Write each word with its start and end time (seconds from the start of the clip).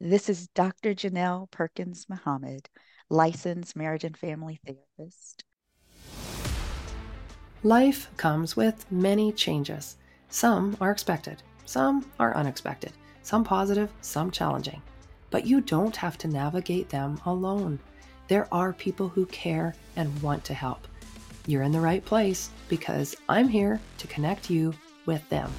This 0.00 0.28
is 0.28 0.48
Dr. 0.48 0.92
Jeannelle 0.92 1.50
Perkins 1.50 2.04
Muhammad, 2.06 2.68
licensed 3.08 3.74
marriage 3.74 4.04
and 4.04 4.14
family 4.14 4.60
therapist. 4.66 5.42
Life 7.62 8.10
comes 8.18 8.54
with 8.54 8.84
many 8.92 9.32
changes. 9.32 9.96
Some 10.28 10.76
are 10.82 10.90
expected, 10.90 11.42
some 11.64 12.04
are 12.20 12.36
unexpected, 12.36 12.92
some 13.22 13.42
positive, 13.42 13.90
some 14.02 14.30
challenging. 14.30 14.82
But 15.30 15.46
you 15.46 15.62
don't 15.62 15.96
have 15.96 16.18
to 16.18 16.28
navigate 16.28 16.90
them 16.90 17.18
alone. 17.24 17.78
There 18.28 18.48
are 18.52 18.74
people 18.74 19.08
who 19.08 19.24
care 19.24 19.74
and 19.96 20.20
want 20.20 20.44
to 20.44 20.54
help. 20.54 20.86
You're 21.46 21.62
in 21.62 21.72
the 21.72 21.80
right 21.80 22.04
place 22.04 22.50
because 22.68 23.16
I'm 23.30 23.48
here 23.48 23.80
to 23.96 24.06
connect 24.08 24.50
you 24.50 24.74
with 25.06 25.26
them. 25.30 25.50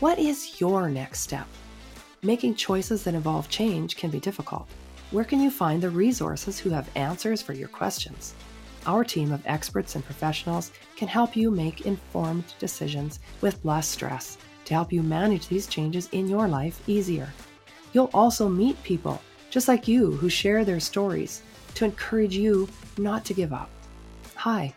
What 0.00 0.18
is 0.18 0.60
your 0.60 0.88
next 0.88 1.20
step? 1.20 1.46
Making 2.24 2.54
choices 2.54 3.04
that 3.04 3.12
involve 3.12 3.50
change 3.50 3.98
can 3.98 4.08
be 4.08 4.18
difficult. 4.18 4.66
Where 5.10 5.26
can 5.26 5.40
you 5.40 5.50
find 5.50 5.82
the 5.82 5.90
resources 5.90 6.58
who 6.58 6.70
have 6.70 6.88
answers 6.96 7.42
for 7.42 7.52
your 7.52 7.68
questions? 7.68 8.34
Our 8.86 9.04
team 9.04 9.30
of 9.30 9.46
experts 9.46 9.94
and 9.94 10.02
professionals 10.02 10.72
can 10.96 11.06
help 11.06 11.36
you 11.36 11.50
make 11.50 11.84
informed 11.84 12.54
decisions 12.58 13.20
with 13.42 13.62
less 13.62 13.86
stress 13.86 14.38
to 14.64 14.72
help 14.72 14.90
you 14.90 15.02
manage 15.02 15.48
these 15.48 15.66
changes 15.66 16.08
in 16.12 16.26
your 16.26 16.48
life 16.48 16.80
easier. 16.86 17.28
You'll 17.92 18.10
also 18.14 18.48
meet 18.48 18.82
people 18.82 19.20
just 19.50 19.68
like 19.68 19.86
you 19.86 20.12
who 20.12 20.30
share 20.30 20.64
their 20.64 20.80
stories 20.80 21.42
to 21.74 21.84
encourage 21.84 22.34
you 22.34 22.70
not 22.96 23.26
to 23.26 23.34
give 23.34 23.52
up. 23.52 23.68
Hi, 24.36 24.72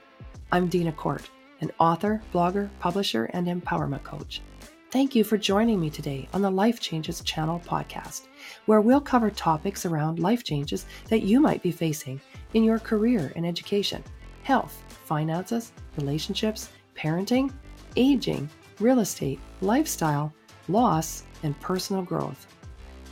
I'm 0.51 0.67
Dina 0.67 0.91
Court, 0.91 1.29
an 1.61 1.71
author, 1.79 2.21
blogger, 2.33 2.67
publisher, 2.81 3.29
and 3.31 3.47
empowerment 3.47 4.03
coach. 4.03 4.41
Thank 4.89 5.15
you 5.15 5.25
for 5.25 5.37
joining 5.37 5.81
me 5.81 5.89
today 5.89 6.29
on 6.33 6.41
the 6.41 6.49
Life 6.49 6.79
Changes 6.79 7.19
Channel 7.19 7.61
podcast, 7.67 8.27
where 8.67 8.79
we'll 8.79 9.01
cover 9.01 9.29
topics 9.29 9.85
around 9.85 10.19
life 10.19 10.45
changes 10.45 10.85
that 11.09 11.23
you 11.23 11.41
might 11.41 11.61
be 11.61 11.73
facing 11.73 12.21
in 12.53 12.63
your 12.63 12.79
career 12.79 13.33
and 13.35 13.45
education, 13.45 14.01
health, 14.43 14.81
finances, 15.03 15.73
relationships, 15.97 16.69
parenting, 16.95 17.51
aging, 17.97 18.49
real 18.79 18.99
estate, 18.99 19.41
lifestyle, 19.59 20.33
loss, 20.69 21.23
and 21.43 21.59
personal 21.59 22.01
growth. 22.01 22.47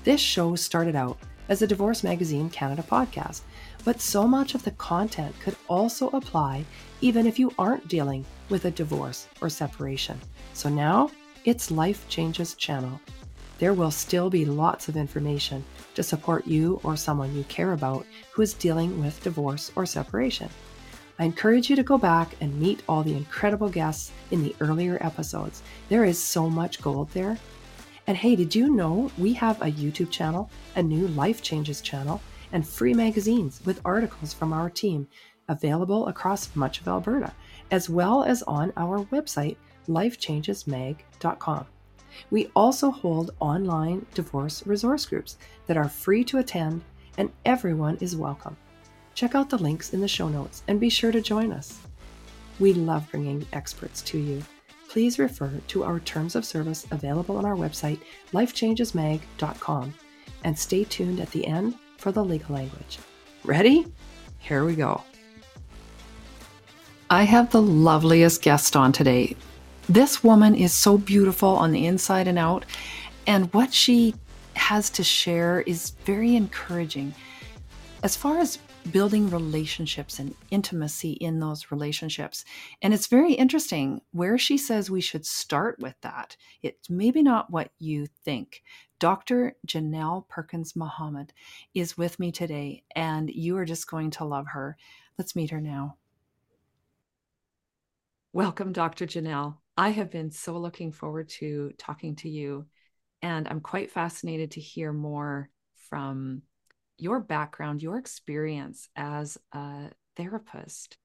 This 0.06 0.22
show 0.22 0.56
started 0.56 0.96
out 0.96 1.18
as 1.50 1.62
a 1.62 1.68
Divorce 1.68 2.06
Magazine 2.06 2.50
Canada 2.50 2.86
podcast, 2.90 3.42
but 3.84 4.00
so 4.00 4.26
much 4.26 4.56
of 4.56 4.64
the 4.64 4.72
content 4.72 5.36
could 5.42 5.58
also 5.68 6.08
apply 6.12 6.64
even 7.02 7.28
if 7.28 7.38
you 7.38 7.52
aren't 7.60 7.90
dealing 7.90 8.26
with 8.48 8.64
a 8.64 8.72
divorce 8.72 9.28
or 9.42 9.50
separation. 9.50 10.18
So 10.54 10.70
now, 10.70 11.12
it's 11.46 11.70
Life 11.70 12.10
Changes 12.10 12.56
channel. 12.56 13.00
There 13.60 13.76
will 13.76 13.92
still 13.92 14.32
be 14.32 14.46
lots 14.46 14.90
of 14.90 14.98
information 14.98 15.64
to 15.94 16.02
support 16.02 16.48
you 16.48 16.82
or 16.84 16.98
someone 16.98 17.36
you 17.36 17.44
care 17.44 17.74
about 17.74 18.08
who 18.32 18.42
is 18.42 18.56
dealing 18.56 19.00
with 19.00 19.22
divorce 19.24 19.72
or 19.76 19.86
separation. 19.86 20.50
I 21.20 21.26
encourage 21.26 21.70
you 21.70 21.76
to 21.76 21.84
go 21.84 22.00
back 22.00 22.36
and 22.42 22.60
meet 22.60 22.82
all 22.90 23.04
the 23.04 23.16
incredible 23.16 23.70
guests 23.70 24.12
in 24.32 24.44
the 24.44 24.56
earlier 24.60 24.98
episodes. 25.02 25.62
There 25.88 26.04
is 26.04 26.22
so 26.22 26.50
much 26.50 26.82
gold 26.82 27.12
there. 27.12 27.38
And 28.08 28.18
hey, 28.18 28.36
did 28.36 28.56
you 28.56 28.76
know 28.76 29.12
we 29.16 29.34
have 29.34 29.62
a 29.62 29.72
YouTube 29.72 30.10
channel, 30.10 30.50
a 30.76 30.82
new 30.82 31.08
Life 31.10 31.44
Changes 31.44 31.80
channel, 31.80 32.22
and 32.54 32.68
free 32.68 32.96
magazines 32.96 33.62
with 33.66 33.82
articles 33.86 34.34
from 34.34 34.52
our 34.52 34.72
team 34.72 35.08
available 35.48 36.08
across 36.08 36.56
much 36.56 36.82
of 36.82 36.88
Alberta, 36.88 37.32
as 37.70 37.88
well 37.88 38.24
as 38.24 38.42
on 38.44 38.74
our 38.78 39.06
website, 39.06 39.58
lifechangesmag.com. 39.88 41.66
We 42.32 42.50
also 42.56 42.92
hold 42.92 43.32
online 43.40 44.06
divorce 44.14 44.66
resource 44.66 45.06
groups 45.06 45.38
that 45.68 45.78
are 45.78 45.90
free 45.90 46.24
to 46.26 46.38
attend 46.38 46.84
and 47.18 47.32
everyone 47.46 47.98
is 47.98 48.16
welcome. 48.16 48.58
Check 49.14 49.36
out 49.36 49.50
the 49.50 49.58
links 49.58 49.94
in 49.94 50.02
the 50.02 50.08
show 50.08 50.28
notes 50.28 50.64
and 50.68 50.80
be 50.80 50.90
sure 50.90 51.12
to 51.12 51.22
join 51.22 51.52
us. 51.52 51.80
We 52.60 52.74
love 52.74 53.10
bringing 53.12 53.46
experts 53.54 54.02
to 54.04 54.18
you. 54.18 54.44
Please 54.90 55.20
refer 55.20 55.52
to 55.68 55.84
our 55.84 56.00
terms 56.00 56.36
of 56.36 56.46
service 56.46 56.86
available 56.92 57.38
on 57.38 57.46
our 57.46 57.56
website, 57.56 58.00
lifechangesmag.com, 58.32 59.94
and 60.44 60.58
stay 60.58 60.84
tuned 60.86 61.20
at 61.20 61.32
the 61.32 61.46
end 61.46 61.76
for 61.98 62.12
the 62.12 62.24
legal 62.24 62.56
language. 62.56 63.00
Ready? 63.44 63.86
Here 64.40 64.64
we 64.64 64.76
go. 64.76 65.04
I 67.10 67.24
have 67.24 67.52
the 67.52 67.62
loveliest 67.62 68.42
guest 68.42 68.76
on 68.76 68.92
today. 68.92 69.36
This 69.88 70.24
woman 70.24 70.56
is 70.56 70.74
so 70.74 70.98
beautiful 70.98 71.50
on 71.50 71.72
the 71.72 71.86
inside 71.86 72.28
and 72.28 72.40
out, 72.40 72.66
and 73.28 73.54
what 73.54 73.74
she 73.74 74.16
has 74.56 74.90
to 74.92 75.04
share 75.04 75.62
is 75.62 75.92
very 76.06 76.36
encouraging. 76.36 77.14
As 78.02 78.16
far 78.16 78.40
as 78.40 78.58
building 78.92 79.30
relationships 79.30 80.20
and 80.20 80.36
intimacy 80.52 81.14
in 81.14 81.40
those 81.40 81.72
relationships. 81.72 82.46
And 82.82 82.94
it's 82.94 83.08
very 83.08 83.34
interesting 83.34 84.02
where 84.12 84.38
she 84.38 84.58
says 84.58 84.90
we 84.90 85.02
should 85.02 85.26
start 85.26 85.80
with 85.80 85.96
that. 86.02 86.38
It's 86.62 86.90
maybe 86.90 87.24
not 87.24 87.50
what 87.50 87.72
you 87.80 88.08
think. 88.24 88.62
Dr. 89.00 89.56
Jeannelle 89.66 90.28
Perkins 90.30 90.76
Muhammad 90.76 91.34
is 91.74 91.98
with 91.98 92.20
me 92.20 92.32
today, 92.32 92.84
and 92.96 93.30
you 93.30 93.58
are 93.58 93.66
just 93.66 93.90
going 93.90 94.12
to 94.12 94.26
love 94.26 94.46
her. 94.54 94.78
Let's 95.18 95.36
meet 95.36 95.52
her 95.52 95.62
now. 95.62 95.98
Welcome, 98.34 98.72
Dr. 98.72 99.06
Jeannelle. 99.06 99.58
I 99.78 99.90
have 99.90 100.10
been 100.10 100.32
so 100.32 100.58
looking 100.58 100.92
forward 100.92 101.30
to 101.40 101.72
talking 101.78 102.16
to 102.18 102.30
you, 102.30 102.66
and 103.22 103.48
I'm 103.48 103.60
quite 103.60 103.92
fascinated 103.92 104.52
to 104.52 104.62
hear 104.62 104.94
more 104.94 105.50
from 105.90 106.44
your 106.98 107.20
background, 107.20 107.82
your 107.82 107.98
experience 107.98 108.88
as 108.96 109.38
a 109.52 109.90
therapist. 110.16 110.98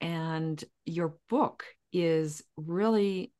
And 0.00 0.62
your 0.84 1.14
book 1.28 1.64
is 1.92 2.42
really 2.56 3.32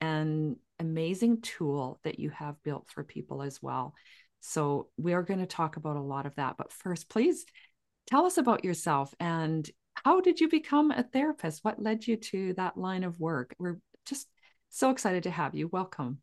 an 0.00 0.56
amazing 0.78 1.40
tool 1.40 2.00
that 2.04 2.18
you 2.18 2.30
have 2.30 2.62
built 2.62 2.88
for 2.88 3.04
people 3.04 3.42
as 3.42 3.60
well. 3.60 3.94
So, 4.40 4.88
we 4.96 5.12
are 5.12 5.22
going 5.22 5.40
to 5.40 5.46
talk 5.46 5.76
about 5.76 5.96
a 5.96 6.00
lot 6.00 6.26
of 6.26 6.34
that. 6.36 6.56
But 6.56 6.72
first, 6.72 7.08
please 7.08 7.44
tell 8.06 8.26
us 8.26 8.38
about 8.38 8.64
yourself 8.64 9.14
and 9.20 9.68
how 10.04 10.20
did 10.20 10.40
you 10.40 10.48
become 10.48 10.90
a 10.90 11.02
therapist? 11.02 11.62
What 11.62 11.82
led 11.82 12.06
you 12.06 12.16
to 12.16 12.54
that 12.54 12.76
line 12.76 13.04
of 13.04 13.20
work? 13.20 13.54
We're 13.58 13.78
just 14.04 14.28
so 14.68 14.90
excited 14.90 15.22
to 15.24 15.30
have 15.30 15.54
you. 15.54 15.68
Welcome. 15.68 16.22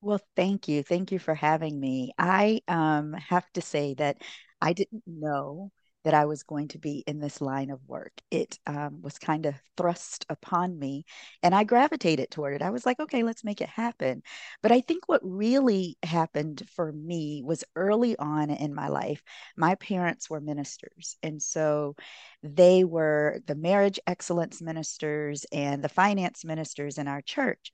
Well, 0.00 0.20
thank 0.34 0.68
you. 0.68 0.82
Thank 0.82 1.12
you 1.12 1.18
for 1.18 1.34
having 1.34 1.78
me. 1.78 2.12
I 2.18 2.62
um, 2.68 3.12
have 3.12 3.50
to 3.52 3.60
say 3.60 3.94
that 3.94 4.22
I 4.60 4.72
didn't 4.72 5.02
know 5.06 5.72
that 6.04 6.14
I 6.14 6.24
was 6.24 6.42
going 6.42 6.68
to 6.68 6.78
be 6.78 7.04
in 7.06 7.20
this 7.20 7.40
line 7.40 7.70
of 7.70 7.86
work. 7.86 8.12
It 8.30 8.58
um, 8.66 9.02
was 9.02 9.18
kind 9.18 9.46
of 9.46 9.54
thrust 9.76 10.24
upon 10.28 10.78
me, 10.78 11.04
and 11.42 11.54
I 11.54 11.64
gravitated 11.64 12.30
toward 12.30 12.54
it. 12.54 12.62
I 12.62 12.70
was 12.70 12.86
like, 12.86 13.00
okay, 13.00 13.22
let's 13.22 13.44
make 13.44 13.60
it 13.60 13.68
happen. 13.68 14.22
But 14.62 14.72
I 14.72 14.80
think 14.80 15.08
what 15.08 15.20
really 15.22 15.98
happened 16.02 16.62
for 16.74 16.92
me 16.92 17.42
was 17.44 17.64
early 17.76 18.16
on 18.18 18.50
in 18.50 18.74
my 18.74 18.88
life, 18.88 19.22
my 19.56 19.74
parents 19.74 20.30
were 20.30 20.40
ministers. 20.40 21.16
And 21.22 21.42
so 21.42 21.96
they 22.42 22.84
were 22.84 23.40
the 23.46 23.54
marriage 23.54 24.00
excellence 24.06 24.62
ministers 24.62 25.44
and 25.52 25.82
the 25.84 25.88
finance 25.88 26.44
ministers 26.44 26.98
in 26.98 27.08
our 27.08 27.20
church. 27.20 27.72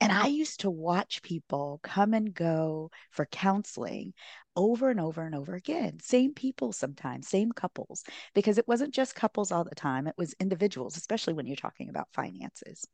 And 0.00 0.12
I 0.12 0.26
used 0.26 0.60
to 0.60 0.70
watch 0.70 1.22
people 1.22 1.80
come 1.82 2.12
and 2.12 2.34
go 2.34 2.90
for 3.10 3.24
counseling 3.26 4.12
over 4.54 4.90
and 4.90 5.00
over 5.00 5.24
and 5.24 5.34
over 5.34 5.54
again. 5.54 5.98
Same 6.00 6.34
people 6.34 6.72
sometimes, 6.72 7.28
same 7.28 7.50
couples, 7.52 8.04
because 8.34 8.58
it 8.58 8.68
wasn't 8.68 8.94
just 8.94 9.14
couples 9.14 9.50
all 9.50 9.64
the 9.64 9.74
time, 9.74 10.06
it 10.06 10.14
was 10.18 10.34
individuals, 10.38 10.96
especially 10.96 11.34
when 11.34 11.46
you're 11.46 11.56
talking 11.56 11.88
about 11.88 12.08
finances. 12.12 12.86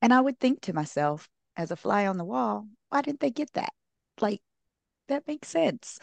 And 0.00 0.12
I 0.12 0.20
would 0.20 0.38
think 0.40 0.62
to 0.62 0.72
myself, 0.72 1.28
as 1.56 1.70
a 1.70 1.76
fly 1.76 2.06
on 2.06 2.18
the 2.18 2.24
wall, 2.24 2.66
why 2.88 3.02
didn't 3.02 3.20
they 3.20 3.30
get 3.30 3.52
that? 3.54 3.72
Like, 4.20 4.40
that 5.08 5.26
makes 5.26 5.48
sense. 5.48 5.98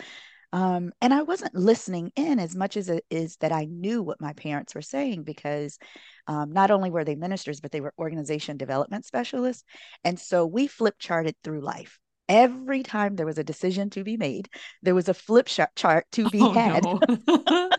Um, 0.53 0.91
and 1.01 1.11
I 1.11 1.23
wasn't 1.23 1.55
listening 1.55 2.11
in 2.15 2.39
as 2.39 2.55
much 2.55 2.77
as 2.77 2.87
it 2.87 3.03
is 3.09 3.37
that 3.37 3.51
I 3.51 3.65
knew 3.65 4.03
what 4.03 4.21
my 4.21 4.33
parents 4.33 4.75
were 4.75 4.83
saying 4.83 5.23
because 5.23 5.79
um, 6.27 6.51
not 6.51 6.69
only 6.69 6.91
were 6.91 7.03
they 7.03 7.15
ministers, 7.15 7.59
but 7.59 7.71
they 7.71 7.81
were 7.81 7.91
organization 7.97 8.57
development 8.57 9.03
specialists. 9.03 9.63
And 10.03 10.19
so 10.19 10.45
we 10.45 10.67
flip 10.67 10.95
charted 10.99 11.35
through 11.43 11.61
life. 11.61 11.97
Every 12.29 12.83
time 12.83 13.15
there 13.15 13.25
was 13.25 13.39
a 13.39 13.43
decision 13.43 13.89
to 13.91 14.03
be 14.03 14.15
made, 14.15 14.47
there 14.83 14.95
was 14.95 15.09
a 15.09 15.13
flip 15.15 15.47
chart 15.47 16.05
to 16.13 16.29
be 16.29 16.39
oh, 16.41 16.51
had. 16.51 16.83
No. 16.83 17.69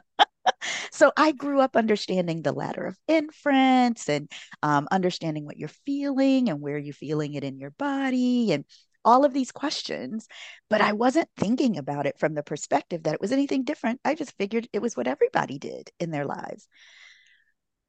so 0.91 1.13
I 1.17 1.31
grew 1.31 1.61
up 1.61 1.77
understanding 1.77 2.43
the 2.43 2.53
ladder 2.53 2.87
of 2.87 2.99
inference 3.07 4.09
and 4.09 4.31
um, 4.65 4.89
understanding 4.91 5.45
what 5.45 5.59
you're 5.59 5.69
feeling 5.69 6.51
and 6.51 6.61
where 6.61 6.77
you're 6.77 6.93
feeling 6.93 7.35
it 7.35 7.45
in 7.45 7.59
your 7.59 7.71
body 7.71 8.53
and 8.53 8.65
all 9.05 9.25
of 9.25 9.33
these 9.33 9.53
questions, 9.53 10.29
but 10.71 10.81
I 10.81 10.93
wasn't 10.93 11.29
thinking 11.37 11.77
about 11.77 12.07
it 12.07 12.19
from 12.19 12.35
the 12.35 12.43
perspective 12.43 13.05
that 13.05 13.15
it 13.15 13.21
was 13.21 13.33
anything 13.33 13.65
different. 13.65 14.01
I 14.05 14.15
just 14.15 14.37
figured 14.37 14.69
it 14.73 14.83
was 14.83 14.97
what 14.97 15.07
everybody 15.07 15.59
did 15.59 15.91
in 16.01 16.11
their 16.11 16.25
lives. 16.25 16.69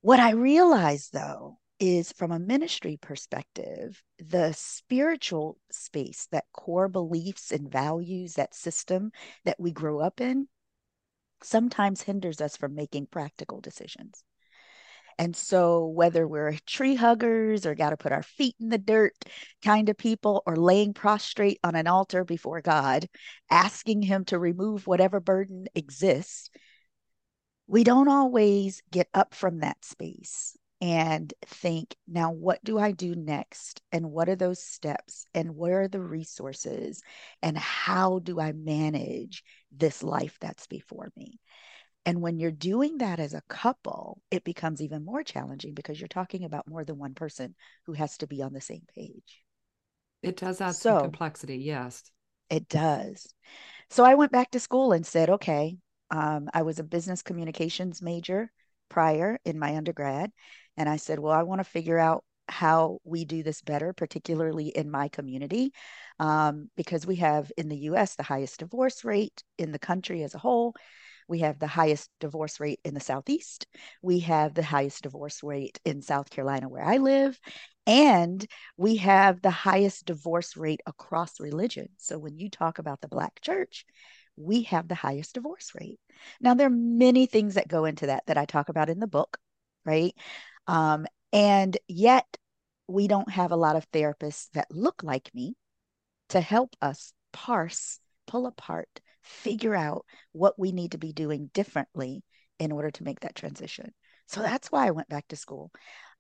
What 0.01 0.19
I 0.19 0.31
realized 0.31 1.13
though 1.13 1.57
is 1.79 2.12
from 2.13 2.31
a 2.31 2.39
ministry 2.39 2.97
perspective, 3.01 4.01
the 4.19 4.53
spiritual 4.53 5.57
space, 5.71 6.27
that 6.31 6.45
core 6.53 6.88
beliefs 6.88 7.51
and 7.51 7.69
values, 7.71 8.35
that 8.35 8.53
system 8.53 9.12
that 9.44 9.59
we 9.59 9.71
grow 9.71 10.00
up 10.00 10.21
in, 10.21 10.47
sometimes 11.41 12.01
hinders 12.01 12.39
us 12.39 12.56
from 12.56 12.75
making 12.75 13.07
practical 13.07 13.59
decisions. 13.59 14.23
And 15.17 15.35
so, 15.35 15.85
whether 15.88 16.27
we're 16.27 16.57
tree 16.65 16.95
huggers 16.95 17.65
or 17.65 17.75
got 17.75 17.91
to 17.91 17.97
put 17.97 18.12
our 18.12 18.23
feet 18.23 18.56
in 18.59 18.69
the 18.69 18.77
dirt 18.77 19.13
kind 19.63 19.89
of 19.89 19.97
people, 19.97 20.44
or 20.45 20.56
laying 20.57 20.94
prostrate 20.94 21.59
on 21.63 21.75
an 21.75 21.88
altar 21.88 22.23
before 22.23 22.62
God, 22.62 23.07
asking 23.50 24.01
Him 24.01 24.25
to 24.25 24.39
remove 24.39 24.88
whatever 24.88 25.19
burden 25.19 25.67
exists, 25.73 26.50
we 27.67 27.83
don't 27.83 28.09
always 28.09 28.81
get 28.91 29.07
up 29.13 29.33
from 29.33 29.59
that 29.59 29.83
space 29.83 30.57
and 30.81 31.33
think, 31.45 31.95
now 32.07 32.31
what 32.31 32.63
do 32.63 32.77
I 32.77 32.91
do 32.91 33.15
next? 33.15 33.81
And 33.91 34.12
what 34.12 34.29
are 34.29 34.35
those 34.35 34.62
steps? 34.62 35.25
And 35.33 35.56
where 35.56 35.81
are 35.81 35.88
the 35.88 36.01
resources? 36.01 37.01
And 37.41 37.57
how 37.57 38.19
do 38.19 38.39
I 38.39 38.51
manage 38.51 39.44
this 39.71 40.03
life 40.03 40.38
that's 40.39 40.67
before 40.67 41.12
me? 41.15 41.39
And 42.05 42.21
when 42.21 42.37
you're 42.37 42.51
doing 42.51 42.99
that 42.99 43.19
as 43.19 43.33
a 43.33 43.41
couple, 43.49 44.21
it 44.29 44.43
becomes 44.43 44.81
even 44.81 45.03
more 45.03 45.23
challenging 45.23 45.73
because 45.73 45.99
you're 45.99 46.07
talking 46.07 46.43
about 46.43 46.67
more 46.67 46.85
than 46.85 46.99
one 46.99 47.15
person 47.15 47.55
who 47.85 47.93
has 47.93 48.17
to 48.19 48.27
be 48.27 48.43
on 48.43 48.53
the 48.53 48.61
same 48.61 48.83
page. 48.95 49.43
It 50.21 50.37
does 50.37 50.61
add 50.61 50.75
so, 50.75 50.91
some 50.91 51.01
complexity, 51.01 51.57
yes. 51.57 52.03
It 52.49 52.69
does. 52.69 53.33
So 53.89 54.03
I 54.03 54.15
went 54.15 54.31
back 54.31 54.51
to 54.51 54.59
school 54.59 54.91
and 54.91 55.05
said, 55.05 55.29
okay, 55.29 55.77
um, 56.11 56.49
I 56.53 56.61
was 56.61 56.79
a 56.79 56.83
business 56.83 57.21
communications 57.21 58.01
major 58.01 58.51
prior 58.89 59.39
in 59.45 59.57
my 59.57 59.75
undergrad. 59.75 60.31
And 60.77 60.87
I 60.87 60.97
said, 60.97 61.19
well, 61.19 61.33
I 61.33 61.43
want 61.43 61.59
to 61.59 61.65
figure 61.69 61.97
out 61.97 62.23
how 62.47 62.99
we 63.03 63.25
do 63.25 63.41
this 63.41 63.61
better, 63.61 63.93
particularly 63.93 64.67
in 64.67 64.91
my 64.91 65.07
community, 65.07 65.71
um, 66.19 66.69
because 66.77 67.05
we 67.05 67.15
have 67.17 67.51
in 67.57 67.69
the 67.69 67.77
US 67.77 68.15
the 68.15 68.23
highest 68.23 68.59
divorce 68.59 69.03
rate 69.03 69.43
in 69.57 69.71
the 69.71 69.79
country 69.79 70.23
as 70.23 70.35
a 70.35 70.39
whole. 70.39 70.75
We 71.27 71.39
have 71.39 71.60
the 71.60 71.68
highest 71.68 72.10
divorce 72.19 72.60
rate 72.60 72.80
in 72.83 72.94
the 72.94 73.00
Southeast. 73.00 73.68
We 74.01 74.19
have 74.19 74.54
the 74.54 74.63
highest 74.63 75.04
divorce 75.04 75.42
rate 75.44 75.80
in 75.86 76.01
South 76.01 76.30
Carolina, 76.30 76.69
where 76.69 76.83
I 76.83 76.98
live. 76.98 77.39
And 77.88 78.45
we 78.77 78.98
have 78.98 79.42
the 79.42 79.51
highest 79.51 80.06
divorce 80.06 80.57
rate 80.57 80.81
across 80.86 81.39
religion. 81.39 81.89
So 81.98 82.18
when 82.18 82.38
you 82.38 82.50
talk 82.50 82.80
about 82.80 83.01
the 83.01 83.07
Black 83.07 83.42
church, 83.42 83.86
we 84.36 84.63
have 84.63 84.88
the 84.88 84.95
highest 84.95 85.33
divorce 85.36 85.72
rate. 85.80 86.00
Now, 86.42 86.54
there 86.54 86.68
are 86.68 86.69
many 86.69 87.25
things 87.25 87.56
that 87.56 87.68
go 87.68 87.86
into 87.86 88.07
that 88.07 88.24
that 88.27 88.38
I 88.38 88.45
talk 88.45 88.69
about 88.69 88.89
in 88.89 89.00
the 89.00 89.07
book, 89.07 89.38
right? 89.86 90.13
Um, 90.68 91.06
and 91.31 91.77
yet, 91.88 92.25
we 92.88 93.07
don't 93.07 93.30
have 93.31 93.51
a 93.51 93.57
lot 93.57 93.75
of 93.75 93.89
therapists 93.92 94.50
that 94.54 94.68
look 94.69 95.01
like 95.04 95.31
me 95.33 95.56
to 96.30 96.42
help 96.42 96.75
us 96.81 97.13
parse, 97.33 98.00
pull 98.27 98.45
apart, 98.48 99.01
figure 99.25 99.75
out 99.75 100.06
what 100.31 100.57
we 100.57 100.72
need 100.72 100.92
to 100.92 100.98
be 100.98 101.13
doing 101.13 101.50
differently 101.54 102.24
in 102.60 102.72
order 102.72 102.92
to 102.92 103.04
make 103.04 103.19
that 103.22 103.36
transition. 103.36 103.92
So 104.27 104.42
that's 104.42 104.72
why 104.72 104.88
I 104.88 104.92
went 104.92 105.10
back 105.10 105.27
to 105.30 105.36
school 105.36 105.72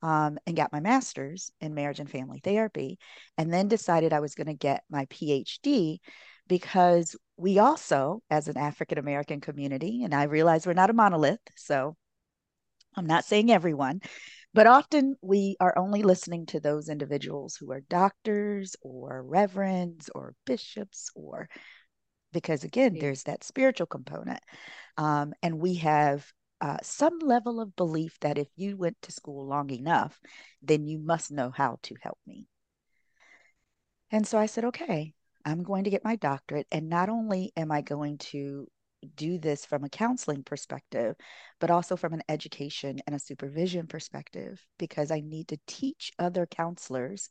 um, 0.01 0.37
and 0.45 0.55
got 0.55 0.73
my 0.73 0.79
master's 0.79 1.51
in 1.61 1.73
marriage 1.73 1.99
and 1.99 2.09
family 2.09 2.39
therapy, 2.43 2.99
and 3.37 3.51
then 3.51 3.67
decided 3.67 4.13
I 4.13 4.19
was 4.19 4.35
going 4.35 4.47
to 4.47 4.53
get 4.53 4.83
my 4.89 5.05
PhD 5.05 5.97
because 6.47 7.15
we 7.37 7.57
also, 7.57 8.21
as 8.29 8.47
an 8.47 8.57
African 8.57 8.97
American 8.97 9.41
community, 9.41 10.03
and 10.03 10.13
I 10.13 10.23
realize 10.23 10.67
we're 10.67 10.73
not 10.73 10.91
a 10.91 10.93
monolith, 10.93 11.39
so 11.55 11.95
I'm 12.95 13.07
not 13.07 13.25
saying 13.25 13.51
everyone, 13.51 14.01
but 14.53 14.67
often 14.67 15.15
we 15.21 15.57
are 15.59 15.77
only 15.77 16.03
listening 16.03 16.45
to 16.47 16.59
those 16.59 16.87
individuals 16.87 17.57
who 17.57 17.71
are 17.71 17.81
doctors 17.89 18.75
or 18.81 19.23
reverends 19.23 20.09
or 20.13 20.35
bishops 20.45 21.09
or 21.15 21.49
because 22.35 22.63
again 22.63 22.97
there's 22.99 23.23
that 23.23 23.43
spiritual 23.43 23.87
component 23.87 24.41
um, 24.97 25.33
and 25.41 25.59
we 25.59 25.75
have 25.75 26.31
uh, 26.61 26.77
some 26.83 27.17
level 27.19 27.59
of 27.59 27.75
belief 27.75 28.17
that 28.19 28.37
if 28.37 28.47
you 28.55 28.77
went 28.77 28.97
to 29.01 29.11
school 29.11 29.47
long 29.47 29.69
enough 29.69 30.19
then 30.61 30.85
you 30.85 30.99
must 30.99 31.31
know 31.31 31.49
how 31.49 31.77
to 31.81 31.95
help 32.01 32.19
me. 32.27 32.45
And 34.11 34.27
so 34.27 34.37
i 34.37 34.45
said 34.45 34.65
okay 34.65 35.13
i'm 35.45 35.63
going 35.63 35.85
to 35.85 35.89
get 35.89 36.03
my 36.03 36.15
doctorate 36.15 36.67
and 36.71 36.89
not 36.89 37.09
only 37.09 37.51
am 37.55 37.71
i 37.71 37.81
going 37.81 38.17
to 38.17 38.67
do 39.15 39.37
this 39.37 39.65
from 39.65 39.83
a 39.83 39.89
counseling 39.89 40.43
perspective, 40.43 41.15
but 41.59 41.69
also 41.69 41.95
from 41.95 42.13
an 42.13 42.23
education 42.27 42.99
and 43.05 43.15
a 43.15 43.19
supervision 43.19 43.85
perspective, 43.85 44.65
because 44.79 45.11
I 45.11 45.21
need 45.21 45.49
to 45.49 45.59
teach 45.67 46.11
other 46.17 46.45
counselors 46.45 47.29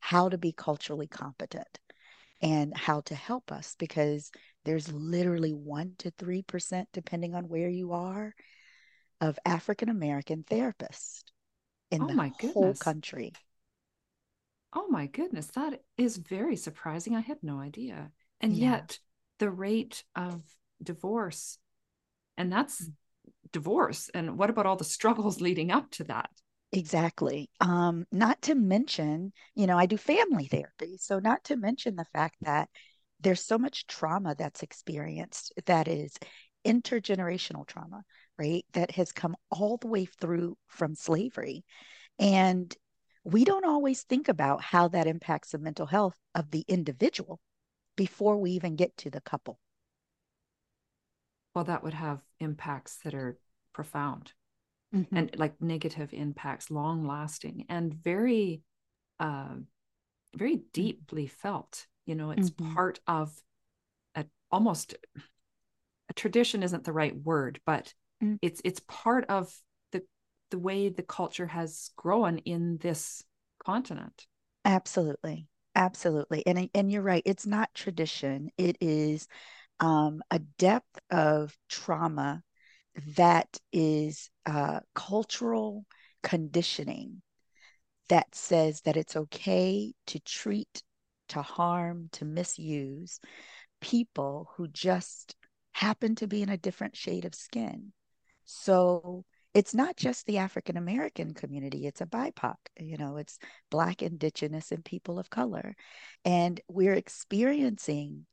how 0.00 0.28
to 0.28 0.38
be 0.38 0.52
culturally 0.52 1.08
competent 1.08 1.80
and 2.40 2.76
how 2.76 3.00
to 3.02 3.14
help 3.14 3.50
us 3.50 3.74
because 3.78 4.30
there's 4.64 4.92
literally 4.92 5.52
1 5.52 5.92
to 5.98 6.10
3% 6.12 6.86
depending 6.92 7.34
on 7.34 7.48
where 7.48 7.68
you 7.68 7.92
are 7.92 8.34
of 9.20 9.38
African 9.44 9.88
American 9.88 10.44
therapists 10.44 11.24
in 11.90 12.02
oh 12.02 12.06
the 12.06 12.14
my 12.14 12.32
whole 12.52 12.74
country. 12.74 13.32
Oh 14.72 14.86
my 14.88 15.06
goodness, 15.06 15.46
that 15.54 15.80
is 15.96 16.16
very 16.16 16.56
surprising. 16.56 17.16
I 17.16 17.20
had 17.20 17.38
no 17.42 17.58
idea. 17.58 18.12
And 18.40 18.52
yeah. 18.52 18.72
yet 18.72 18.98
the 19.38 19.50
rate 19.50 20.04
of 20.14 20.42
divorce 20.82 21.58
and 22.36 22.52
that's 22.52 22.84
mm. 22.84 22.92
divorce 23.52 24.10
and 24.14 24.38
what 24.38 24.50
about 24.50 24.66
all 24.66 24.76
the 24.76 24.84
struggles 24.84 25.40
leading 25.40 25.70
up 25.70 25.90
to 25.92 26.04
that 26.04 26.30
exactly 26.72 27.48
um 27.60 28.04
not 28.12 28.40
to 28.42 28.54
mention 28.54 29.32
you 29.54 29.66
know 29.66 29.78
i 29.78 29.86
do 29.86 29.96
family 29.96 30.46
therapy 30.46 30.98
so 30.98 31.18
not 31.18 31.42
to 31.44 31.56
mention 31.56 31.96
the 31.96 32.04
fact 32.12 32.36
that 32.42 32.68
there's 33.20 33.44
so 33.44 33.58
much 33.58 33.86
trauma 33.86 34.34
that's 34.36 34.62
experienced 34.62 35.52
that 35.64 35.88
is 35.88 36.14
intergenerational 36.66 37.66
trauma 37.66 38.02
right 38.38 38.66
that 38.74 38.90
has 38.90 39.12
come 39.12 39.34
all 39.50 39.78
the 39.78 39.86
way 39.86 40.04
through 40.04 40.56
from 40.66 40.94
slavery 40.94 41.64
and 42.18 42.76
we 43.24 43.44
don't 43.44 43.66
always 43.66 44.02
think 44.04 44.28
about 44.28 44.62
how 44.62 44.88
that 44.88 45.06
impacts 45.06 45.50
the 45.50 45.58
mental 45.58 45.86
health 45.86 46.16
of 46.34 46.50
the 46.50 46.64
individual 46.66 47.40
before 47.96 48.38
we 48.38 48.52
even 48.52 48.76
get 48.76 48.96
to 48.96 49.10
the 49.10 49.20
couple. 49.20 49.58
Well 51.54 51.64
that 51.64 51.82
would 51.82 51.94
have 51.94 52.20
impacts 52.40 52.96
that 53.04 53.14
are 53.14 53.38
profound 53.72 54.32
mm-hmm. 54.94 55.16
and 55.16 55.38
like 55.38 55.60
negative 55.60 56.12
impacts 56.12 56.70
long 56.70 57.06
lasting 57.06 57.66
and 57.68 57.94
very 57.94 58.62
uh, 59.20 59.54
very 60.34 60.56
mm-hmm. 60.56 60.66
deeply 60.72 61.26
felt 61.26 61.86
you 62.06 62.14
know 62.14 62.30
it's 62.30 62.50
mm-hmm. 62.50 62.74
part 62.74 63.00
of 63.06 63.32
a 64.14 64.24
almost 64.50 64.94
a 66.08 66.12
tradition 66.14 66.62
isn't 66.62 66.84
the 66.84 66.92
right 66.92 67.16
word 67.16 67.60
but 67.66 67.92
mm. 68.22 68.38
it's 68.42 68.60
it's 68.64 68.80
part 68.88 69.26
of 69.28 69.54
the 69.92 70.02
the 70.50 70.58
way 70.58 70.88
the 70.88 71.02
culture 71.02 71.46
has 71.46 71.90
grown 71.96 72.38
in 72.38 72.78
this 72.78 73.22
continent 73.64 74.26
absolutely 74.64 75.46
absolutely 75.74 76.46
and 76.46 76.70
and 76.74 76.90
you're 76.90 77.02
right 77.02 77.22
it's 77.26 77.46
not 77.46 77.74
tradition 77.74 78.50
it 78.56 78.76
is 78.80 79.28
um, 79.80 80.22
a 80.30 80.40
depth 80.40 80.98
of 81.10 81.56
trauma 81.68 82.42
that 83.16 83.58
is 83.72 84.28
uh, 84.48 84.80
cultural 84.94 85.84
conditioning 86.22 87.20
that 88.08 88.34
says 88.34 88.80
that 88.82 88.96
it's 88.96 89.14
okay 89.14 89.92
to 90.06 90.18
treat, 90.20 90.82
to 91.28 91.42
harm, 91.42 92.08
to 92.12 92.24
misuse 92.24 93.20
people 93.80 94.50
who 94.56 94.66
just 94.68 95.36
happen 95.72 96.14
to 96.16 96.26
be 96.26 96.42
in 96.42 96.48
a 96.48 96.56
different 96.56 96.96
shade 96.96 97.26
of 97.26 97.34
skin. 97.34 97.92
So 98.46 99.24
it's 99.52 99.74
not 99.74 99.96
just 99.96 100.24
the 100.24 100.38
African 100.38 100.78
American 100.78 101.34
community, 101.34 101.86
it's 101.86 102.00
a 102.00 102.06
BIPOC, 102.06 102.56
you 102.78 102.96
know, 102.96 103.18
it's 103.18 103.38
Black, 103.70 104.02
Indigenous, 104.02 104.72
and 104.72 104.82
people 104.84 105.18
of 105.18 105.28
color. 105.28 105.76
And 106.24 106.58
we're 106.68 106.94
experiencing 106.94 108.24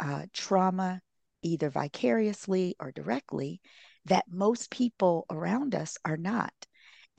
uh, 0.00 0.26
trauma, 0.32 1.00
either 1.42 1.70
vicariously 1.70 2.74
or 2.80 2.90
directly, 2.90 3.60
that 4.06 4.24
most 4.30 4.70
people 4.70 5.26
around 5.30 5.74
us 5.74 5.96
are 6.04 6.16
not. 6.16 6.52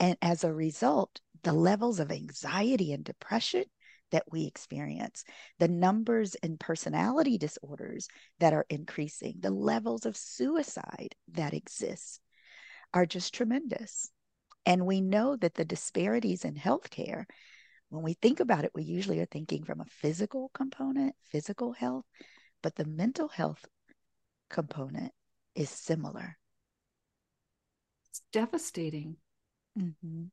And 0.00 0.16
as 0.20 0.44
a 0.44 0.52
result, 0.52 1.20
the 1.42 1.52
levels 1.52 2.00
of 2.00 2.10
anxiety 2.10 2.92
and 2.92 3.04
depression 3.04 3.64
that 4.10 4.24
we 4.30 4.46
experience, 4.46 5.24
the 5.58 5.68
numbers 5.68 6.34
in 6.36 6.58
personality 6.58 7.38
disorders 7.38 8.08
that 8.38 8.52
are 8.52 8.66
increasing, 8.68 9.36
the 9.40 9.50
levels 9.50 10.06
of 10.06 10.16
suicide 10.16 11.14
that 11.32 11.54
exist 11.54 12.20
are 12.92 13.06
just 13.06 13.34
tremendous. 13.34 14.10
And 14.66 14.86
we 14.86 15.00
know 15.00 15.36
that 15.36 15.54
the 15.54 15.64
disparities 15.64 16.44
in 16.44 16.54
healthcare, 16.54 17.24
when 17.88 18.02
we 18.02 18.14
think 18.14 18.40
about 18.40 18.64
it, 18.64 18.72
we 18.74 18.84
usually 18.84 19.20
are 19.20 19.26
thinking 19.26 19.64
from 19.64 19.80
a 19.80 19.86
physical 19.86 20.50
component, 20.54 21.14
physical 21.30 21.72
health, 21.72 22.04
but 22.62 22.76
the 22.76 22.86
mental 22.86 23.28
health 23.28 23.64
component 24.48 25.12
is 25.54 25.70
similar. 25.70 26.38
It's 28.14 28.22
devastating. 28.32 29.16
Mm-hmm. 29.76 30.26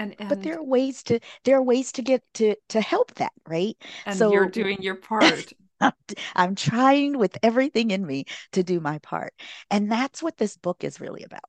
And, 0.00 0.16
and 0.18 0.28
but 0.28 0.42
there 0.42 0.58
are 0.58 0.64
ways 0.64 1.04
to 1.04 1.20
there 1.44 1.56
are 1.56 1.62
ways 1.62 1.92
to 1.92 2.02
get 2.02 2.20
to 2.34 2.56
to 2.70 2.80
help 2.80 3.14
that, 3.14 3.30
right? 3.46 3.76
And 4.06 4.18
so 4.18 4.32
you're 4.32 4.48
doing 4.48 4.82
your 4.82 4.96
part. 4.96 5.52
I'm 6.34 6.56
trying 6.56 7.16
with 7.16 7.38
everything 7.44 7.92
in 7.92 8.04
me 8.04 8.24
to 8.54 8.64
do 8.64 8.80
my 8.80 8.98
part. 8.98 9.32
And 9.70 9.88
that's 9.88 10.20
what 10.20 10.36
this 10.36 10.56
book 10.56 10.82
is 10.82 11.00
really 11.00 11.22
about. 11.22 11.44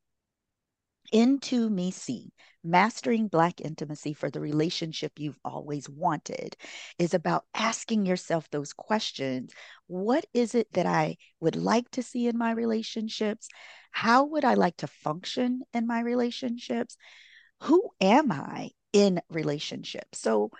Into 1.11 1.69
Me 1.69 1.91
See, 1.91 2.31
Mastering 2.63 3.27
Black 3.27 3.61
Intimacy 3.61 4.13
for 4.13 4.29
the 4.29 4.39
Relationship 4.39 5.13
You've 5.17 5.39
Always 5.43 5.89
Wanted, 5.89 6.55
is 6.97 7.13
about 7.13 7.45
asking 7.53 8.05
yourself 8.05 8.49
those 8.49 8.73
questions. 8.73 9.53
What 9.87 10.25
is 10.33 10.55
it 10.55 10.71
that 10.73 10.85
I 10.85 11.17
would 11.39 11.55
like 11.55 11.89
to 11.91 12.03
see 12.03 12.27
in 12.27 12.37
my 12.37 12.51
relationships? 12.51 13.47
How 13.91 14.25
would 14.25 14.45
I 14.45 14.53
like 14.53 14.77
to 14.77 14.87
function 14.87 15.61
in 15.73 15.87
my 15.87 16.01
relationships? 16.01 16.97
Who 17.63 17.89
am 17.99 18.31
I 18.31 18.71
in 18.93 19.21
relationships? 19.29 20.19
So 20.19 20.51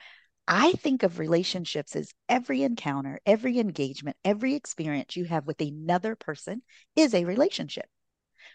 I 0.48 0.72
think 0.72 1.04
of 1.04 1.20
relationships 1.20 1.96
as 1.96 2.12
every 2.28 2.64
encounter, 2.64 3.20
every 3.26 3.60
engagement, 3.60 4.18
every 4.26 4.56
experience 4.56 5.16
you 5.16 5.26
have 5.26 5.46
with 5.46 5.62
another 5.62 6.16
person 6.16 6.64
is 6.96 7.14
a 7.14 7.26
relationship. 7.26 7.86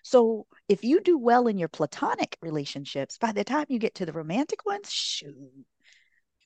So 0.04 0.46
if 0.68 0.84
you 0.84 1.00
do 1.00 1.18
well 1.18 1.49
in 1.49 1.58
your 1.58 1.68
platonic 1.68 2.38
relationships, 2.40 3.18
by 3.18 3.32
the 3.32 3.42
time 3.42 3.66
you 3.68 3.78
get 3.78 3.96
to 3.96 4.06
the 4.06 4.12
romantic 4.12 4.64
ones, 4.64 4.92
shoot, 4.92 5.34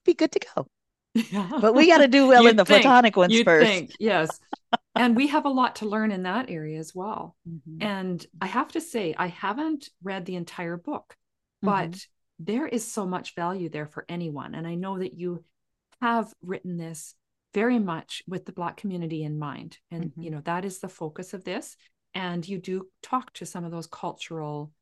be 0.04 0.14
good 0.14 0.32
to 0.32 0.40
go. 0.54 0.66
Yeah. 1.14 1.48
But 1.60 1.74
we 1.74 1.88
got 1.88 1.98
to 1.98 2.08
do 2.08 2.28
well 2.28 2.46
in 2.46 2.56
the 2.56 2.64
think, 2.64 2.82
platonic 2.82 3.16
ones 3.16 3.38
first. 3.42 3.66
Think, 3.66 3.90
yes. 3.98 4.40
and 4.94 5.14
we 5.16 5.26
have 5.26 5.44
a 5.44 5.50
lot 5.50 5.76
to 5.76 5.86
learn 5.86 6.12
in 6.12 6.22
that 6.22 6.48
area 6.48 6.78
as 6.78 6.94
well. 6.94 7.36
Mm-hmm. 7.48 7.82
And 7.82 8.26
I 8.40 8.46
have 8.46 8.68
to 8.72 8.80
say, 8.80 9.14
I 9.18 9.26
haven't 9.26 9.90
read 10.02 10.24
the 10.24 10.36
entire 10.36 10.78
book, 10.78 11.16
but 11.60 11.90
mm-hmm 11.90 11.98
there 12.38 12.66
is 12.66 12.90
so 12.90 13.06
much 13.06 13.34
value 13.34 13.68
there 13.68 13.86
for 13.86 14.04
anyone. 14.08 14.54
And 14.54 14.66
I 14.66 14.74
know 14.74 14.98
that 14.98 15.14
you 15.14 15.44
have 16.00 16.32
written 16.42 16.76
this 16.76 17.14
very 17.54 17.78
much 17.78 18.22
with 18.28 18.44
the 18.46 18.52
Black 18.52 18.76
community 18.76 19.24
in 19.24 19.38
mind. 19.38 19.78
And, 19.90 20.06
mm-hmm. 20.06 20.22
you 20.22 20.30
know, 20.30 20.40
that 20.44 20.64
is 20.64 20.78
the 20.78 20.88
focus 20.88 21.34
of 21.34 21.44
this. 21.44 21.76
And 22.18 22.46
you 22.46 22.58
do 22.58 22.88
talk 23.00 23.32
to 23.34 23.46
some 23.46 23.64
of 23.64 23.70
those 23.70 23.86
cultural 23.86 24.72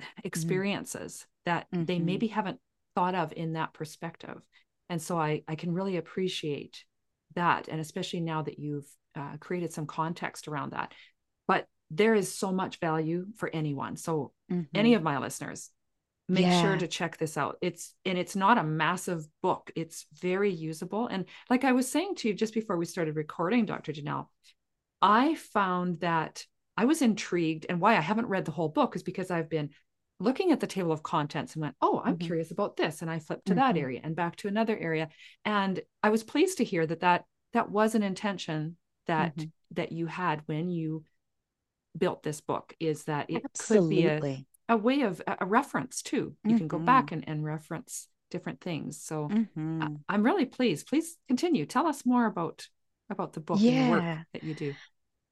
mm-hmm. 0.00 0.08
experiences 0.24 1.24
mm-hmm. 1.46 1.54
that 1.54 1.66
they 1.70 1.96
mm-hmm. 1.96 2.04
maybe 2.04 2.26
haven't 2.26 2.58
thought 2.96 3.14
of 3.14 3.32
in 3.32 3.52
that 3.52 3.72
perspective. 3.72 4.42
And 4.88 5.00
so 5.00 5.18
I, 5.18 5.44
I 5.46 5.54
can 5.54 5.72
really 5.72 5.96
appreciate 5.96 6.84
that. 7.36 7.68
And 7.68 7.80
especially 7.80 8.20
now 8.20 8.42
that 8.42 8.58
you've 8.58 8.88
uh, 9.14 9.36
created 9.38 9.72
some 9.72 9.86
context 9.86 10.48
around 10.48 10.72
that. 10.72 10.92
But 11.46 11.66
there 11.90 12.14
is 12.14 12.34
so 12.34 12.50
much 12.50 12.80
value 12.80 13.26
for 13.36 13.48
anyone. 13.52 13.96
So, 13.96 14.32
any 14.50 14.90
mm-hmm. 14.90 14.96
of 14.96 15.02
my 15.02 15.18
listeners, 15.18 15.70
make 16.28 16.44
yeah. 16.44 16.62
sure 16.62 16.76
to 16.76 16.86
check 16.86 17.18
this 17.18 17.36
out 17.36 17.58
it's 17.60 17.94
and 18.04 18.16
it's 18.16 18.36
not 18.36 18.56
a 18.56 18.62
massive 18.62 19.26
book 19.42 19.72
it's 19.74 20.06
very 20.14 20.52
usable 20.52 21.08
and 21.08 21.24
like 21.50 21.64
i 21.64 21.72
was 21.72 21.90
saying 21.90 22.14
to 22.14 22.28
you 22.28 22.32
just 22.32 22.54
before 22.54 22.76
we 22.76 22.84
started 22.86 23.16
recording 23.16 23.66
dr 23.66 23.92
jeannelle 23.92 24.28
i 25.02 25.34
found 25.34 26.00
that 26.00 26.46
i 26.76 26.84
was 26.84 27.02
intrigued 27.02 27.66
and 27.68 27.80
why 27.80 27.96
i 27.96 28.00
haven't 28.00 28.28
read 28.28 28.44
the 28.44 28.52
whole 28.52 28.68
book 28.68 28.96
is 28.96 29.02
because 29.02 29.30
i've 29.30 29.50
been 29.50 29.70
looking 30.20 30.52
at 30.52 30.60
the 30.60 30.66
table 30.66 30.92
of 30.92 31.02
contents 31.02 31.54
and 31.54 31.62
went 31.62 31.74
oh 31.80 32.00
i'm 32.04 32.14
mm-hmm. 32.14 32.26
curious 32.26 32.50
about 32.50 32.76
this 32.76 33.02
and 33.02 33.10
i 33.10 33.18
flipped 33.18 33.46
to 33.46 33.52
mm-hmm. 33.52 33.60
that 33.60 33.76
area 33.76 34.00
and 34.02 34.16
back 34.16 34.36
to 34.36 34.48
another 34.48 34.76
area 34.78 35.08
and 35.44 35.80
i 36.02 36.10
was 36.10 36.22
pleased 36.22 36.58
to 36.58 36.64
hear 36.64 36.86
that 36.86 37.00
that 37.00 37.24
that 37.52 37.70
was 37.70 37.94
an 37.94 38.02
intention 38.02 38.76
that 39.06 39.36
mm-hmm. 39.36 39.48
that 39.72 39.92
you 39.92 40.06
had 40.06 40.42
when 40.46 40.68
you 40.68 41.04
built 41.96 42.22
this 42.22 42.40
book 42.40 42.74
is 42.80 43.04
that 43.04 43.28
it 43.28 43.42
Absolutely. 43.44 44.02
could 44.02 44.22
be 44.22 44.28
a 44.28 44.46
a 44.68 44.76
way 44.76 45.02
of 45.02 45.20
a 45.26 45.44
reference 45.44 46.02
too. 46.02 46.34
You 46.44 46.50
mm-hmm. 46.50 46.58
can 46.58 46.68
go 46.68 46.78
back 46.78 47.06
mm-hmm. 47.06 47.14
and, 47.14 47.28
and 47.28 47.44
reference 47.44 48.08
different 48.30 48.60
things. 48.60 49.02
So 49.02 49.28
mm-hmm. 49.28 49.82
I, 50.08 50.14
am 50.14 50.22
really 50.22 50.46
pleased. 50.46 50.86
Please 50.86 51.16
continue. 51.28 51.66
Tell 51.66 51.86
us 51.86 52.06
more 52.06 52.26
about 52.26 52.66
about 53.10 53.34
the 53.34 53.40
book 53.40 53.58
yeah. 53.60 53.72
and 53.72 53.86
the 53.86 53.90
work 53.90 54.18
that 54.32 54.44
you 54.44 54.54
do. 54.54 54.74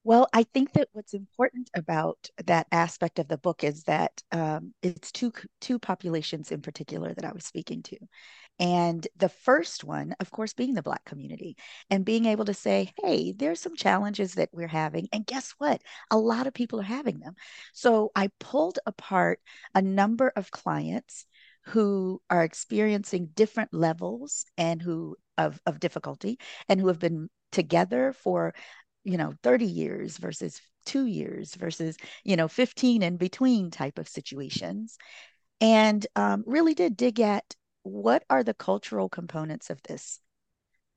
Well, 0.03 0.29
I 0.33 0.45
think 0.45 0.73
that 0.73 0.89
what's 0.93 1.13
important 1.13 1.69
about 1.75 2.31
that 2.47 2.67
aspect 2.73 3.19
of 3.19 3.29
the 3.29 3.37
book 3.37 3.63
is 3.63 3.85
that 3.85 4.23
um, 4.33 4.73
it's 4.83 5.13
two 5.13 5.31
two 5.61 5.79
populations 5.79 6.51
in 6.53 6.63
particular 6.63 7.13
that 7.13 7.25
I 7.25 7.33
was 7.33 7.45
speaking 7.45 7.83
to, 7.85 7.99
and 8.59 9.07
the 9.17 9.29
first 9.29 9.85
one, 9.85 10.15
of 10.21 10.31
course, 10.31 10.55
being 10.55 10.73
the 10.75 10.83
Black 10.83 11.05
community 11.05 11.57
and 11.91 12.05
being 12.05 12.25
able 12.27 12.47
to 12.47 12.55
say, 12.55 12.93
hey, 13.03 13.33
there's 13.33 13.61
some 13.61 13.77
challenges 13.77 14.35
that 14.35 14.51
we're 14.53 14.69
having. 14.69 15.09
And 15.13 15.27
guess 15.27 15.55
what? 15.59 15.83
A 16.11 16.19
lot 16.19 16.47
of 16.47 16.55
people 16.55 16.81
are 16.81 16.85
having 16.85 17.21
them. 17.21 17.35
So 17.75 18.11
I 18.17 18.31
pulled 18.41 18.79
apart 18.87 19.41
a 19.75 19.83
number 19.83 20.33
of 20.37 20.51
clients 20.51 21.27
who 21.67 22.23
are 22.31 22.43
experiencing 22.43 23.31
different 23.35 23.75
levels 23.75 24.47
and 24.57 24.81
who 24.81 25.17
of, 25.39 25.61
of 25.67 25.81
difficulty 25.81 26.39
and 26.69 26.81
who 26.81 26.89
have 26.89 26.99
been 26.99 27.29
together 27.53 28.13
for 28.13 28.55
you 29.05 29.17
know 29.17 29.35
30 29.43 29.67
years 29.67 30.19
versus 30.19 30.61
two 30.85 31.07
years 31.07 31.55
versus 31.55 31.97
you 32.25 32.37
know 32.37 32.49
15 32.49 33.03
in 33.03 33.17
between 33.17 33.71
type 33.71 33.99
of 33.99 34.09
situations 34.09 34.99
and 35.61 36.07
um, 36.17 36.43
really 36.47 36.75
did 36.75 36.97
dig 36.97 37.21
at 37.21 37.55
what 37.83 38.25
are 38.31 38.43
the 38.43 38.55
cultural 38.55 39.09
components 39.09 39.71
of 39.71 39.83
this 39.83 40.21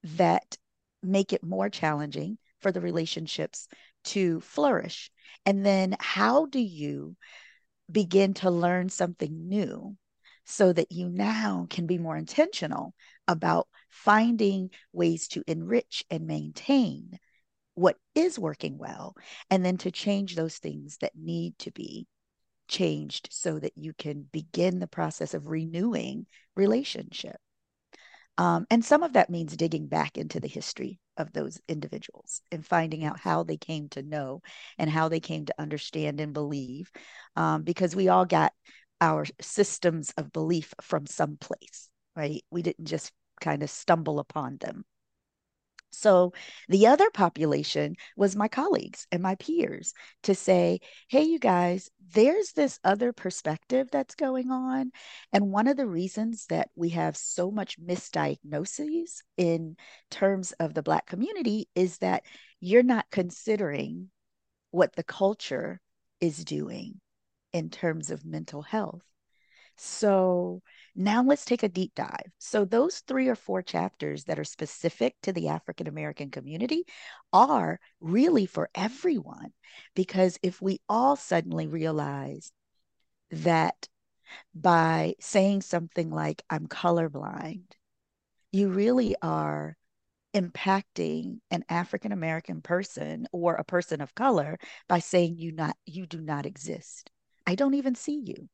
that 0.03 0.57
make 1.01 1.33
it 1.33 1.43
more 1.43 1.69
challenging 1.69 2.37
for 2.61 2.71
the 2.71 2.81
relationships 2.81 3.67
to 4.05 4.39
flourish? 4.41 5.11
And 5.45 5.65
then 5.65 5.95
how 5.99 6.45
do 6.45 6.59
you 6.59 7.15
begin 7.91 8.33
to 8.35 8.49
learn 8.49 8.89
something 8.89 9.49
new 9.49 9.97
so 10.45 10.73
that 10.73 10.91
you 10.91 11.09
now 11.09 11.67
can 11.69 11.85
be 11.85 11.97
more 11.97 12.17
intentional 12.17 12.93
about 13.27 13.67
finding 13.89 14.69
ways 14.91 15.27
to 15.29 15.43
enrich 15.47 16.03
and 16.09 16.25
maintain 16.25 17.19
what 17.75 17.97
is 18.15 18.37
working 18.37 18.77
well, 18.77 19.15
and 19.49 19.65
then 19.65 19.77
to 19.77 19.91
change 19.91 20.35
those 20.35 20.57
things 20.57 20.97
that 21.01 21.15
need 21.15 21.57
to 21.59 21.71
be 21.71 22.07
changed 22.67 23.29
so 23.31 23.59
that 23.59 23.73
you 23.75 23.93
can 23.93 24.25
begin 24.31 24.79
the 24.79 24.87
process 24.87 25.33
of 25.33 25.47
renewing 25.47 26.25
relationship. 26.55 27.37
Um, 28.37 28.65
and 28.71 28.83
some 28.83 29.03
of 29.03 29.13
that 29.13 29.29
means 29.29 29.55
digging 29.55 29.87
back 29.87 30.17
into 30.17 30.39
the 30.39 30.47
history 30.47 30.99
of 31.17 31.31
those 31.33 31.61
individuals 31.67 32.41
and 32.51 32.65
finding 32.65 33.03
out 33.03 33.19
how 33.19 33.43
they 33.43 33.57
came 33.57 33.89
to 33.89 34.01
know 34.01 34.41
and 34.79 34.89
how 34.89 35.09
they 35.09 35.19
came 35.19 35.45
to 35.45 35.55
understand 35.59 36.19
and 36.19 36.33
believe, 36.33 36.91
um, 37.35 37.61
because 37.61 37.95
we 37.95 38.09
all 38.09 38.25
got 38.25 38.51
our 39.01 39.25
systems 39.39 40.13
of 40.17 40.31
belief 40.31 40.73
from 40.81 41.05
some 41.05 41.37
place, 41.37 41.89
right? 42.15 42.43
We 42.49 42.63
didn't 42.63 42.85
just 42.85 43.11
kind 43.39 43.61
of 43.61 43.69
stumble 43.69 44.19
upon 44.19 44.57
them. 44.57 44.85
So 45.93 46.33
the 46.67 46.87
other 46.87 47.09
population 47.11 47.95
was 48.15 48.35
my 48.35 48.47
colleagues 48.47 49.07
and 49.11 49.21
my 49.21 49.35
peers 49.35 49.93
to 50.23 50.35
say, 50.35 50.79
hey, 51.07 51.23
you 51.23 51.39
guys, 51.39 51.89
there's 52.13 52.51
this 52.51 52.79
other 52.83 53.13
perspective 53.13 53.89
that's 53.91 54.15
going 54.15 54.51
on. 54.51 54.91
And 55.31 55.51
one 55.51 55.67
of 55.67 55.77
the 55.77 55.87
reasons 55.87 56.45
that 56.47 56.69
we 56.75 56.89
have 56.89 57.15
so 57.15 57.51
much 57.51 57.79
misdiagnoses 57.79 59.21
in 59.37 59.77
terms 60.09 60.51
of 60.53 60.73
the 60.73 60.83
Black 60.83 61.05
community 61.05 61.67
is 61.75 61.99
that 61.99 62.23
you're 62.59 62.83
not 62.83 63.05
considering 63.11 64.09
what 64.71 64.95
the 64.95 65.03
culture 65.03 65.79
is 66.19 66.43
doing 66.43 66.99
in 67.51 67.69
terms 67.69 68.09
of 68.09 68.25
mental 68.25 68.61
health. 68.61 69.03
So 69.75 70.61
now 70.95 71.23
let's 71.23 71.45
take 71.45 71.63
a 71.63 71.69
deep 71.69 71.93
dive. 71.95 72.31
So, 72.37 72.65
those 72.65 72.99
three 72.99 73.27
or 73.27 73.35
four 73.35 73.61
chapters 73.61 74.25
that 74.25 74.39
are 74.39 74.43
specific 74.43 75.15
to 75.23 75.33
the 75.33 75.47
African 75.47 75.87
American 75.87 76.29
community 76.29 76.85
are 77.31 77.79
really 77.99 78.45
for 78.45 78.69
everyone. 78.75 79.53
Because 79.95 80.37
if 80.43 80.61
we 80.61 80.79
all 80.87 81.15
suddenly 81.15 81.67
realize 81.67 82.51
that 83.31 83.87
by 84.53 85.15
saying 85.19 85.61
something 85.61 86.11
like, 86.11 86.43
I'm 86.49 86.67
colorblind, 86.67 87.71
you 88.51 88.69
really 88.69 89.15
are 89.21 89.75
impacting 90.35 91.39
an 91.51 91.63
African 91.69 92.11
American 92.11 92.61
person 92.61 93.27
or 93.31 93.55
a 93.55 93.63
person 93.63 94.01
of 94.01 94.15
color 94.15 94.57
by 94.87 94.99
saying 94.99 95.37
you 95.37 95.51
not 95.51 95.75
you 95.85 96.05
do 96.05 96.21
not 96.21 96.45
exist. 96.45 97.09
I 97.45 97.55
don't 97.55 97.75
even 97.75 97.95
see 97.95 98.21
you 98.25 98.49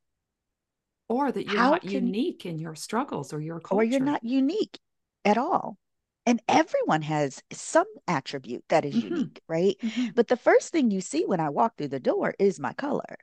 or 1.10 1.32
that 1.32 1.46
you're 1.46 1.56
How 1.58 1.72
not 1.72 1.82
can, 1.82 1.90
unique 1.90 2.46
in 2.46 2.60
your 2.60 2.76
struggles 2.76 3.32
or 3.32 3.40
your 3.40 3.58
culture. 3.58 3.80
Or 3.80 3.84
you're 3.84 3.98
not 3.98 4.22
unique 4.22 4.78
at 5.24 5.36
all. 5.36 5.76
And 6.24 6.40
everyone 6.48 7.02
has 7.02 7.42
some 7.52 7.88
attribute 8.06 8.62
that 8.68 8.84
is 8.84 8.94
mm-hmm. 8.94 9.14
unique, 9.16 9.40
right? 9.48 9.76
Mm-hmm. 9.82 10.10
But 10.14 10.28
the 10.28 10.36
first 10.36 10.70
thing 10.70 10.92
you 10.92 11.00
see 11.00 11.24
when 11.26 11.40
I 11.40 11.48
walk 11.48 11.76
through 11.76 11.88
the 11.88 11.98
door 11.98 12.34
is 12.38 12.60
my 12.60 12.72
color. 12.74 13.16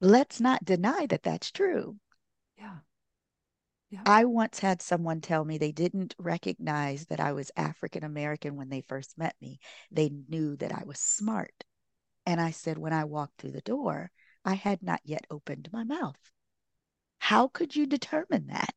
Let's 0.00 0.40
not 0.40 0.64
deny 0.64 1.04
that 1.10 1.22
that's 1.22 1.50
true. 1.50 1.96
Yeah. 2.56 2.76
Yeah. 3.90 4.02
I 4.06 4.24
once 4.24 4.58
had 4.58 4.80
someone 4.80 5.20
tell 5.20 5.44
me 5.44 5.58
they 5.58 5.72
didn't 5.72 6.14
recognize 6.18 7.04
that 7.06 7.20
I 7.20 7.32
was 7.32 7.50
African 7.56 8.04
American 8.04 8.56
when 8.56 8.70
they 8.70 8.80
first 8.80 9.18
met 9.18 9.34
me. 9.42 9.58
They 9.90 10.10
knew 10.30 10.56
that 10.56 10.72
I 10.72 10.84
was 10.86 10.98
smart. 10.98 11.52
And 12.24 12.40
I 12.40 12.52
said, 12.52 12.78
when 12.78 12.94
I 12.94 13.04
walked 13.04 13.38
through 13.38 13.52
the 13.52 13.60
door, 13.60 14.10
I 14.46 14.54
had 14.54 14.82
not 14.82 15.00
yet 15.04 15.26
opened 15.30 15.68
my 15.72 15.84
mouth 15.84 16.16
How 17.28 17.46
could 17.48 17.76
you 17.76 17.84
determine 17.84 18.46
that? 18.46 18.70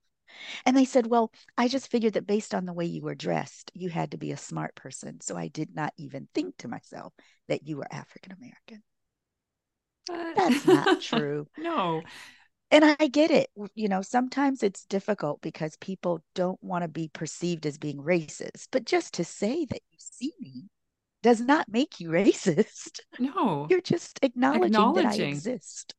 And 0.65 0.75
they 0.75 0.83
said, 0.83 1.07
Well, 1.07 1.31
I 1.57 1.69
just 1.69 1.89
figured 1.89 2.15
that 2.15 2.27
based 2.27 2.53
on 2.53 2.65
the 2.65 2.73
way 2.73 2.83
you 2.83 3.01
were 3.01 3.15
dressed, 3.15 3.71
you 3.73 3.87
had 3.87 4.11
to 4.11 4.17
be 4.17 4.33
a 4.33 4.37
smart 4.37 4.75
person. 4.75 5.21
So 5.21 5.37
I 5.37 5.47
did 5.47 5.73
not 5.73 5.93
even 5.95 6.27
think 6.35 6.57
to 6.57 6.67
myself 6.67 7.13
that 7.47 7.65
you 7.65 7.77
were 7.77 7.87
African 7.89 8.33
American. 8.33 8.83
That's 10.35 10.65
not 10.67 10.99
true. 11.01 11.47
no. 11.57 12.01
And 12.71 12.83
I 12.83 13.07
get 13.07 13.31
it. 13.31 13.49
You 13.73 13.87
know, 13.87 14.01
sometimes 14.01 14.63
it's 14.63 14.83
difficult 14.83 15.39
because 15.39 15.77
people 15.77 16.21
don't 16.35 16.61
want 16.61 16.81
to 16.81 16.89
be 16.89 17.07
perceived 17.07 17.65
as 17.65 17.77
being 17.77 17.99
racist. 17.99 18.67
But 18.69 18.83
just 18.83 19.13
to 19.13 19.23
say 19.23 19.63
that 19.63 19.81
you 19.91 19.97
see 19.97 20.33
me 20.41 20.65
does 21.23 21.39
not 21.39 21.69
make 21.69 22.01
you 22.01 22.09
racist. 22.19 22.99
No. 23.17 23.67
You're 23.69 23.79
just 23.79 24.19
acknowledging, 24.21 24.65
acknowledging. 24.65 25.03
that 25.03 25.21
I 25.21 25.29
exist 25.29 25.95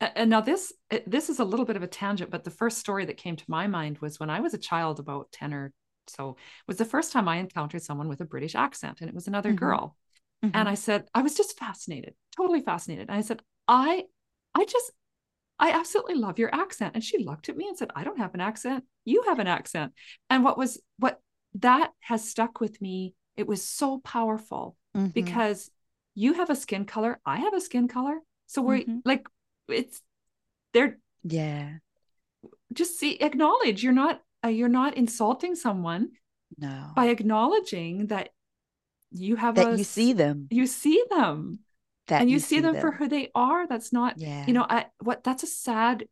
and 0.00 0.30
now 0.30 0.40
this 0.40 0.72
this 1.06 1.28
is 1.28 1.38
a 1.38 1.44
little 1.44 1.66
bit 1.66 1.76
of 1.76 1.82
a 1.82 1.86
tangent 1.86 2.30
but 2.30 2.44
the 2.44 2.50
first 2.50 2.78
story 2.78 3.04
that 3.04 3.16
came 3.16 3.36
to 3.36 3.44
my 3.48 3.66
mind 3.66 3.98
was 3.98 4.18
when 4.18 4.30
i 4.30 4.40
was 4.40 4.54
a 4.54 4.58
child 4.58 4.98
about 4.98 5.30
10 5.32 5.52
or 5.52 5.72
so 6.06 6.36
was 6.66 6.76
the 6.76 6.84
first 6.84 7.12
time 7.12 7.28
i 7.28 7.36
encountered 7.36 7.82
someone 7.82 8.08
with 8.08 8.20
a 8.20 8.24
british 8.24 8.54
accent 8.54 9.00
and 9.00 9.08
it 9.08 9.14
was 9.14 9.26
another 9.26 9.50
mm-hmm. 9.50 9.58
girl 9.58 9.96
mm-hmm. 10.44 10.56
and 10.56 10.68
i 10.68 10.74
said 10.74 11.04
i 11.14 11.22
was 11.22 11.34
just 11.34 11.58
fascinated 11.58 12.14
totally 12.36 12.60
fascinated 12.60 13.08
and 13.08 13.16
i 13.16 13.20
said 13.20 13.42
i 13.68 14.04
i 14.54 14.64
just 14.64 14.90
i 15.58 15.70
absolutely 15.70 16.14
love 16.14 16.38
your 16.38 16.54
accent 16.54 16.94
and 16.94 17.04
she 17.04 17.22
looked 17.22 17.48
at 17.48 17.56
me 17.56 17.68
and 17.68 17.76
said 17.76 17.90
i 17.94 18.04
don't 18.04 18.18
have 18.18 18.34
an 18.34 18.40
accent 18.40 18.84
you 19.04 19.22
have 19.26 19.38
an 19.38 19.46
accent 19.46 19.92
and 20.30 20.42
what 20.42 20.56
was 20.56 20.80
what 20.98 21.20
that 21.54 21.90
has 22.00 22.28
stuck 22.28 22.60
with 22.60 22.80
me 22.80 23.14
it 23.36 23.46
was 23.46 23.64
so 23.64 23.98
powerful 23.98 24.76
mm-hmm. 24.96 25.08
because 25.08 25.70
you 26.14 26.34
have 26.34 26.50
a 26.50 26.56
skin 26.56 26.84
color 26.84 27.20
i 27.26 27.36
have 27.36 27.54
a 27.54 27.60
skin 27.60 27.86
color 27.86 28.18
so 28.46 28.62
we're 28.62 28.78
mm-hmm. 28.78 28.98
like 29.04 29.26
it's 29.70 30.00
they're 30.72 30.98
yeah. 31.22 31.74
just 32.72 32.98
see 32.98 33.16
acknowledge 33.16 33.82
you're 33.82 33.92
not 33.92 34.20
uh, 34.44 34.48
you're 34.48 34.68
not 34.68 34.96
insulting 34.96 35.54
someone 35.54 36.10
no. 36.56 36.90
by 36.94 37.06
acknowledging 37.06 38.06
that 38.08 38.30
you 39.12 39.36
have 39.36 39.56
that 39.56 39.74
a, 39.74 39.78
you 39.78 39.84
see 39.84 40.12
them. 40.12 40.46
you 40.50 40.66
see 40.66 41.02
them. 41.10 41.60
That 42.06 42.22
and 42.22 42.30
you, 42.30 42.34
you 42.34 42.40
see, 42.40 42.56
see 42.56 42.60
them, 42.60 42.72
them, 42.72 42.80
for 42.80 42.90
who 42.90 43.08
they 43.08 43.30
are. 43.34 43.66
That's 43.66 43.92
not 43.92 44.18
yeah. 44.18 44.44
you 44.46 44.52
know 44.52 44.66
I, 44.68 44.86
what 45.00 45.22
that's 45.22 45.42
a 45.42 45.48
sad 45.48 46.06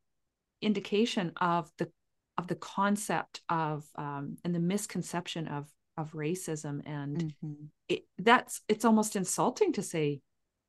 indication 0.61 1.33
of 1.41 1.71
the 1.79 1.91
of 2.37 2.47
the 2.47 2.55
concept 2.55 3.41
of 3.49 3.85
um, 3.97 4.37
and 4.45 4.55
the 4.55 4.61
misconception 4.61 5.49
of 5.49 5.67
of 5.97 6.12
racism. 6.12 6.83
And 6.87 7.35
mm-hmm. 7.43 7.65
it, 7.88 8.05
that's 8.19 8.62
it's 8.69 8.85
almost 8.85 9.17
insulting 9.17 9.73
to 9.75 9.83
say 9.83 10.21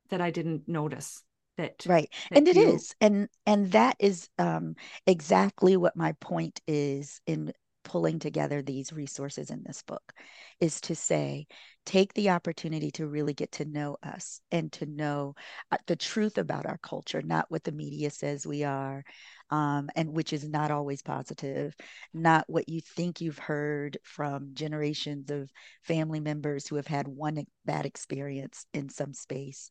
that 0.08 0.20
I 0.20 0.30
didn't 0.30 0.68
notice 0.68 1.22
that 1.60 1.86
right 1.86 2.12
that 2.30 2.38
and 2.38 2.48
it 2.48 2.56
you... 2.56 2.74
is, 2.74 2.94
and 3.00 3.28
and 3.46 3.72
that 3.72 3.96
is 3.98 4.28
um 4.38 4.74
exactly 5.06 5.76
what 5.76 5.96
my 5.96 6.12
point 6.20 6.60
is 6.66 7.20
in 7.26 7.52
pulling 7.90 8.18
together 8.18 8.62
these 8.62 8.92
resources 8.92 9.50
in 9.50 9.62
this 9.64 9.82
book 9.82 10.12
is 10.60 10.80
to 10.80 10.94
say 10.94 11.46
take 11.84 12.12
the 12.14 12.30
opportunity 12.30 12.90
to 12.90 13.06
really 13.06 13.34
get 13.34 13.50
to 13.50 13.64
know 13.64 13.96
us 14.02 14.40
and 14.52 14.70
to 14.70 14.86
know 14.86 15.34
uh, 15.72 15.76
the 15.86 15.96
truth 15.96 16.38
about 16.38 16.66
our 16.66 16.78
culture 16.78 17.22
not 17.22 17.46
what 17.48 17.64
the 17.64 17.72
media 17.72 18.10
says 18.10 18.46
we 18.46 18.62
are 18.62 19.02
um, 19.50 19.90
and 19.96 20.12
which 20.12 20.32
is 20.32 20.48
not 20.48 20.70
always 20.70 21.02
positive, 21.02 21.74
not 22.14 22.44
what 22.48 22.68
you 22.68 22.80
think 22.80 23.20
you've 23.20 23.38
heard 23.38 23.98
from 24.04 24.50
generations 24.54 25.30
of 25.30 25.50
family 25.82 26.20
members 26.20 26.66
who 26.68 26.76
have 26.76 26.86
had 26.86 27.08
one 27.08 27.44
bad 27.64 27.84
experience 27.84 28.66
in 28.72 28.88
some 28.88 29.12
space. 29.12 29.68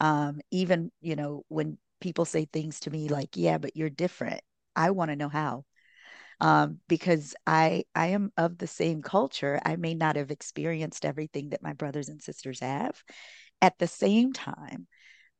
Um, 0.00 0.40
even, 0.50 0.90
you 1.00 1.16
know, 1.16 1.44
when 1.48 1.78
people 2.00 2.24
say 2.24 2.46
things 2.46 2.80
to 2.80 2.90
me 2.90 3.08
like, 3.08 3.30
yeah, 3.34 3.58
but 3.58 3.76
you're 3.76 3.90
different, 3.90 4.40
I 4.74 4.90
want 4.90 5.10
to 5.10 5.16
know 5.16 5.28
how. 5.28 5.64
Um, 6.40 6.78
because 6.88 7.34
I 7.46 7.84
I 7.94 8.08
am 8.08 8.32
of 8.36 8.58
the 8.58 8.66
same 8.66 9.02
culture. 9.02 9.60
I 9.64 9.76
may 9.76 9.94
not 9.94 10.16
have 10.16 10.30
experienced 10.30 11.04
everything 11.04 11.50
that 11.50 11.62
my 11.62 11.72
brothers 11.72 12.08
and 12.08 12.22
sisters 12.22 12.60
have. 12.60 13.02
At 13.60 13.78
the 13.78 13.88
same 13.88 14.32
time, 14.32 14.86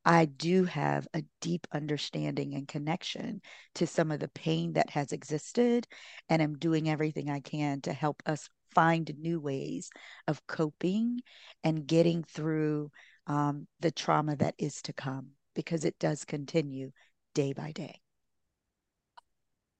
I 0.05 0.25
do 0.25 0.65
have 0.65 1.07
a 1.13 1.23
deep 1.41 1.67
understanding 1.71 2.53
and 2.55 2.67
connection 2.67 3.41
to 3.75 3.87
some 3.87 4.11
of 4.11 4.19
the 4.19 4.29
pain 4.29 4.73
that 4.73 4.89
has 4.91 5.11
existed, 5.11 5.87
and 6.29 6.41
I'm 6.41 6.57
doing 6.57 6.89
everything 6.89 7.29
I 7.29 7.41
can 7.41 7.81
to 7.81 7.93
help 7.93 8.23
us 8.25 8.49
find 8.73 9.11
new 9.17 9.39
ways 9.39 9.89
of 10.27 10.45
coping 10.47 11.21
and 11.63 11.87
getting 11.87 12.23
through 12.23 12.91
um, 13.27 13.67
the 13.79 13.91
trauma 13.91 14.35
that 14.37 14.55
is 14.57 14.81
to 14.83 14.93
come 14.93 15.31
because 15.53 15.85
it 15.85 15.99
does 15.99 16.25
continue 16.25 16.91
day 17.33 17.53
by 17.53 17.71
day. 17.71 18.01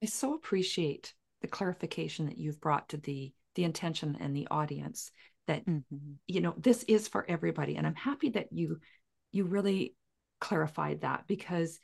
I 0.04 0.06
so 0.06 0.34
appreciate 0.34 1.14
the 1.42 1.48
clarification 1.48 2.28
that 2.28 2.38
you've 2.38 2.62
brought 2.62 2.90
to 2.90 2.98
the 2.98 3.34
the 3.56 3.64
intention 3.64 4.18
and 4.20 4.36
the 4.36 4.48
audience 4.52 5.12
that 5.48 5.66
mm-hmm. 5.66 6.14
you 6.28 6.42
know 6.42 6.54
this 6.58 6.84
is 6.84 7.08
for 7.08 7.26
everybody 7.28 7.76
and 7.76 7.88
i'm 7.88 7.96
happy 7.96 8.30
that 8.30 8.54
you 8.54 8.80
you 9.32 9.46
really 9.46 9.96
clarified 10.40 11.02
that 11.02 11.26
because 11.28 11.80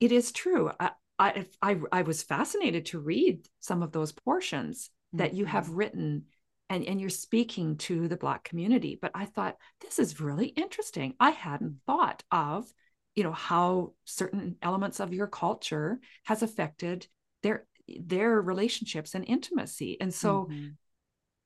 it 0.00 0.12
is 0.12 0.32
true. 0.32 0.70
I, 0.78 0.90
I, 1.18 1.46
I, 1.62 1.76
I 1.92 2.02
was 2.02 2.22
fascinated 2.22 2.86
to 2.86 2.98
read 2.98 3.48
some 3.60 3.82
of 3.82 3.92
those 3.92 4.12
portions 4.12 4.88
mm-hmm. 4.88 5.18
that 5.18 5.34
you 5.34 5.44
have 5.44 5.64
mm-hmm. 5.64 5.76
written 5.76 6.24
and, 6.68 6.84
and 6.84 7.00
you're 7.00 7.10
speaking 7.10 7.76
to 7.76 8.08
the 8.08 8.16
Black 8.16 8.44
community. 8.44 8.98
But 9.00 9.12
I 9.14 9.26
thought, 9.26 9.56
this 9.80 9.98
is 9.98 10.20
really 10.20 10.48
interesting. 10.48 11.14
I 11.20 11.30
hadn't 11.30 11.78
thought 11.86 12.24
of, 12.32 12.66
you 13.14 13.22
know, 13.22 13.32
how 13.32 13.92
certain 14.04 14.56
elements 14.60 14.98
of 14.98 15.14
your 15.14 15.28
culture 15.28 16.00
has 16.24 16.42
affected 16.42 17.06
their 17.46 17.66
their 18.00 18.40
relationships 18.40 19.14
and 19.14 19.24
intimacy. 19.26 19.96
And 20.00 20.12
so 20.12 20.48
mm-hmm. 20.50 20.68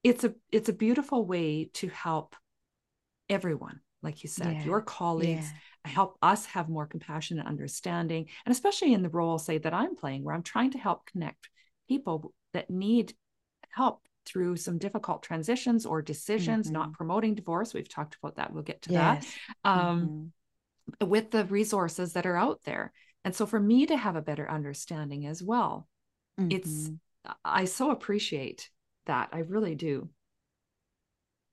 it's 0.02 0.24
a 0.24 0.34
it's 0.50 0.68
a 0.68 0.74
beautiful 0.74 1.26
way 1.26 1.70
to 1.74 1.88
help 1.88 2.34
everyone, 3.28 3.80
like 4.02 4.22
you 4.22 4.28
said, 4.28 4.52
yeah. 4.52 4.64
your 4.64 4.80
colleagues. 4.80 5.46
Yeah 5.46 5.58
help 5.86 6.18
us 6.20 6.44
have 6.44 6.68
more 6.68 6.86
compassion 6.86 7.38
and 7.38 7.48
understanding 7.48 8.28
and 8.44 8.52
especially 8.52 8.92
in 8.92 9.02
the 9.02 9.08
role 9.08 9.38
say 9.38 9.56
that 9.56 9.72
i'm 9.72 9.96
playing 9.96 10.22
where 10.22 10.34
i'm 10.34 10.42
trying 10.42 10.70
to 10.70 10.76
help 10.76 11.06
connect 11.06 11.48
people 11.88 12.34
that 12.52 12.68
need 12.68 13.14
help 13.70 14.02
through 14.26 14.56
some 14.56 14.76
difficult 14.76 15.22
transitions 15.22 15.86
or 15.86 16.02
decisions 16.02 16.66
mm-hmm. 16.66 16.74
not 16.74 16.92
promoting 16.92 17.34
divorce 17.34 17.72
we've 17.72 17.88
talked 17.88 18.14
about 18.22 18.36
that 18.36 18.52
we'll 18.52 18.62
get 18.62 18.82
to 18.82 18.92
yes. 18.92 19.24
that 19.64 19.70
um, 19.70 20.30
mm-hmm. 21.00 21.08
with 21.08 21.30
the 21.30 21.46
resources 21.46 22.12
that 22.12 22.26
are 22.26 22.36
out 22.36 22.60
there 22.64 22.92
and 23.24 23.34
so 23.34 23.46
for 23.46 23.60
me 23.60 23.86
to 23.86 23.96
have 23.96 24.16
a 24.16 24.22
better 24.22 24.50
understanding 24.50 25.26
as 25.26 25.42
well 25.42 25.88
mm-hmm. 26.38 26.50
it's 26.50 26.90
i 27.44 27.64
so 27.64 27.90
appreciate 27.90 28.70
that 29.06 29.28
i 29.32 29.38
really 29.38 29.74
do 29.74 30.08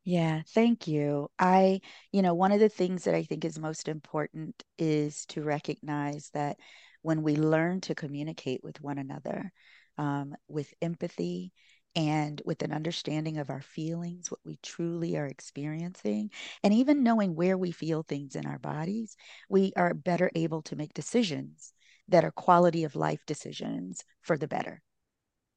yeah, 0.10 0.44
thank 0.54 0.88
you. 0.88 1.30
I, 1.38 1.82
you 2.14 2.22
know, 2.22 2.34
one 2.34 2.54
of 2.54 2.62
the 2.62 2.70
things 2.70 3.04
that 3.04 3.14
I 3.14 3.24
think 3.24 3.44
is 3.44 3.60
most 3.60 3.90
important 3.90 4.64
is 4.78 5.26
to 5.26 5.44
recognize 5.44 6.30
that 6.34 6.56
when 7.02 7.24
we 7.24 7.36
learn 7.36 7.82
to 7.82 7.94
communicate 7.94 8.64
with 8.64 8.80
one 8.80 9.00
another 9.00 9.52
um, 9.98 10.34
with 10.48 10.74
empathy 10.82 11.52
and 11.98 12.42
with 12.46 12.64
an 12.64 12.72
understanding 12.72 13.38
of 13.38 13.50
our 13.50 13.62
feelings, 13.62 14.32
what 14.32 14.40
we 14.46 14.58
truly 14.64 15.18
are 15.18 15.28
experiencing, 15.28 16.32
and 16.64 16.74
even 16.74 17.04
knowing 17.04 17.36
where 17.36 17.58
we 17.58 17.72
feel 17.72 18.04
things 18.04 18.38
in 18.38 18.46
our 18.46 18.60
bodies, 18.60 19.18
we 19.50 19.74
are 19.76 19.94
better 19.94 20.32
able 20.36 20.62
to 20.64 20.78
make 20.78 20.94
decisions 20.94 21.74
that 22.08 22.24
are 22.24 22.32
quality 22.32 22.86
of 22.86 22.96
life 22.96 23.26
decisions 23.26 24.06
for 24.22 24.38
the 24.38 24.48
better. 24.48 24.82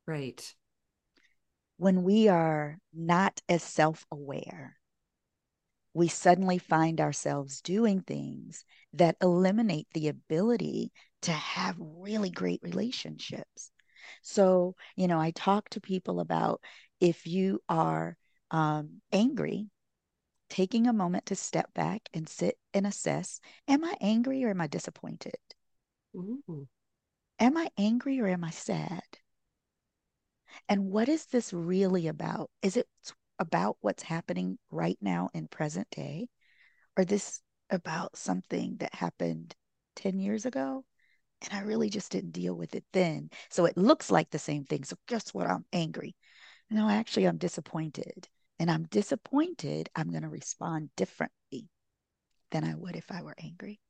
Right 0.07 0.43
when 1.81 2.03
we 2.03 2.29
are 2.29 2.79
not 2.93 3.41
as 3.49 3.63
self 3.63 4.05
aware, 4.13 4.77
we 5.95 6.09
suddenly 6.09 6.59
find 6.59 7.01
ourselves 7.01 7.63
doing 7.63 8.03
things 8.03 8.67
that 8.93 9.17
eliminate 9.23 9.89
the 9.95 10.09
ability 10.09 10.93
to 11.23 11.33
have 11.33 11.77
really 11.79 12.29
great 12.29 12.61
relationships. 12.63 13.70
So, 14.23 14.77
you 14.97 15.09
know, 15.09 15.21
I 15.21 15.31
talk 15.33 15.69
to 15.71 15.81
people 15.81 16.21
about 16.21 16.63
if 17.01 17.27
you 17.27 17.61
are 17.69 18.17
um, 18.51 19.01
angry, 19.13 19.71
taking 20.49 20.87
a 20.87 20.93
moment 20.93 21.27
to 21.27 21.37
step 21.37 21.73
back 21.75 22.09
and 22.15 22.29
sit 22.29 22.59
and 22.75 22.87
assess 22.87 23.41
Am 23.69 23.85
I 23.85 23.97
angry 24.01 24.45
or 24.45 24.51
am 24.51 24.61
I 24.61 24.67
disappointed? 24.67 25.39
Ooh. 26.15 26.69
Am 27.41 27.57
I 27.57 27.71
angry 27.77 28.21
or 28.21 28.29
am 28.29 28.45
I 28.45 28.51
sad? 28.51 29.03
And 30.71 30.91
what 30.91 31.11
is 31.11 31.27
this 31.27 31.53
really 31.53 32.07
about? 32.07 32.51
Is 32.63 32.79
it 32.79 32.89
about 33.39 33.77
what's 33.83 34.05
happening 34.05 34.59
right 34.71 34.97
now 35.01 35.29
in 35.35 35.49
present 35.49 35.91
day? 35.91 36.29
Or 36.97 37.05
this 37.05 37.43
about 37.71 38.17
something 38.17 38.77
that 38.79 38.95
happened 38.95 39.55
10 39.97 40.19
years 40.19 40.47
ago? 40.47 40.85
And 41.43 41.59
I 41.59 41.63
really 41.63 41.91
just 41.91 42.13
didn't 42.13 42.33
deal 42.33 42.55
with 42.55 42.75
it 42.75 42.85
then. 42.93 43.31
So 43.49 43.65
it 43.65 43.77
looks 43.77 44.11
like 44.11 44.31
the 44.31 44.39
same 44.39 44.65
thing. 44.65 44.85
So 44.85 44.97
guess 45.09 45.33
what? 45.33 45.47
I'm 45.47 45.65
angry. 45.73 46.15
No, 46.71 46.89
actually, 46.89 47.27
I'm 47.27 47.39
disappointed. 47.39 48.29
And 48.59 48.71
I'm 48.71 48.85
disappointed. 48.85 49.89
I'm 49.97 50.11
going 50.11 50.23
to 50.23 50.29
respond 50.29 50.91
differently 50.97 51.69
than 52.51 52.65
I 52.65 52.75
would 52.75 52.97
if 52.97 53.11
I 53.11 53.23
were 53.23 53.37
angry. 53.43 53.81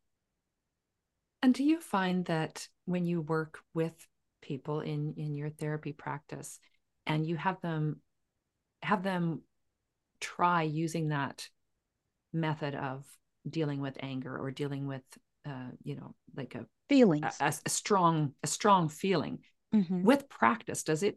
And 1.43 1.55
do 1.55 1.65
you 1.65 1.81
find 1.81 2.25
that 2.27 2.69
when 2.85 3.07
you 3.07 3.23
work 3.23 3.59
with 3.75 3.95
people 4.43 4.81
in 4.81 5.15
in 5.17 5.35
your 5.35 5.51
therapy 5.51 5.93
practice 5.93 6.59
and 7.07 7.27
you 7.27 7.37
have 7.37 7.61
them 7.61 8.01
have 8.83 9.03
them 9.03 9.43
try 10.21 10.63
using 10.63 11.09
that 11.09 11.49
method 12.33 12.75
of 12.75 13.05
dealing 13.49 13.81
with 13.81 13.97
anger 14.01 14.37
or 14.37 14.51
dealing 14.51 14.87
with 14.87 15.03
uh, 15.47 15.71
you 15.83 15.97
know 15.97 16.15
like 16.37 16.55
a 16.55 16.67
feeling 16.89 17.25
a, 17.25 17.33
a 17.41 17.69
strong 17.69 18.35
a 18.43 18.47
strong 18.47 18.89
feeling 18.89 19.39
mm-hmm. 19.75 20.03
with 20.03 20.29
practice 20.29 20.83
does 20.83 21.03
it 21.03 21.17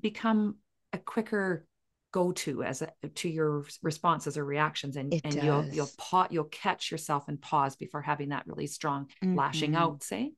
become 0.00 0.56
a 0.92 0.98
quicker 0.98 1.66
go 2.12 2.30
to 2.30 2.62
as 2.62 2.80
a, 2.80 3.08
to 3.16 3.28
your 3.28 3.64
responses 3.82 4.38
or 4.38 4.44
reactions 4.44 4.96
and, 4.96 5.12
and 5.24 5.42
you'll 5.42 5.66
you'll 5.66 5.90
pause 5.98 6.28
you'll 6.30 6.44
catch 6.44 6.90
yourself 6.92 7.26
and 7.26 7.40
pause 7.42 7.74
before 7.74 8.00
having 8.00 8.28
that 8.28 8.46
really 8.46 8.68
strong 8.68 9.06
mm-hmm. 9.22 9.36
lashing 9.36 9.74
out 9.74 10.02
say 10.02 10.32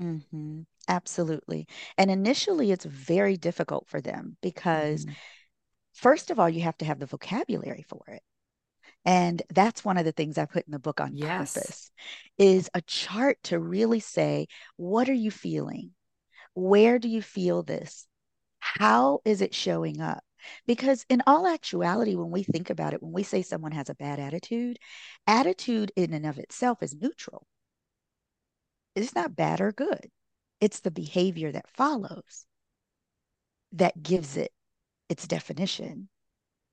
mm-hmm. 0.00 0.60
absolutely 0.86 1.66
and 1.96 2.10
initially 2.10 2.70
it's 2.70 2.84
very 2.84 3.36
difficult 3.36 3.88
for 3.88 4.00
them 4.00 4.36
because 4.42 5.04
mm-hmm. 5.04 5.14
first 5.92 6.30
of 6.30 6.38
all 6.38 6.48
you 6.48 6.60
have 6.60 6.78
to 6.78 6.84
have 6.84 7.00
the 7.00 7.06
vocabulary 7.06 7.84
for 7.88 8.04
it 8.06 8.22
and 9.04 9.42
that's 9.50 9.84
one 9.84 9.96
of 9.96 10.04
the 10.04 10.12
things 10.12 10.38
I 10.38 10.44
put 10.44 10.66
in 10.66 10.72
the 10.72 10.78
book 10.78 11.00
on 11.00 11.16
yes. 11.16 11.54
purpose 11.54 11.90
is 12.36 12.68
a 12.74 12.82
chart 12.82 13.38
to 13.44 13.58
really 13.58 14.00
say, 14.00 14.46
what 14.76 15.08
are 15.08 15.14
you 15.14 15.30
feeling? 15.30 15.90
Where 16.54 16.98
do 16.98 17.08
you 17.08 17.22
feel 17.22 17.62
this? 17.62 18.06
How 18.58 19.20
is 19.24 19.40
it 19.40 19.54
showing 19.54 20.00
up? 20.00 20.22
Because 20.66 21.04
in 21.08 21.22
all 21.26 21.46
actuality, 21.46 22.14
when 22.14 22.30
we 22.30 22.42
think 22.42 22.70
about 22.70 22.94
it, 22.94 23.02
when 23.02 23.12
we 23.12 23.22
say 23.22 23.42
someone 23.42 23.72
has 23.72 23.88
a 23.88 23.94
bad 23.94 24.18
attitude, 24.18 24.78
attitude 25.26 25.92
in 25.96 26.12
and 26.12 26.26
of 26.26 26.38
itself 26.38 26.82
is 26.82 26.94
neutral. 26.94 27.46
It's 28.94 29.14
not 29.14 29.36
bad 29.36 29.60
or 29.60 29.72
good. 29.72 30.10
It's 30.60 30.80
the 30.80 30.90
behavior 30.90 31.52
that 31.52 31.68
follows 31.68 32.46
that 33.72 34.02
gives 34.02 34.36
it 34.36 34.50
its 35.08 35.26
definition. 35.26 36.08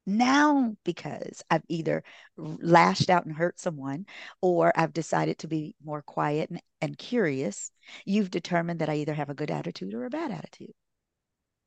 Now, 0.06 0.76
because 0.84 1.44
I've 1.50 1.64
either 1.68 2.04
lashed 2.38 3.10
out 3.10 3.26
and 3.26 3.36
hurt 3.36 3.60
someone, 3.60 4.06
or 4.42 4.72
I've 4.76 4.94
decided 4.94 5.40
to 5.40 5.48
be 5.48 5.76
more 5.84 6.04
quiet 6.04 6.50
and, 6.50 6.62
and 6.80 6.98
curious, 6.98 7.72
you've 8.06 8.30
determined 8.30 8.82
that 8.82 8.90
I 8.90 8.98
either 8.98 9.16
have 9.16 9.30
a 9.30 9.36
good 9.36 9.50
attitude 9.50 9.94
or 9.94 10.06
a 10.06 10.12
bad 10.12 10.32
attitude. 10.32 10.74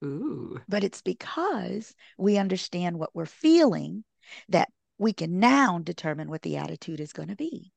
Ooh. 0.05 0.61
But 0.68 0.85
it's 0.85 1.03
because 1.03 1.94
we 2.16 2.38
understand 2.38 2.98
what 2.98 3.14
we're 3.14 3.27
feeling 3.27 4.05
that 4.48 4.68
we 4.98 5.12
can 5.12 5.40
now 5.40 5.79
determine 5.79 6.29
what 6.29 6.42
the 6.42 6.59
attitude 6.59 7.01
is 7.01 7.12
going 7.12 7.29
to 7.29 7.37
be. 7.37 7.72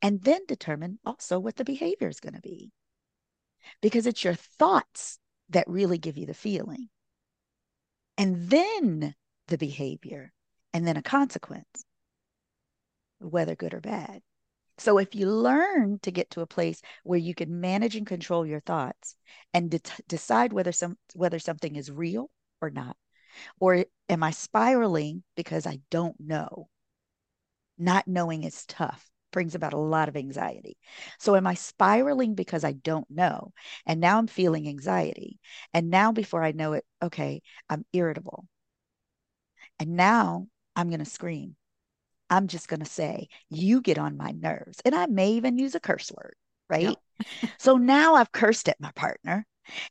And 0.00 0.22
then 0.22 0.42
determine 0.46 1.00
also 1.04 1.40
what 1.40 1.56
the 1.56 1.64
behavior 1.64 2.08
is 2.08 2.20
going 2.20 2.34
to 2.34 2.40
be. 2.40 2.70
Because 3.82 4.06
it's 4.06 4.22
your 4.22 4.34
thoughts 4.34 5.18
that 5.50 5.68
really 5.68 5.98
give 5.98 6.16
you 6.16 6.26
the 6.26 6.34
feeling. 6.34 6.88
And 8.16 8.48
then 8.48 9.14
the 9.48 9.58
behavior, 9.58 10.32
and 10.72 10.86
then 10.86 10.96
a 10.96 11.02
consequence, 11.02 11.84
whether 13.18 13.54
good 13.54 13.74
or 13.74 13.80
bad. 13.80 14.22
So 14.78 14.98
if 14.98 15.14
you 15.14 15.28
learn 15.28 15.98
to 16.02 16.12
get 16.12 16.30
to 16.30 16.40
a 16.40 16.46
place 16.46 16.80
where 17.02 17.18
you 17.18 17.34
can 17.34 17.60
manage 17.60 17.96
and 17.96 18.06
control 18.06 18.46
your 18.46 18.60
thoughts 18.60 19.16
and 19.52 19.70
de- 19.70 19.80
decide 20.06 20.52
whether 20.52 20.72
some 20.72 20.96
whether 21.14 21.38
something 21.40 21.74
is 21.76 21.90
real 21.90 22.30
or 22.60 22.70
not, 22.70 22.96
or 23.60 23.84
am 24.08 24.22
I 24.22 24.30
spiraling 24.30 25.24
because 25.36 25.66
I 25.66 25.80
don't 25.90 26.18
know? 26.20 26.68
Not 27.78 28.06
knowing 28.08 28.44
is 28.44 28.66
tough, 28.66 29.10
brings 29.32 29.54
about 29.54 29.72
a 29.72 29.78
lot 29.78 30.08
of 30.08 30.16
anxiety. 30.16 30.76
So 31.18 31.36
am 31.36 31.46
I 31.46 31.54
spiraling 31.54 32.34
because 32.34 32.64
I 32.64 32.72
don't 32.72 33.10
know? 33.10 33.52
And 33.86 34.00
now 34.00 34.18
I'm 34.18 34.26
feeling 34.26 34.68
anxiety. 34.68 35.38
And 35.72 35.90
now 35.90 36.12
before 36.12 36.42
I 36.42 36.52
know 36.52 36.74
it, 36.74 36.84
okay, 37.02 37.42
I'm 37.68 37.84
irritable. 37.92 38.46
And 39.78 39.96
now 39.96 40.48
I'm 40.76 40.88
going 40.88 40.98
to 41.00 41.04
scream 41.04 41.56
I'm 42.30 42.46
just 42.46 42.68
going 42.68 42.80
to 42.80 42.86
say, 42.86 43.28
you 43.48 43.80
get 43.80 43.98
on 43.98 44.16
my 44.16 44.32
nerves. 44.32 44.80
And 44.84 44.94
I 44.94 45.06
may 45.06 45.32
even 45.32 45.58
use 45.58 45.74
a 45.74 45.80
curse 45.80 46.10
word, 46.12 46.34
right? 46.68 46.96
So 47.58 47.76
now 47.76 48.14
I've 48.14 48.30
cursed 48.30 48.68
at 48.68 48.80
my 48.80 48.92
partner 48.92 49.44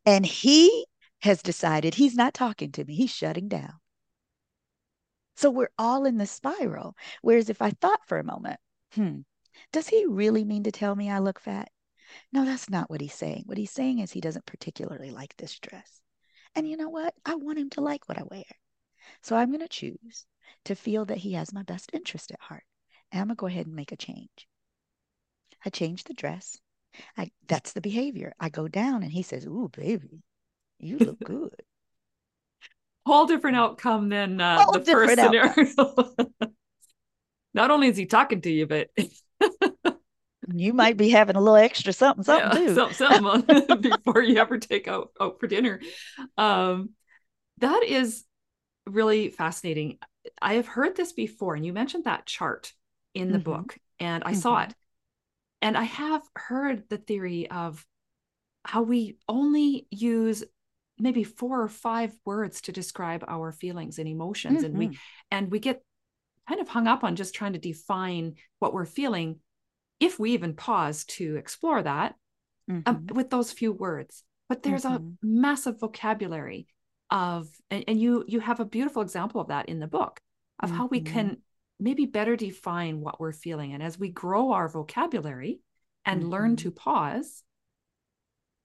and 0.06 0.26
he 0.26 0.86
has 1.24 1.42
decided 1.42 1.94
he's 1.94 2.16
not 2.16 2.34
talking 2.34 2.72
to 2.72 2.86
me, 2.86 2.96
he's 2.96 3.14
shutting 3.14 3.50
down. 3.50 3.74
So 5.36 5.50
we're 5.52 5.72
all 5.78 6.06
in 6.06 6.18
the 6.18 6.26
spiral. 6.26 6.96
Whereas 7.22 7.50
if 7.50 7.62
I 7.62 7.72
thought 7.72 8.00
for 8.08 8.18
a 8.18 8.24
moment, 8.24 8.62
hmm, 8.94 9.20
does 9.74 9.90
he 9.90 10.06
really 10.06 10.46
mean 10.46 10.64
to 10.64 10.72
tell 10.72 10.96
me 10.96 11.12
I 11.12 11.20
look 11.20 11.42
fat? 11.42 11.68
No, 12.32 12.46
that's 12.46 12.70
not 12.70 12.90
what 12.90 13.02
he's 13.02 13.14
saying. 13.14 13.44
What 13.46 13.58
he's 13.58 13.72
saying 13.72 14.00
is 14.00 14.14
he 14.14 14.22
doesn't 14.22 14.46
particularly 14.46 15.12
like 15.12 15.36
this 15.36 15.60
dress. 15.60 16.00
And 16.56 16.66
you 16.66 16.78
know 16.78 16.90
what? 16.90 17.14
I 17.26 17.36
want 17.36 17.60
him 17.60 17.70
to 17.72 17.82
like 17.82 18.08
what 18.08 18.18
I 18.18 18.24
wear. 18.24 18.46
So 19.22 19.36
I'm 19.36 19.50
going 19.50 19.62
to 19.62 19.68
choose 19.68 20.26
to 20.66 20.76
feel 20.76 21.06
that 21.06 21.18
he 21.18 21.34
has 21.34 21.54
my 21.54 21.64
best 21.64 21.90
interest 21.94 22.32
at 22.32 22.40
heart. 22.40 22.64
And 23.12 23.22
I'm 23.22 23.28
going 23.28 23.36
to 23.36 23.40
go 23.40 23.48
ahead 23.48 23.66
and 23.66 23.76
make 23.76 23.92
a 23.92 23.98
change. 23.98 24.48
I 25.66 25.70
change 25.70 26.04
the 26.04 26.14
dress. 26.14 26.60
I, 27.18 27.32
that's 27.48 27.74
the 27.74 27.82
behavior. 27.82 28.34
I 28.40 28.50
go 28.50 28.68
down 28.68 29.04
and 29.04 29.12
he 29.12 29.22
says, 29.22 29.46
Ooh, 29.46 29.70
baby, 29.76 30.24
you 30.80 30.98
look 30.98 31.20
good. 31.24 31.62
Whole 33.06 33.26
different 33.26 33.58
outcome 33.58 34.10
than 34.10 34.42
uh, 34.42 34.66
the 34.74 34.82
first 34.82 35.16
scenario. 35.16 35.54
Not 37.54 37.72
only 37.72 37.88
is 37.88 37.98
he 37.98 38.06
talking 38.06 38.42
to 38.42 38.52
you, 38.52 38.68
but 38.68 38.90
you 40.54 40.74
might 40.74 40.98
be 40.98 41.10
having 41.10 41.36
a 41.36 41.40
little 41.42 41.56
extra 41.56 41.94
something, 41.94 42.24
something 42.24 42.62
yeah, 42.62 42.68
too. 42.68 42.76
Something, 42.94 43.44
something 43.68 43.92
before 43.92 44.22
you 44.22 44.38
ever 44.38 44.60
take 44.60 44.88
out, 44.88 45.12
out 45.20 45.40
for 45.40 45.48
dinner. 45.48 45.80
Um, 46.38 46.90
that 47.60 47.84
is 47.84 48.24
really 48.88 49.30
fascinating. 49.30 50.00
I 50.42 50.56
have 50.56 50.68
heard 50.68 50.96
this 50.96 51.14
before, 51.14 51.56
and 51.56 51.66
you 51.66 51.74
mentioned 51.74 52.06
that 52.06 52.26
chart 52.26 52.74
in 53.14 53.32
the 53.32 53.40
mm-hmm. 53.40 53.52
book, 53.52 53.78
and 54.00 54.24
I 54.24 54.32
mm-hmm. 54.32 54.40
saw 54.40 54.64
it. 54.64 54.74
And 55.62 55.78
I 55.78 55.84
have 55.84 56.22
heard 56.36 56.84
the 56.90 56.98
theory 56.98 57.50
of 57.50 57.86
how 58.64 58.84
we 58.84 59.18
only 59.28 59.88
use 59.90 60.44
maybe 61.00 61.24
four 61.24 61.62
or 61.62 61.68
five 61.68 62.14
words 62.26 62.62
to 62.62 62.72
describe 62.72 63.24
our 63.28 63.52
feelings 63.52 64.00
and 64.00 64.08
emotions, 64.08 64.58
mm-hmm. 64.58 64.66
and 64.66 64.78
we 64.78 64.88
mm-hmm. 64.88 64.96
and 65.32 65.52
we 65.52 65.60
get 65.60 65.84
kind 66.48 66.62
of 66.62 66.68
hung 66.68 66.88
up 66.88 67.04
on 67.04 67.16
just 67.16 67.36
trying 67.36 67.54
to 67.54 67.60
define 67.60 68.36
what 68.60 68.74
we're 68.74 68.86
feeling, 68.86 69.40
if 70.00 70.20
we 70.20 70.32
even 70.32 70.54
pause 70.54 71.04
to 71.06 71.36
explore 71.36 71.84
that 71.84 72.16
um, 72.86 73.08
with 73.14 73.30
those 73.30 73.52
few 73.52 73.74
words. 73.74 74.24
But 74.48 74.64
there's 74.64 74.86
a 74.86 74.90
mm-hmm. 74.90 75.42
massive 75.42 75.80
vocabulary 75.80 76.68
of 77.10 77.50
and, 77.72 77.84
and 77.88 78.02
you 78.02 78.26
you 78.28 78.40
have 78.40 78.60
a 78.60 78.66
beautiful 78.66 79.02
example 79.02 79.40
of 79.40 79.48
that 79.48 79.70
in 79.70 79.80
the 79.80 79.88
book 79.88 80.20
of 80.60 80.70
mm-hmm. 80.70 80.78
how 80.78 80.88
we 80.88 81.02
can 81.02 81.26
mm-hmm. 81.26 81.40
maybe 81.80 82.06
better 82.06 82.36
define 82.36 83.02
what 83.02 83.20
we're 83.20 83.32
feeling 83.32 83.74
and 83.74 83.82
as 83.82 83.98
we 83.98 84.10
grow 84.10 84.52
our 84.52 84.68
vocabulary 84.68 85.62
and 86.06 86.22
mm-hmm. 86.22 86.32
learn 86.32 86.56
to 86.56 86.72
pause 86.72 87.44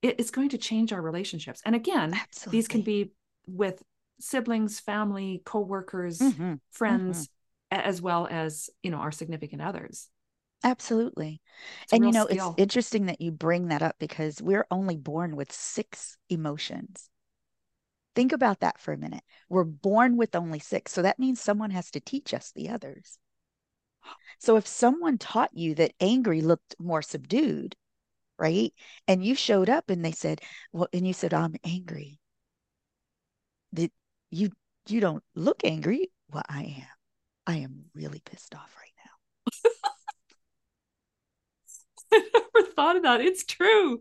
it 0.03 0.19
is 0.19 0.33
going 0.33 0.49
to 0.49 0.59
change 0.59 0.93
our 0.93 1.01
relationships 1.01 1.63
and 1.65 1.77
again 1.77 2.15
Absolutely. 2.15 2.59
these 2.59 2.69
can 2.69 2.83
be 2.83 3.13
with 3.47 3.81
siblings 4.19 4.81
family 4.81 5.43
co-workers 5.45 6.19
mm-hmm. 6.19 6.55
friends 6.73 7.29
mm-hmm. 7.73 7.89
as 7.89 8.03
well 8.03 8.27
as 8.29 8.71
you 8.83 8.91
know 8.91 8.99
our 8.99 9.13
significant 9.13 9.63
others 9.63 10.09
Absolutely. 10.65 11.41
And 11.93 12.05
you 12.05 12.13
know, 12.13 12.27
skill. 12.27 12.51
it's 12.51 12.63
interesting 12.63 13.07
that 13.07 13.21
you 13.21 13.33
bring 13.33 13.69
that 13.69 13.83
up 13.83 13.97
because 13.99 14.41
we're 14.41 14.67
only 14.71 14.97
born 14.97 15.35
with 15.37 15.53
six 15.53 16.17
emotions. 16.29 17.11
Think 18.15 18.33
about 18.33 18.61
that 18.61 18.79
for 18.79 18.93
a 18.93 18.99
minute. 18.99 19.25
We're 19.49 19.65
born 19.65 20.17
with 20.17 20.35
only 20.35 20.59
six. 20.59 20.93
So 20.93 21.03
that 21.03 21.19
means 21.19 21.41
someone 21.41 21.71
has 21.71 21.91
to 21.93 22.01
teach 22.01 22.35
us 22.35 22.53
the 22.53 22.69
others. 22.71 23.19
So 24.39 24.57
if 24.57 24.67
someone 24.67 25.17
taught 25.17 25.55
you 25.55 25.75
that 25.77 25.95
angry 26.01 26.43
looked 26.43 26.75
more 26.79 27.01
subdued, 27.01 27.77
right? 28.39 28.75
And 29.09 29.25
you 29.25 29.35
showed 29.35 29.71
up 29.71 29.91
and 29.91 30.05
they 30.05 30.13
said, 30.13 30.41
well, 30.73 30.89
and 30.93 31.07
you 31.07 31.13
said, 31.15 31.35
I'm 31.35 31.57
angry. 31.65 32.21
That 33.73 33.93
you 34.31 34.51
you 34.87 35.01
don't 35.01 35.23
look 35.35 35.65
angry? 35.65 36.11
Well, 36.31 36.43
I 36.49 36.63
am. 36.63 36.87
I 37.47 37.57
am 37.59 37.87
really 37.95 38.21
pissed 38.21 38.55
off 38.55 38.75
right 38.79 38.93
now. 42.13 42.13
I 42.13 42.41
never 42.55 42.69
thought 42.73 42.97
of 42.97 43.03
that. 43.03 43.21
It's 43.21 43.45
true 43.45 44.01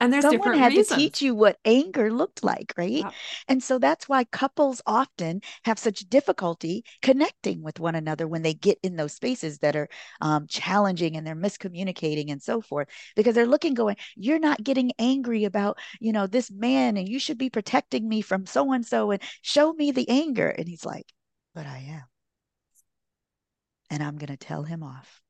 and 0.00 0.12
there's 0.12 0.24
someone 0.24 0.56
had 0.56 0.72
reasons. 0.72 0.88
to 0.88 0.94
teach 0.96 1.22
you 1.22 1.34
what 1.34 1.58
anger 1.64 2.10
looked 2.10 2.42
like 2.42 2.72
right 2.76 2.90
yeah. 2.90 3.10
and 3.48 3.62
so 3.62 3.78
that's 3.78 4.08
why 4.08 4.24
couples 4.24 4.80
often 4.86 5.40
have 5.64 5.78
such 5.78 6.00
difficulty 6.08 6.84
connecting 7.02 7.62
with 7.62 7.78
one 7.78 7.94
another 7.94 8.26
when 8.26 8.42
they 8.42 8.54
get 8.54 8.78
in 8.82 8.96
those 8.96 9.12
spaces 9.12 9.58
that 9.58 9.76
are 9.76 9.88
um, 10.20 10.46
challenging 10.48 11.16
and 11.16 11.26
they're 11.26 11.36
miscommunicating 11.36 12.30
and 12.30 12.42
so 12.42 12.60
forth 12.60 12.88
because 13.14 13.34
they're 13.34 13.46
looking 13.46 13.74
going 13.74 13.96
you're 14.16 14.38
not 14.38 14.62
getting 14.62 14.90
angry 14.98 15.44
about 15.44 15.78
you 16.00 16.12
know 16.12 16.26
this 16.26 16.50
man 16.50 16.96
and 16.96 17.08
you 17.08 17.18
should 17.18 17.38
be 17.38 17.50
protecting 17.50 18.08
me 18.08 18.20
from 18.20 18.46
so 18.46 18.72
and 18.72 18.86
so 18.86 19.10
and 19.10 19.22
show 19.42 19.72
me 19.72 19.90
the 19.90 20.08
anger 20.08 20.48
and 20.48 20.68
he's 20.68 20.84
like 20.84 21.06
but 21.54 21.66
i 21.66 21.78
am 21.88 22.04
and 23.90 24.02
i'm 24.02 24.16
going 24.16 24.28
to 24.28 24.36
tell 24.36 24.62
him 24.62 24.82
off 24.82 25.20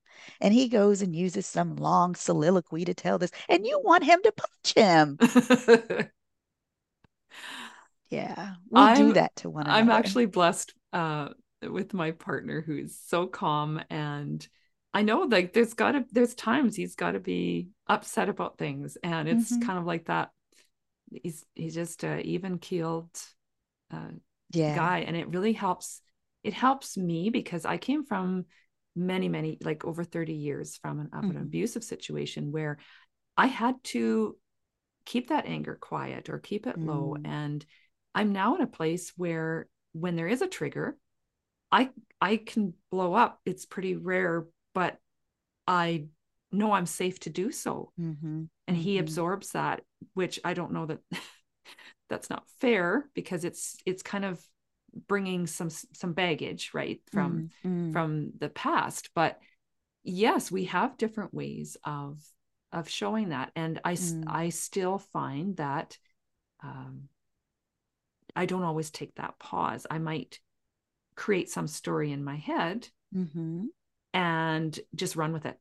And 0.41 0.55
he 0.55 0.69
goes 0.69 1.03
and 1.03 1.15
uses 1.15 1.47
some 1.47 1.77
long 1.77 2.15
soliloquy 2.15 2.85
to 2.85 2.95
tell 2.95 3.19
this, 3.19 3.31
and 3.49 3.67
you 3.67 3.81
want 3.85 4.05
him 4.05 4.21
to 4.23 4.33
punch 4.33 4.75
him. 4.75 5.19
yeah, 8.11 8.55
we 8.71 8.81
I'm, 8.81 8.97
do 8.97 9.13
that 9.15 9.37
to 9.37 9.51
one 9.51 9.67
another. 9.67 9.79
I'm 9.79 9.91
actually 9.91 10.27
blessed 10.27 10.75
uh, 10.93 11.29
with 11.69 11.95
my 11.95 12.13
partner 12.13 12.61
who's 12.61 12.97
so 13.07 13.27
calm 13.27 13.81
and 13.91 14.47
I 14.93 15.03
know 15.03 15.21
like 15.21 15.53
there's 15.53 15.75
gotta 15.75 16.05
there's 16.11 16.35
times 16.35 16.75
he's 16.75 16.97
gotta 16.97 17.21
be 17.21 17.69
upset 17.87 18.29
about 18.29 18.59
things 18.59 18.97
and 19.03 19.29
it's 19.29 19.53
mm-hmm. 19.53 19.63
kind 19.63 19.79
of 19.79 19.85
like 19.85 20.07
that 20.07 20.31
he's 21.11 21.45
he's 21.55 21.75
just 21.75 22.03
a 22.03 22.21
even 22.21 22.59
keeled 22.59 23.11
uh, 23.93 24.11
yeah. 24.53 24.75
guy 24.75 25.01
and 25.01 25.17
it 25.17 25.29
really 25.29 25.53
helps 25.53 26.01
it 26.43 26.55
helps 26.55 26.97
me 26.97 27.31
because 27.31 27.65
I 27.65 27.77
came 27.77 28.05
from 28.05 28.47
many 28.97 29.29
many 29.29 29.59
like 29.63 29.85
over 29.85 30.05
30 30.05 30.33
years 30.33 30.77
from 30.77 31.01
an, 31.01 31.11
of 31.13 31.25
mm-hmm. 31.25 31.39
abusive 31.39 31.85
situation 31.85 32.53
where 32.53 32.79
I 33.37 33.47
had 33.47 33.83
to 33.85 34.37
keep 35.07 35.29
that 35.29 35.47
anger 35.47 35.79
quiet 35.81 36.29
or 36.29 36.39
keep 36.39 36.67
it 36.67 36.79
mm. 36.79 36.87
low 36.87 37.17
and 37.25 37.65
I'm 38.15 38.33
now 38.33 38.57
in 38.57 38.63
a 38.63 38.67
place 38.67 39.13
where 39.17 39.69
when 39.93 40.17
there 40.17 40.29
is 40.29 40.43
a 40.43 40.47
trigger 40.47 40.97
I 41.73 41.91
I 42.21 42.37
can 42.37 42.75
blow 42.91 43.15
up 43.15 43.41
it's 43.45 43.65
pretty 43.65 43.97
rare 43.97 44.47
but 44.75 44.99
I 45.67 46.07
know 46.53 46.73
I'm 46.73 46.87
safe 46.87 47.21
to 47.21 47.31
do 47.31 47.53
so. 47.53 47.93
Mm-hmm. 48.01 48.45
And 48.67 48.77
he 48.77 48.95
mm-hmm. 48.95 49.01
absorbs 49.01 49.53
that, 49.53 49.83
which 50.15 50.41
I 50.45 50.55
don't 50.55 50.73
know 50.73 50.87
that 50.87 50.99
that's 52.09 52.31
not 52.31 52.45
fair 52.61 53.09
because 53.15 53.45
it's 53.45 53.77
it's 53.87 54.03
kind 54.03 54.25
of 54.25 54.43
bringing 55.09 55.47
some 55.47 55.71
some 55.71 56.13
baggage 56.13 56.71
right 56.75 57.01
from 57.13 57.51
mm-hmm. 57.65 57.93
from 57.93 58.33
the 58.39 58.49
past 58.49 59.11
but 59.15 59.39
yes 60.03 60.51
we 60.51 60.65
have 60.65 60.97
different 60.97 61.35
ways 61.35 61.77
of 61.85 62.19
of 62.73 62.89
showing 62.89 63.31
that 63.31 63.51
and 63.57 63.81
i 63.85 63.95
mm. 63.95 64.25
i 64.27 64.49
still 64.49 64.99
find 64.99 65.57
that 65.57 65.99
um 66.63 67.09
i 68.37 68.47
don't 68.47 68.63
always 68.65 68.91
take 68.91 69.15
that 69.17 69.39
pause 69.39 69.87
i 69.91 69.99
might 69.99 70.39
create 71.17 71.51
some 71.51 71.67
story 71.67 72.13
in 72.13 72.25
my 72.25 72.37
head 72.37 72.89
mm-hmm 73.15 73.67
and 74.13 74.79
just 74.95 75.17
run 75.17 75.33
with 75.33 75.47
it 75.47 75.59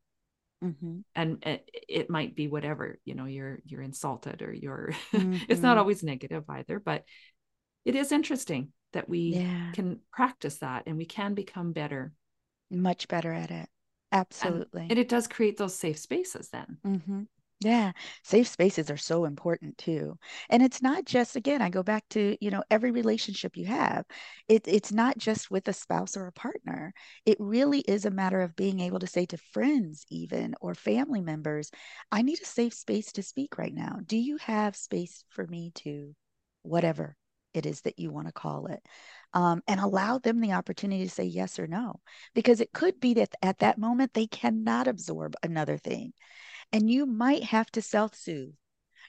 mm-hmm. 0.64 1.00
and 1.16 1.44
it, 1.46 1.70
it, 1.88 2.10
might 2.10 2.36
be 2.36 2.48
whatever 2.48 2.98
you 3.06 3.14
know 3.14 3.26
you're 3.26 3.60
you're 3.66 3.82
insulted 3.82 4.42
or 4.42 4.54
you're 4.54 4.92
mm-hmm. 5.14 5.38
it's 5.50 5.62
not 5.62 5.72
mm-hmm. 5.72 5.80
always 5.80 6.04
negative 6.04 6.44
either 6.50 6.80
but 6.80 7.04
it 7.86 7.96
is 7.96 8.12
interesting 8.12 8.70
that 8.94 9.10
we 9.10 9.34
yeah. 9.36 9.72
can 9.74 10.00
practice 10.12 10.58
that 10.58 10.84
and 10.86 10.98
we 10.98 11.06
can 11.06 11.34
become 11.34 11.72
better 11.72 12.14
much 12.72 13.08
better 13.08 13.32
at 13.32 13.52
it 13.52 13.68
absolutely 14.12 14.82
and, 14.84 14.92
and 14.92 15.00
it 15.00 15.10
does 15.10 15.28
create 15.28 15.58
those 15.58 15.76
safe 15.76 15.98
spaces 15.98 16.50
then 16.50 16.78
mm-hmm. 16.86 17.22
Yeah, 17.62 17.92
safe 18.24 18.48
spaces 18.48 18.90
are 18.90 18.96
so 18.96 19.26
important 19.26 19.78
too. 19.78 20.18
And 20.50 20.64
it's 20.64 20.82
not 20.82 21.04
just, 21.04 21.36
again, 21.36 21.62
I 21.62 21.70
go 21.70 21.84
back 21.84 22.08
to, 22.12 22.38
you 22.40 22.52
know, 22.52 22.64
every 22.72 22.92
relationship 22.92 23.58
you 23.58 23.66
have. 23.66 24.06
It, 24.48 24.66
it's 24.66 24.94
not 24.94 25.18
just 25.18 25.52
with 25.52 25.68
a 25.68 25.74
spouse 25.74 26.16
or 26.16 26.28
a 26.28 26.32
partner. 26.32 26.94
It 27.26 27.36
really 27.38 27.80
is 27.82 28.06
a 28.06 28.12
matter 28.12 28.40
of 28.40 28.56
being 28.56 28.80
able 28.80 29.00
to 29.00 29.08
say 29.08 29.26
to 29.26 29.38
friends, 29.52 30.06
even 30.10 30.56
or 30.62 30.74
family 30.74 31.20
members, 31.20 31.70
I 32.14 32.22
need 32.22 32.40
a 32.42 32.46
safe 32.46 32.74
space 32.74 33.12
to 33.14 33.24
speak 33.24 33.58
right 33.58 33.74
now. 33.74 34.00
Do 34.06 34.16
you 34.16 34.38
have 34.38 34.78
space 34.78 35.26
for 35.28 35.46
me 35.46 35.72
to, 35.76 36.16
whatever 36.62 37.18
it 37.54 37.66
is 37.66 37.82
that 37.82 38.00
you 38.00 38.12
want 38.12 38.28
to 38.28 38.34
call 38.34 38.68
it? 38.68 38.82
Um, 39.34 39.62
and 39.68 39.80
allow 39.80 40.18
them 40.18 40.42
the 40.42 40.54
opportunity 40.54 41.04
to 41.04 41.10
say 41.10 41.26
yes 41.26 41.60
or 41.60 41.68
no, 41.68 42.02
because 42.34 42.62
it 42.62 42.74
could 42.74 43.00
be 43.00 43.16
that 43.16 43.34
at 43.42 43.60
that 43.60 43.78
moment 43.78 44.14
they 44.14 44.28
cannot 44.28 44.88
absorb 44.88 45.36
another 45.44 45.78
thing 45.78 46.14
and 46.72 46.90
you 46.90 47.06
might 47.06 47.44
have 47.44 47.72
to 47.72 47.82
self 47.82 48.16
soothe. 48.16 48.54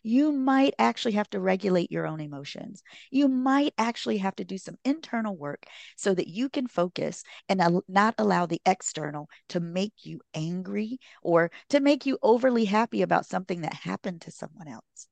You 0.02 0.32
might 0.32 0.72
actually 0.78 1.12
have 1.12 1.28
to 1.30 1.40
regulate 1.40 1.92
your 1.92 2.06
own 2.06 2.20
emotions. 2.20 2.82
You 3.10 3.28
might 3.28 3.74
actually 3.76 4.18
have 4.18 4.34
to 4.36 4.44
do 4.44 4.56
some 4.56 4.76
internal 4.84 5.36
work 5.36 5.66
so 5.96 6.14
that 6.14 6.28
you 6.28 6.48
can 6.48 6.66
focus 6.68 7.22
and 7.50 7.82
not 7.86 8.14
allow 8.16 8.46
the 8.46 8.62
external 8.64 9.28
to 9.50 9.60
make 9.60 9.92
you 10.04 10.20
angry 10.32 11.00
or 11.22 11.50
to 11.68 11.80
make 11.80 12.06
you 12.06 12.18
overly 12.22 12.64
happy 12.64 13.02
about 13.02 13.26
something 13.26 13.60
that 13.60 13.74
happened 13.74 14.22
to 14.22 14.30
someone 14.30 14.68
else. 14.68 15.08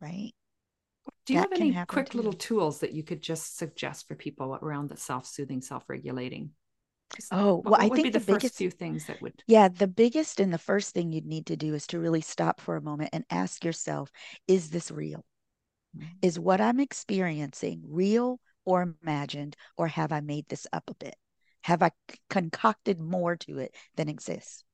Right? 0.00 0.32
Do 1.26 1.34
you 1.34 1.40
have 1.40 1.52
any 1.52 1.76
quick 1.86 2.14
little 2.14 2.32
tools 2.32 2.80
that 2.80 2.92
you 2.92 3.02
could 3.02 3.20
just 3.20 3.58
suggest 3.58 4.08
for 4.08 4.14
people 4.14 4.58
around 4.62 4.88
the 4.88 4.96
self 4.96 5.26
soothing, 5.26 5.60
self 5.60 5.84
regulating? 5.88 6.52
Oh, 7.30 7.62
well, 7.64 7.72
what 7.72 7.80
I 7.80 7.88
think 7.88 8.12
the, 8.12 8.18
the 8.18 8.32
biggest 8.32 8.56
few 8.56 8.70
things 8.70 9.06
that 9.06 9.20
would. 9.22 9.42
Yeah, 9.46 9.68
the 9.68 9.88
biggest 9.88 10.40
and 10.40 10.52
the 10.52 10.58
first 10.58 10.94
thing 10.94 11.12
you'd 11.12 11.26
need 11.26 11.46
to 11.46 11.56
do 11.56 11.74
is 11.74 11.86
to 11.88 11.98
really 11.98 12.20
stop 12.20 12.60
for 12.60 12.76
a 12.76 12.82
moment 12.82 13.10
and 13.12 13.24
ask 13.30 13.64
yourself, 13.64 14.10
is 14.46 14.70
this 14.70 14.90
real? 14.90 15.24
Mm-hmm. 15.96 16.06
Is 16.22 16.38
what 16.38 16.60
I'm 16.60 16.80
experiencing 16.80 17.82
real 17.86 18.40
or 18.64 18.94
imagined, 19.02 19.56
or 19.76 19.86
have 19.88 20.12
I 20.12 20.20
made 20.20 20.48
this 20.48 20.66
up 20.72 20.90
a 20.90 20.94
bit? 20.94 21.16
Have 21.62 21.82
I 21.82 21.90
concocted 22.28 23.00
more 23.00 23.36
to 23.36 23.58
it 23.58 23.74
than 23.96 24.08
exists? 24.08 24.64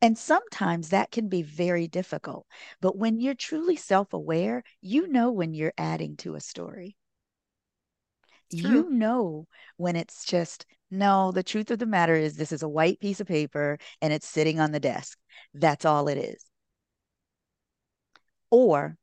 And 0.00 0.16
sometimes 0.16 0.90
that 0.90 1.10
can 1.10 1.28
be 1.28 1.42
very 1.42 1.88
difficult. 1.88 2.46
But 2.80 2.96
when 2.96 3.20
you're 3.20 3.34
truly 3.34 3.76
self 3.76 4.12
aware, 4.12 4.62
you 4.80 5.08
know 5.08 5.30
when 5.32 5.54
you're 5.54 5.72
adding 5.76 6.16
to 6.18 6.34
a 6.34 6.40
story. 6.40 6.96
You 8.50 8.88
know 8.90 9.46
when 9.76 9.96
it's 9.96 10.24
just 10.24 10.66
no, 10.90 11.32
the 11.32 11.42
truth 11.42 11.70
of 11.70 11.78
the 11.78 11.86
matter 11.86 12.14
is 12.14 12.36
this 12.36 12.52
is 12.52 12.62
a 12.62 12.68
white 12.68 12.98
piece 13.00 13.20
of 13.20 13.26
paper 13.26 13.78
and 14.00 14.12
it's 14.12 14.26
sitting 14.26 14.58
on 14.58 14.72
the 14.72 14.80
desk. 14.80 15.18
That's 15.52 15.84
all 15.84 16.08
it 16.08 16.16
is. 16.16 16.44
Or 18.50 18.96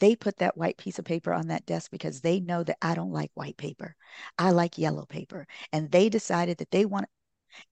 they 0.00 0.16
put 0.16 0.38
that 0.38 0.56
white 0.56 0.76
piece 0.76 0.98
of 0.98 1.04
paper 1.04 1.32
on 1.32 1.48
that 1.48 1.64
desk 1.66 1.90
because 1.90 2.20
they 2.20 2.40
know 2.40 2.62
that 2.64 2.78
I 2.82 2.94
don't 2.94 3.12
like 3.12 3.30
white 3.34 3.56
paper. 3.56 3.94
I 4.38 4.50
like 4.50 4.78
yellow 4.78 5.06
paper. 5.06 5.46
And 5.72 5.90
they 5.90 6.08
decided 6.08 6.58
that 6.58 6.70
they 6.70 6.84
want 6.84 7.06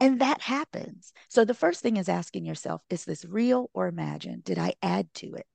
and 0.01 0.21
that 0.21 0.41
happens. 0.41 1.13
So 1.29 1.45
the 1.45 1.55
first 1.55 1.81
thing 1.81 1.97
is 1.97 2.09
asking 2.09 2.45
yourself, 2.45 2.83
is 2.91 3.05
this 3.05 3.25
real 3.25 3.71
or 3.75 3.87
imagined? 3.87 4.45
Did 4.45 4.59
I 4.59 4.75
add 4.83 5.13
to 5.15 5.35
it? 5.35 5.47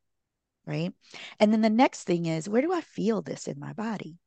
Right. 0.65 0.93
And 1.39 1.51
then 1.51 1.61
the 1.61 1.69
next 1.69 2.03
thing 2.03 2.25
is, 2.25 2.47
where 2.47 2.61
do 2.61 2.73
I 2.73 2.81
feel 2.81 3.21
this 3.21 3.47
in 3.47 3.59
my 3.59 3.73
body? 3.73 4.17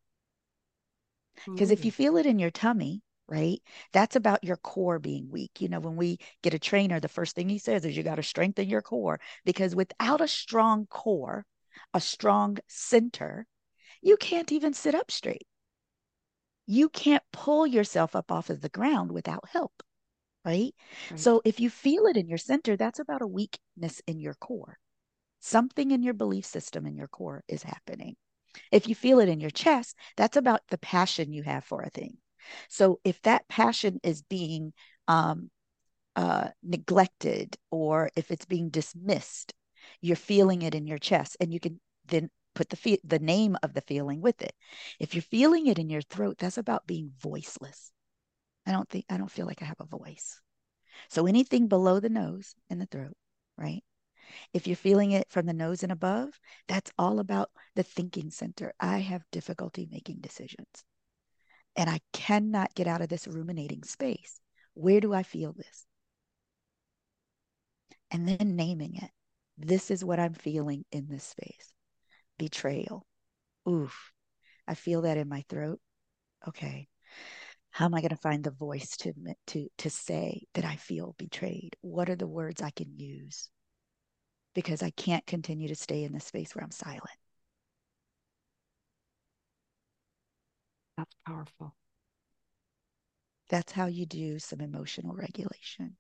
Because 1.47 1.71
if 1.71 1.85
you 1.85 1.93
mm. 1.93 1.95
feel 1.95 2.17
it 2.17 2.27
in 2.27 2.39
your 2.39 2.51
tummy, 2.51 3.03
right? 3.29 3.61
That's 3.93 4.17
about 4.17 4.45
your 4.45 4.57
core 4.57 4.99
being 4.99 5.31
weak. 5.31 5.61
You 5.61 5.69
know, 5.69 5.81
when 5.81 5.97
we 5.97 6.19
get 6.43 6.55
a 6.55 6.59
trainer, 6.59 7.01
the 7.01 7.09
first 7.09 7.35
thing 7.35 7.49
he 7.49 7.59
says 7.59 7.85
is 7.85 7.97
you 7.97 8.03
got 8.03 8.17
to 8.17 8.23
strengthen 8.23 8.69
your 8.69 8.83
core 8.83 9.21
because 9.45 9.75
without 9.75 10.21
a 10.21 10.29
strong 10.29 10.87
core, 10.87 11.45
a 11.93 12.01
strong 12.01 12.59
center, 12.69 13.47
you 14.03 14.17
can't 14.17 14.53
even 14.53 14.73
sit 14.73 14.95
up 14.95 15.11
straight. 15.11 15.47
You 16.67 16.89
can't 16.89 17.23
pull 17.33 17.67
yourself 17.67 18.17
up 18.17 18.33
off 18.33 18.51
of 18.51 18.61
the 18.61 18.69
ground 18.69 19.13
without 19.13 19.49
help, 19.49 19.73
right? 20.45 20.75
right? 21.11 21.21
So 21.21 21.43
if 21.45 21.61
you 21.61 21.71
feel 21.71 22.07
it 22.07 22.17
in 22.17 22.29
your 22.29 22.39
center, 22.39 22.77
that's 22.77 22.99
about 22.99 23.23
a 23.23 23.27
weakness 23.27 24.03
in 24.07 24.21
your 24.21 24.35
core. 24.35 24.79
Something 25.41 25.93
in 25.93 26.03
your 26.03 26.15
belief 26.15 26.45
system 26.45 26.87
in 26.87 26.97
your 26.97 27.09
core 27.09 27.45
is 27.49 27.63
happening. 27.63 28.17
If 28.73 28.89
you 28.89 28.95
feel 28.95 29.21
it 29.21 29.29
in 29.29 29.41
your 29.41 29.51
chest, 29.51 29.97
that's 30.17 30.37
about 30.37 30.63
the 30.69 30.79
passion 30.79 31.33
you 31.33 31.43
have 31.43 31.65
for 31.65 31.83
a 31.83 31.91
thing. 31.91 32.17
So 32.69 33.01
if 33.05 33.21
that 33.23 33.47
passion 33.49 34.01
is 34.03 34.23
being 34.23 34.73
um, 35.09 35.51
uh, 36.17 36.49
neglected 36.63 37.57
or 37.71 38.11
if 38.17 38.31
it's 38.31 38.47
being 38.47 38.71
dismissed, 38.71 39.53
you're 40.01 40.17
feeling 40.17 40.63
it 40.63 40.75
in 40.75 40.87
your 40.87 40.99
chest, 40.99 41.37
and 41.41 41.53
you 41.53 41.61
can 41.61 41.81
then 42.07 42.31
put 42.57 42.71
the 42.71 42.77
fe- 42.77 42.99
the 43.05 43.21
name 43.21 43.57
of 43.63 43.75
the 43.75 43.81
feeling 43.83 44.21
with 44.21 44.43
it. 44.43 44.55
If 44.99 45.15
you're 45.15 45.23
feeling 45.23 45.67
it 45.67 45.79
in 45.79 45.91
your 45.91 46.03
throat, 46.03 46.39
that's 46.39 46.59
about 46.59 46.87
being 46.87 47.13
voiceless. 47.21 47.93
I 48.67 48.73
don't 48.73 48.89
think 48.89 49.05
I 49.09 49.19
don't 49.19 49.31
feel 49.31 49.47
like 49.47 49.63
I 49.63 49.67
have 49.67 49.81
a 49.81 49.99
voice. 49.99 50.41
So 51.09 51.27
anything 51.27 51.69
below 51.69 52.01
the 52.01 52.09
nose 52.09 52.55
and 52.71 52.81
the 52.81 52.87
throat, 52.87 53.17
right? 53.57 53.85
If 54.53 54.67
you're 54.67 54.77
feeling 54.77 55.13
it 55.13 55.31
from 55.31 55.47
the 55.47 55.53
nose 55.53 55.83
and 55.83 55.93
above, 55.93 56.31
that's 56.67 56.91
all 56.99 57.21
about 57.21 57.51
the 57.77 57.85
thinking 57.85 58.31
center. 58.31 58.73
I 58.81 58.99
have 58.99 59.23
difficulty 59.31 59.87
making 59.89 60.17
decisions 60.21 60.85
and 61.77 61.89
I 61.91 62.01
cannot 62.13 62.75
get 62.75 62.89
out 62.89 63.03
of 63.03 63.09
this 63.09 63.29
ruminating 63.29 63.85
space. 63.85 64.41
Where 64.75 65.01
do 65.01 65.13
I 65.13 65.23
feel 65.23 65.53
this? 65.53 65.87
And 68.11 68.27
then 68.27 68.57
naming 68.57 68.97
it. 68.97 69.11
This 69.59 69.91
is 69.91 70.05
what 70.05 70.19
I'm 70.19 70.35
feeling 70.35 70.85
in 70.91 71.09
this 71.09 71.25
space 71.25 71.76
betrayal. 72.39 73.07
Oof, 73.69 74.13
I 74.67 74.75
feel 74.75 75.03
that 75.03 75.19
in 75.19 75.29
my 75.29 75.45
throat. 75.49 75.81
Okay. 76.47 76.89
How 77.71 77.85
am 77.85 77.95
I 77.95 78.01
going 78.01 78.11
to 78.11 78.17
find 78.17 78.43
the 78.43 78.51
voice 78.51 78.97
to, 78.99 79.13
to, 79.49 79.69
to 79.79 79.91
say 79.91 80.45
that 80.55 80.65
I 80.65 80.77
feel 80.77 81.15
betrayed? 81.19 81.77
What 81.83 82.09
are 82.09 82.17
the 82.17 82.27
words 82.27 82.63
I 82.63 82.71
can 82.71 82.97
use? 82.97 83.51
Because 84.55 84.83
I 84.83 84.91
can't 84.91 85.27
continue 85.27 85.69
to 85.69 85.75
stay 85.75 86.05
in 86.05 86.13
the 86.13 86.21
space 86.21 86.55
where 86.55 86.65
I'm 86.65 86.71
silent. 86.71 87.03
That's 90.97 91.15
powerful. 91.27 91.75
That's 93.49 93.73
how 93.73 93.87
you 93.87 94.07
do 94.07 94.39
some 94.39 94.61
emotional 94.61 95.15
regulation. 95.15 95.97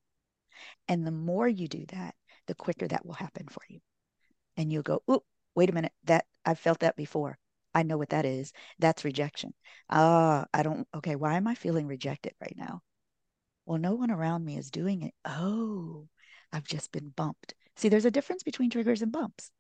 And 0.89 1.07
the 1.07 1.13
more 1.13 1.49
you 1.49 1.69
do 1.69 1.85
that, 1.89 2.15
the 2.47 2.55
quicker 2.55 2.89
that 2.89 3.05
will 3.05 3.15
happen 3.15 3.47
for 3.49 3.63
you. 3.69 3.81
And 4.57 4.73
you'll 4.73 4.83
go, 4.83 5.03
oh, 5.07 5.23
wait 5.57 5.71
a 5.71 5.75
minute, 5.75 5.93
that 6.05 6.27
I've 6.45 6.59
felt 6.59 6.81
that 6.81 6.97
before. 6.97 7.39
I 7.75 7.83
know 7.83 7.99
what 7.99 8.11
that 8.11 8.25
is. 8.25 8.53
That's 8.79 9.05
rejection. 9.05 9.53
Ah, 9.91 10.43
uh, 10.43 10.45
I 10.55 10.63
don't, 10.63 10.87
okay, 10.95 11.17
why 11.17 11.37
am 11.37 11.49
I 11.49 11.55
feeling 11.55 11.87
rejected 11.87 12.33
right 12.41 12.55
now? 12.57 12.81
Well, 13.67 13.79
no 13.79 13.95
one 13.95 14.11
around 14.11 14.45
me 14.45 14.57
is 14.57 14.71
doing 14.71 15.03
it. 15.03 15.15
Oh, 15.25 16.07
I've 16.53 16.65
just 16.65 16.93
been 16.93 17.09
bumped. 17.09 17.55
See, 17.77 17.89
there's 17.89 18.05
a 18.05 18.11
difference 18.11 18.43
between 18.43 18.71
triggers 18.71 19.03
and 19.03 19.13
bumps. 19.13 19.51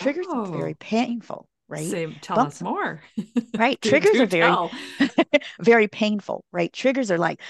Triggers 0.00 0.26
oh. 0.28 0.40
are 0.40 0.46
very 0.46 0.74
painful, 0.74 1.48
right? 1.68 1.88
Same, 1.88 2.16
tell 2.20 2.36
bumps, 2.36 2.56
us 2.56 2.62
more. 2.62 3.02
right. 3.56 3.80
triggers 3.80 4.18
are 4.18 4.26
very, 4.26 4.68
very 5.60 5.88
painful, 5.88 6.44
right? 6.52 6.72
Triggers 6.72 7.10
are 7.10 7.18
like 7.18 7.40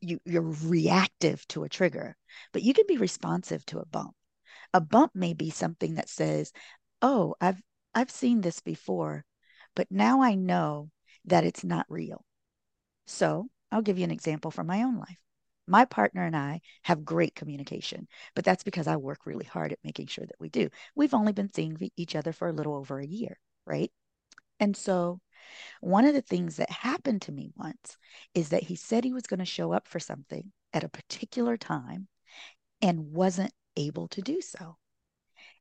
you, 0.00 0.18
you're 0.24 0.42
reactive 0.42 1.46
to 1.48 1.64
a 1.64 1.68
trigger, 1.68 2.16
but 2.52 2.62
you 2.62 2.74
can 2.74 2.86
be 2.88 2.96
responsive 2.96 3.64
to 3.66 3.78
a 3.78 3.86
bump. 3.86 4.14
A 4.74 4.80
bump 4.80 5.12
may 5.14 5.32
be 5.32 5.50
something 5.50 5.94
that 5.94 6.08
says, 6.08 6.52
"Oh, 7.02 7.34
I've 7.40 7.62
I've 7.94 8.10
seen 8.10 8.40
this 8.40 8.60
before, 8.60 9.24
but 9.74 9.90
now 9.90 10.22
I 10.22 10.34
know 10.34 10.90
that 11.24 11.44
it's 11.44 11.64
not 11.64 11.86
real." 11.90 12.24
So 13.06 13.48
I'll 13.72 13.82
give 13.82 13.98
you 13.98 14.04
an 14.04 14.10
example 14.10 14.50
from 14.50 14.66
my 14.66 14.82
own 14.82 14.98
life. 14.98 15.18
My 15.66 15.84
partner 15.84 16.24
and 16.24 16.36
I 16.36 16.60
have 16.82 17.04
great 17.04 17.34
communication, 17.34 18.08
but 18.34 18.44
that's 18.44 18.62
because 18.64 18.86
I 18.86 18.96
work 18.96 19.26
really 19.26 19.44
hard 19.46 19.72
at 19.72 19.84
making 19.84 20.08
sure 20.08 20.26
that 20.26 20.40
we 20.40 20.48
do. 20.48 20.70
We've 20.94 21.14
only 21.14 21.32
been 21.32 21.52
seeing 21.52 21.76
each 21.96 22.14
other 22.14 22.32
for 22.32 22.48
a 22.48 22.52
little 22.52 22.74
over 22.74 23.00
a 23.00 23.06
year, 23.06 23.38
right? 23.64 23.92
And 24.60 24.76
so 24.76 25.20
one 25.80 26.04
of 26.04 26.14
the 26.14 26.22
things 26.22 26.56
that 26.56 26.70
happened 26.70 27.22
to 27.22 27.32
me 27.32 27.52
once 27.56 27.96
is 28.34 28.50
that 28.50 28.64
he 28.64 28.76
said 28.76 29.04
he 29.04 29.12
was 29.12 29.26
going 29.26 29.40
to 29.40 29.44
show 29.46 29.72
up 29.72 29.88
for 29.88 30.00
something 30.00 30.52
at 30.72 30.84
a 30.84 30.88
particular 30.88 31.56
time 31.56 32.08
and 32.82 33.12
wasn't 33.12 33.52
able 33.76 34.08
to 34.08 34.22
do 34.22 34.40
so. 34.40 34.76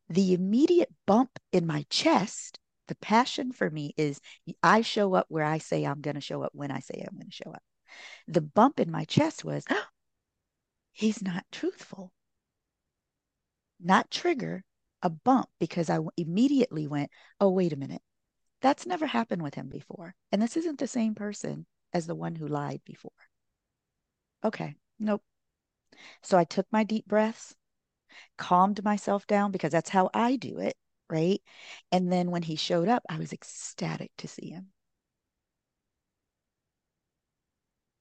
The 0.09 0.33
immediate 0.33 0.93
bump 1.07 1.39
in 1.51 1.65
my 1.65 1.85
chest, 1.89 2.59
the 2.87 2.95
passion 2.95 3.51
for 3.51 3.69
me 3.69 3.93
is 3.97 4.21
I 4.61 4.81
show 4.81 5.15
up 5.15 5.25
where 5.29 5.45
I 5.45 5.57
say 5.57 5.83
I'm 5.83 6.01
going 6.01 6.15
to 6.15 6.21
show 6.21 6.43
up 6.43 6.51
when 6.53 6.71
I 6.71 6.79
say 6.79 7.03
I'm 7.05 7.17
going 7.17 7.29
to 7.29 7.35
show 7.35 7.51
up. 7.51 7.63
The 8.27 8.41
bump 8.41 8.79
in 8.79 8.91
my 8.91 9.05
chest 9.05 9.43
was, 9.43 9.65
oh, 9.69 9.85
he's 10.91 11.21
not 11.21 11.45
truthful. 11.51 12.11
Not 13.79 14.11
trigger, 14.11 14.63
a 15.01 15.09
bump 15.09 15.49
because 15.59 15.89
I 15.89 15.99
immediately 16.17 16.87
went, 16.87 17.11
oh, 17.39 17.49
wait 17.49 17.73
a 17.73 17.77
minute. 17.77 18.01
That's 18.61 18.85
never 18.85 19.05
happened 19.05 19.43
with 19.43 19.53
him 19.53 19.69
before. 19.69 20.15
And 20.31 20.41
this 20.41 20.57
isn't 20.57 20.79
the 20.79 20.87
same 20.87 21.13
person 21.13 21.65
as 21.93 22.07
the 22.07 22.15
one 22.15 22.35
who 22.35 22.47
lied 22.47 22.81
before. 22.85 23.11
Okay, 24.43 24.75
nope. 24.99 25.21
So 26.23 26.37
I 26.37 26.43
took 26.43 26.65
my 26.71 26.83
deep 26.83 27.05
breaths, 27.07 27.55
calmed 28.38 28.84
myself 28.84 29.28
down 29.28 29.51
because 29.51 29.71
that's 29.71 29.89
how 29.89 30.10
I 30.13 30.36
do 30.36 30.60
it, 30.60 30.75
right? 31.10 31.41
And 31.91 32.12
then 32.12 32.32
when 32.32 32.43
he 32.43 32.56
showed 32.56 32.88
up, 32.88 33.04
I 33.10 33.17
was 33.17 33.34
ecstatic 33.34 34.12
to 34.19 34.28
see 34.28 34.49
him. 34.49 34.67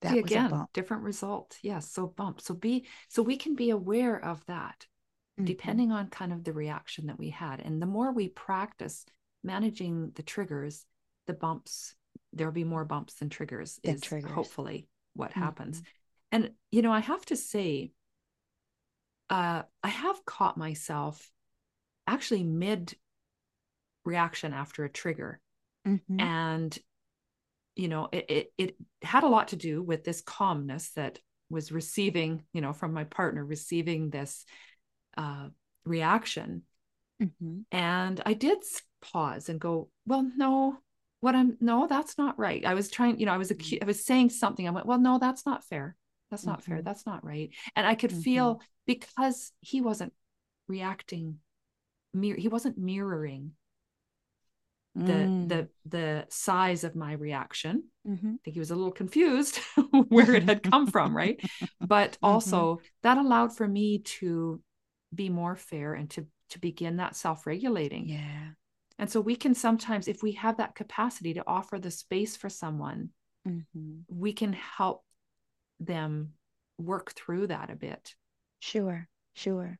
That 0.02 0.12
See, 0.12 0.18
again, 0.18 0.66
different 0.74 1.02
result. 1.02 1.56
Yes. 1.62 1.90
So 1.90 2.06
bump. 2.06 2.40
So 2.40 2.52
be 2.52 2.86
so 3.08 3.22
we 3.22 3.38
can 3.38 3.54
be 3.54 3.70
aware 3.70 4.22
of 4.22 4.44
that 4.46 4.86
mm-hmm. 5.38 5.46
depending 5.46 5.92
on 5.92 6.08
kind 6.08 6.32
of 6.32 6.44
the 6.44 6.52
reaction 6.52 7.06
that 7.06 7.18
we 7.18 7.30
had. 7.30 7.60
And 7.60 7.80
the 7.80 7.86
more 7.86 8.12
we 8.12 8.28
practice 8.28 9.04
managing 9.42 10.12
the 10.14 10.22
triggers, 10.22 10.84
the 11.26 11.34
bumps, 11.34 11.94
there'll 12.32 12.52
be 12.52 12.64
more 12.64 12.84
bumps 12.84 13.14
than 13.14 13.30
triggers 13.30 13.78
than 13.82 13.96
is 13.96 14.00
triggers. 14.00 14.30
hopefully 14.30 14.86
what 15.14 15.30
mm-hmm. 15.30 15.42
happens. 15.42 15.82
And 16.32 16.50
you 16.70 16.82
know, 16.82 16.92
I 16.92 17.00
have 17.00 17.24
to 17.26 17.36
say, 17.36 17.92
uh, 19.30 19.62
I 19.82 19.88
have 19.88 20.24
caught 20.24 20.56
myself 20.56 21.30
actually 22.06 22.44
mid 22.44 22.94
reaction 24.04 24.52
after 24.52 24.84
a 24.84 24.90
trigger. 24.90 25.40
Mm-hmm. 25.86 26.20
And 26.20 26.78
you 27.76 27.88
know 27.88 28.08
it, 28.12 28.24
it, 28.28 28.52
it 28.58 28.76
had 29.02 29.24
a 29.24 29.28
lot 29.28 29.48
to 29.48 29.56
do 29.56 29.82
with 29.82 30.04
this 30.04 30.20
calmness 30.20 30.90
that 30.90 31.18
was 31.50 31.72
receiving 31.72 32.42
you 32.52 32.60
know 32.60 32.72
from 32.72 32.92
my 32.92 33.04
partner 33.04 33.44
receiving 33.44 34.10
this 34.10 34.44
uh, 35.16 35.48
reaction 35.84 36.62
mm-hmm. 37.22 37.60
and 37.72 38.20
i 38.24 38.32
did 38.32 38.58
pause 39.02 39.48
and 39.48 39.60
go 39.60 39.88
well 40.06 40.28
no 40.36 40.76
what 41.20 41.34
i'm 41.34 41.56
no 41.60 41.86
that's 41.86 42.16
not 42.16 42.38
right 42.38 42.64
i 42.64 42.74
was 42.74 42.90
trying 42.90 43.18
you 43.18 43.26
know 43.26 43.32
i 43.32 43.38
was 43.38 43.50
acu- 43.50 43.82
i 43.82 43.86
was 43.86 44.04
saying 44.04 44.30
something 44.30 44.66
i 44.66 44.70
went 44.70 44.86
well 44.86 44.98
no 44.98 45.18
that's 45.18 45.44
not 45.44 45.64
fair 45.64 45.96
that's 46.34 46.46
not 46.46 46.60
mm-hmm. 46.62 46.72
fair 46.72 46.82
that's 46.82 47.06
not 47.06 47.24
right 47.24 47.50
and 47.76 47.86
i 47.86 47.94
could 47.94 48.10
mm-hmm. 48.10 48.20
feel 48.20 48.60
because 48.86 49.52
he 49.60 49.80
wasn't 49.80 50.12
reacting 50.66 51.38
mir- 52.12 52.36
he 52.36 52.48
wasn't 52.48 52.76
mirroring 52.76 53.52
the 54.94 55.12
mm. 55.12 55.48
the 55.48 55.68
the 55.86 56.24
size 56.28 56.84
of 56.84 56.94
my 56.94 57.12
reaction. 57.14 57.84
Mm-hmm. 58.06 58.34
I 58.34 58.38
think 58.44 58.54
he 58.54 58.60
was 58.60 58.70
a 58.70 58.76
little 58.76 58.92
confused 58.92 59.58
where 60.08 60.34
it 60.34 60.44
had 60.44 60.62
come 60.62 60.86
from, 60.86 61.16
right? 61.16 61.40
But 61.80 62.12
mm-hmm. 62.12 62.26
also 62.26 62.80
that 63.02 63.18
allowed 63.18 63.56
for 63.56 63.66
me 63.66 63.98
to 63.98 64.62
be 65.12 65.28
more 65.30 65.56
fair 65.56 65.94
and 65.94 66.08
to 66.10 66.26
to 66.50 66.60
begin 66.60 66.98
that 66.98 67.16
self-regulating. 67.16 68.08
Yeah. 68.08 68.50
And 68.98 69.10
so 69.10 69.20
we 69.20 69.34
can 69.34 69.54
sometimes, 69.56 70.06
if 70.06 70.22
we 70.22 70.32
have 70.32 70.58
that 70.58 70.76
capacity 70.76 71.34
to 71.34 71.42
offer 71.44 71.80
the 71.80 71.90
space 71.90 72.36
for 72.36 72.48
someone, 72.48 73.08
mm-hmm. 73.48 74.02
we 74.08 74.32
can 74.32 74.52
help 74.52 75.02
them 75.80 76.34
work 76.78 77.12
through 77.14 77.48
that 77.48 77.70
a 77.70 77.76
bit. 77.76 78.14
Sure, 78.60 79.08
sure. 79.34 79.78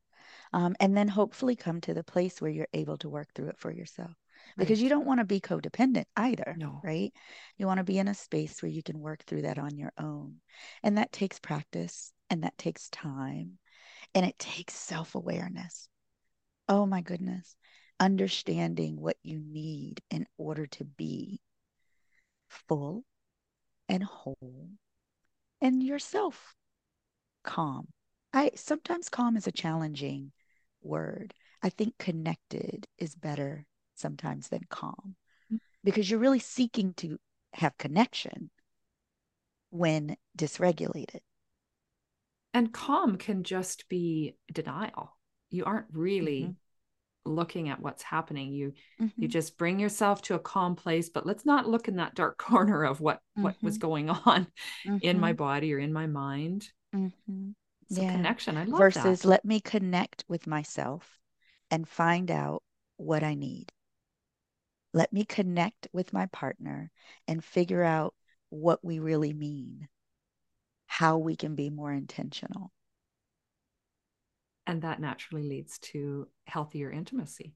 Um, 0.53 0.77
and 0.81 0.97
then 0.97 1.09
hopefully 1.09 1.57
come 1.57 1.81
to 1.83 1.95
the 1.95 2.05
place 2.05 2.41
where 2.41 2.51
you're 2.51 2.69
able 2.73 2.97
to 2.99 3.09
work 3.09 3.29
through 3.35 3.49
it 3.49 3.59
for 3.59 3.73
yourself 3.73 4.13
because 4.57 4.81
you 4.81 4.89
don't 4.89 5.07
want 5.07 5.21
to 5.21 5.25
be 5.25 5.41
codependent 5.41 6.05
either. 6.17 6.55
No. 6.57 6.81
Right. 6.83 7.13
You 7.57 7.67
want 7.67 7.79
to 7.79 7.85
be 7.85 7.99
in 7.99 8.09
a 8.09 8.15
space 8.15 8.63
where 8.63 8.71
you 8.71 8.83
can 8.83 9.01
work 9.01 9.25
through 9.25 9.43
that 9.43 9.59
on 9.59 9.77
your 9.77 9.93
own. 9.99 10.37
And 10.83 10.99
that 10.99 11.13
takes 11.13 11.39
practice 11.39 12.13
and 12.31 12.45
that 12.45 12.57
takes 12.59 12.89
time 12.91 13.59
and 14.15 14.25
it 14.25 14.39
takes 14.39 14.75
self 14.75 15.15
awareness. 15.15 15.89
Oh 16.69 16.87
my 16.87 17.01
goodness. 17.01 17.57
Understanding 18.01 19.01
what 19.01 19.17
you 19.23 19.41
need 19.41 20.03
in 20.11 20.27
order 20.37 20.67
to 20.67 20.85
be 20.85 21.41
full 22.49 23.05
and 23.89 24.03
whole 24.03 24.69
and 25.65 25.83
yourself 25.83 26.55
calm. 27.43 27.89
I 28.35 28.51
sometimes 28.55 29.09
calm 29.09 29.35
is 29.35 29.47
a 29.47 29.53
challenging 29.53 30.31
word. 30.83 31.33
I 31.63 31.71
think 31.71 31.97
connected 31.97 32.87
is 32.99 33.15
better 33.15 33.65
sometimes 33.95 34.49
than 34.49 34.67
calm 34.69 35.17
mm. 35.51 35.59
because 35.83 36.11
you're 36.11 36.21
really 36.21 36.39
seeking 36.39 36.93
to 36.99 37.19
have 37.55 37.79
connection 37.79 38.51
when 39.71 40.17
dysregulated. 40.37 41.21
And 42.53 42.71
calm 42.71 43.17
can 43.17 43.43
just 43.43 43.89
be 43.89 44.37
denial. 44.53 45.17
You 45.49 45.65
aren't 45.65 45.87
really 45.93 46.43
mm-hmm. 46.43 46.53
Looking 47.25 47.69
at 47.69 47.81
what's 47.81 48.03
happening. 48.03 48.53
You 48.53 48.73
mm-hmm. 49.01 49.23
you 49.23 49.29
just 49.29 49.57
bring 49.59 49.79
yourself 49.79 50.23
to 50.23 50.35
a 50.35 50.39
calm 50.39 50.77
place, 50.77 51.09
but 51.09 51.27
let's 51.27 51.47
not 51.47 51.69
look 51.69 51.89
in 51.89 51.97
that 51.97 52.15
dark 52.15 52.39
corner 52.39 52.85
of 52.85 53.01
what 53.01 53.17
mm-hmm. 53.17 53.43
what 53.43 53.57
was 53.63 53.79
mm-hmm. 53.79 53.87
going 53.87 54.11
on 54.11 54.47
in 55.03 55.21
my 55.21 55.33
mm-hmm. 55.33 55.37
body 55.37 55.75
or 55.75 55.79
in 55.79 55.93
my 55.93 56.07
mind. 56.07 56.69
Mm-hmm. 56.95 57.51
So 57.91 58.03
yeah. 58.03 58.13
connection. 58.13 58.57
I 58.57 58.65
love 58.65 58.79
Versus 58.79 59.23
that. 59.23 59.29
let 59.29 59.45
me 59.45 59.61
connect 59.61 60.25
with 60.29 60.47
myself 60.47 61.19
and 61.71 61.87
find 61.87 62.31
out 62.31 62.63
what 62.97 63.23
I 63.23 63.35
need. 63.35 63.73
Let 64.93 65.13
me 65.13 65.25
connect 65.25 65.89
with 65.93 66.13
my 66.13 66.27
partner 66.27 66.91
and 67.27 67.45
figure 67.45 67.83
out 67.83 68.15
what 68.49 68.85
we 68.85 69.01
really 69.01 69.33
mean, 69.33 69.89
how 70.87 71.19
we 71.19 71.37
can 71.37 71.57
be 71.57 71.69
more 71.69 71.93
intentional. 71.93 72.71
And 74.67 74.83
that 74.83 75.01
naturally 75.01 75.47
leads 75.49 75.79
to 75.81 76.29
healthier 76.47 76.91
intimacy. 76.91 77.55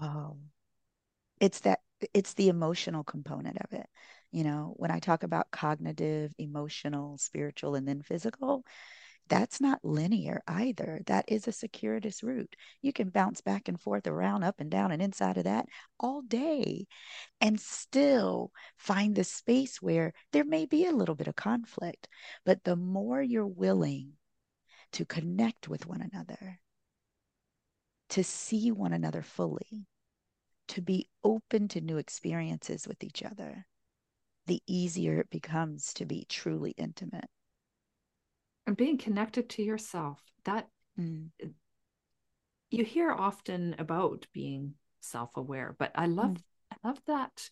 Oh, 0.00 0.38
it's 1.40 1.60
that, 1.60 1.80
it's 2.12 2.34
the 2.34 2.48
emotional 2.48 3.04
component 3.04 3.58
of 3.58 3.72
it. 3.72 3.86
You 4.32 4.44
know, 4.44 4.74
when 4.76 4.90
I 4.90 4.98
talk 4.98 5.22
about 5.22 5.50
cognitive, 5.50 6.32
emotional, 6.38 7.18
spiritual, 7.18 7.74
and 7.74 7.86
then 7.86 8.02
physical, 8.02 8.64
that's 9.28 9.60
not 9.60 9.84
linear 9.84 10.42
either. 10.48 11.00
That 11.06 11.24
is 11.28 11.46
a 11.46 11.52
circuitous 11.52 12.22
route. 12.22 12.54
You 12.82 12.92
can 12.92 13.10
bounce 13.10 13.40
back 13.40 13.68
and 13.68 13.80
forth 13.80 14.06
around, 14.06 14.42
up 14.42 14.56
and 14.58 14.70
down, 14.70 14.90
and 14.90 15.00
inside 15.00 15.38
of 15.38 15.44
that 15.44 15.66
all 15.98 16.22
day 16.22 16.86
and 17.40 17.60
still 17.60 18.52
find 18.76 19.14
the 19.14 19.24
space 19.24 19.80
where 19.80 20.12
there 20.32 20.44
may 20.44 20.66
be 20.66 20.86
a 20.86 20.92
little 20.92 21.14
bit 21.14 21.28
of 21.28 21.36
conflict. 21.36 22.08
But 22.44 22.64
the 22.64 22.76
more 22.76 23.22
you're 23.22 23.46
willing 23.46 24.12
to 24.92 25.04
connect 25.04 25.68
with 25.68 25.86
one 25.86 26.00
another, 26.00 26.60
to 28.10 28.24
see 28.24 28.70
one 28.70 28.92
another 28.92 29.22
fully, 29.22 29.86
to 30.68 30.80
be 30.82 31.08
open 31.24 31.68
to 31.68 31.80
new 31.80 31.96
experiences 31.96 32.86
with 32.86 33.02
each 33.04 33.22
other, 33.22 33.66
the 34.46 34.62
easier 34.66 35.20
it 35.20 35.30
becomes 35.30 35.92
to 35.94 36.04
be 36.04 36.24
truly 36.28 36.72
intimate. 36.72 37.28
and 38.66 38.76
being 38.76 38.98
connected 38.98 39.48
to 39.48 39.62
yourself 39.62 40.20
that 40.44 40.68
mm. 40.98 41.28
you 42.70 42.84
hear 42.84 43.10
often 43.10 43.74
about 43.78 44.26
being 44.32 44.74
self-aware 45.00 45.74
but 45.78 45.90
i 45.94 46.06
love 46.06 46.32
mm. 46.32 46.42
i 46.72 46.88
love 46.88 47.00
that 47.06 47.50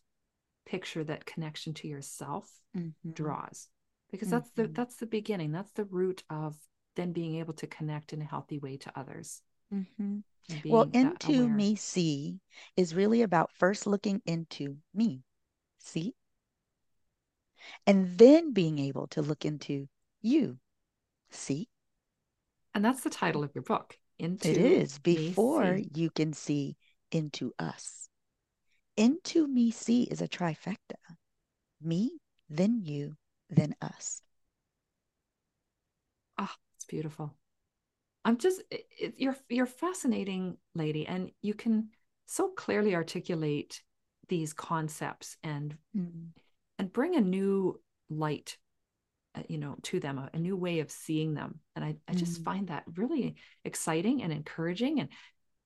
picture 0.66 1.02
that 1.02 1.24
connection 1.24 1.72
to 1.72 1.88
yourself 1.88 2.50
mm-hmm. 2.76 3.10
draws 3.12 3.68
because 4.10 4.28
that's 4.28 4.50
mm-hmm. 4.50 4.62
the 4.62 4.68
that's 4.68 4.96
the 4.96 5.06
beginning 5.06 5.50
that's 5.50 5.72
the 5.72 5.84
root 5.84 6.22
of 6.28 6.56
then 6.96 7.12
being 7.12 7.36
able 7.36 7.54
to 7.54 7.66
connect 7.66 8.12
in 8.12 8.20
a 8.20 8.24
healthy 8.24 8.58
way 8.58 8.76
to 8.76 8.92
others 8.98 9.40
mm-hmm. 9.72 10.18
well 10.64 10.88
into 10.92 11.48
me 11.48 11.76
see 11.76 12.40
is 12.76 12.94
really 12.94 13.22
about 13.22 13.50
first 13.52 13.86
looking 13.86 14.20
into 14.26 14.76
me 14.94 15.22
see? 15.78 16.14
And 17.86 18.18
then 18.18 18.52
being 18.52 18.78
able 18.78 19.06
to 19.08 19.22
look 19.22 19.44
into 19.44 19.88
you 20.20 20.58
see? 21.30 21.68
And 22.74 22.84
that's 22.84 23.02
the 23.02 23.10
title 23.10 23.42
of 23.42 23.54
your 23.54 23.62
book 23.62 23.98
into 24.18 24.50
it 24.50 24.56
is. 24.56 24.98
Before 24.98 25.78
you 25.94 26.10
can 26.10 26.32
see 26.32 26.76
into 27.10 27.52
us. 27.58 28.08
Into 28.96 29.46
me 29.46 29.70
see 29.70 30.04
is 30.04 30.20
a 30.20 30.28
trifecta. 30.28 30.98
Me 31.80 32.18
then 32.48 32.80
you 32.82 33.16
then 33.50 33.74
us. 33.80 34.22
Ah 36.36 36.50
oh, 36.50 36.56
it's 36.78 36.84
beautiful 36.84 37.34
i'm 38.24 38.38
just 38.38 38.62
it, 38.70 39.14
you're 39.16 39.36
you're 39.48 39.66
fascinating 39.66 40.56
lady 40.76 41.04
and 41.06 41.32
you 41.42 41.54
can 41.54 41.88
so 42.26 42.48
clearly 42.50 42.94
articulate 42.94 43.82
these 44.28 44.52
concepts 44.52 45.36
and 45.42 45.76
mm-hmm. 45.96 46.28
and 46.78 46.92
bring 46.92 47.16
a 47.16 47.20
new 47.20 47.80
light 48.08 48.56
uh, 49.34 49.42
you 49.48 49.58
know 49.58 49.74
to 49.82 49.98
them 49.98 50.18
a, 50.18 50.30
a, 50.32 50.38
new 50.38 50.56
way 50.56 50.78
of 50.78 50.88
seeing 50.88 51.34
them 51.34 51.58
and 51.74 51.84
i, 51.84 51.96
I 52.06 52.14
just 52.14 52.40
mm. 52.40 52.44
find 52.44 52.68
that 52.68 52.84
really 52.94 53.34
exciting 53.64 54.22
and 54.22 54.32
encouraging 54.32 55.00
and 55.00 55.08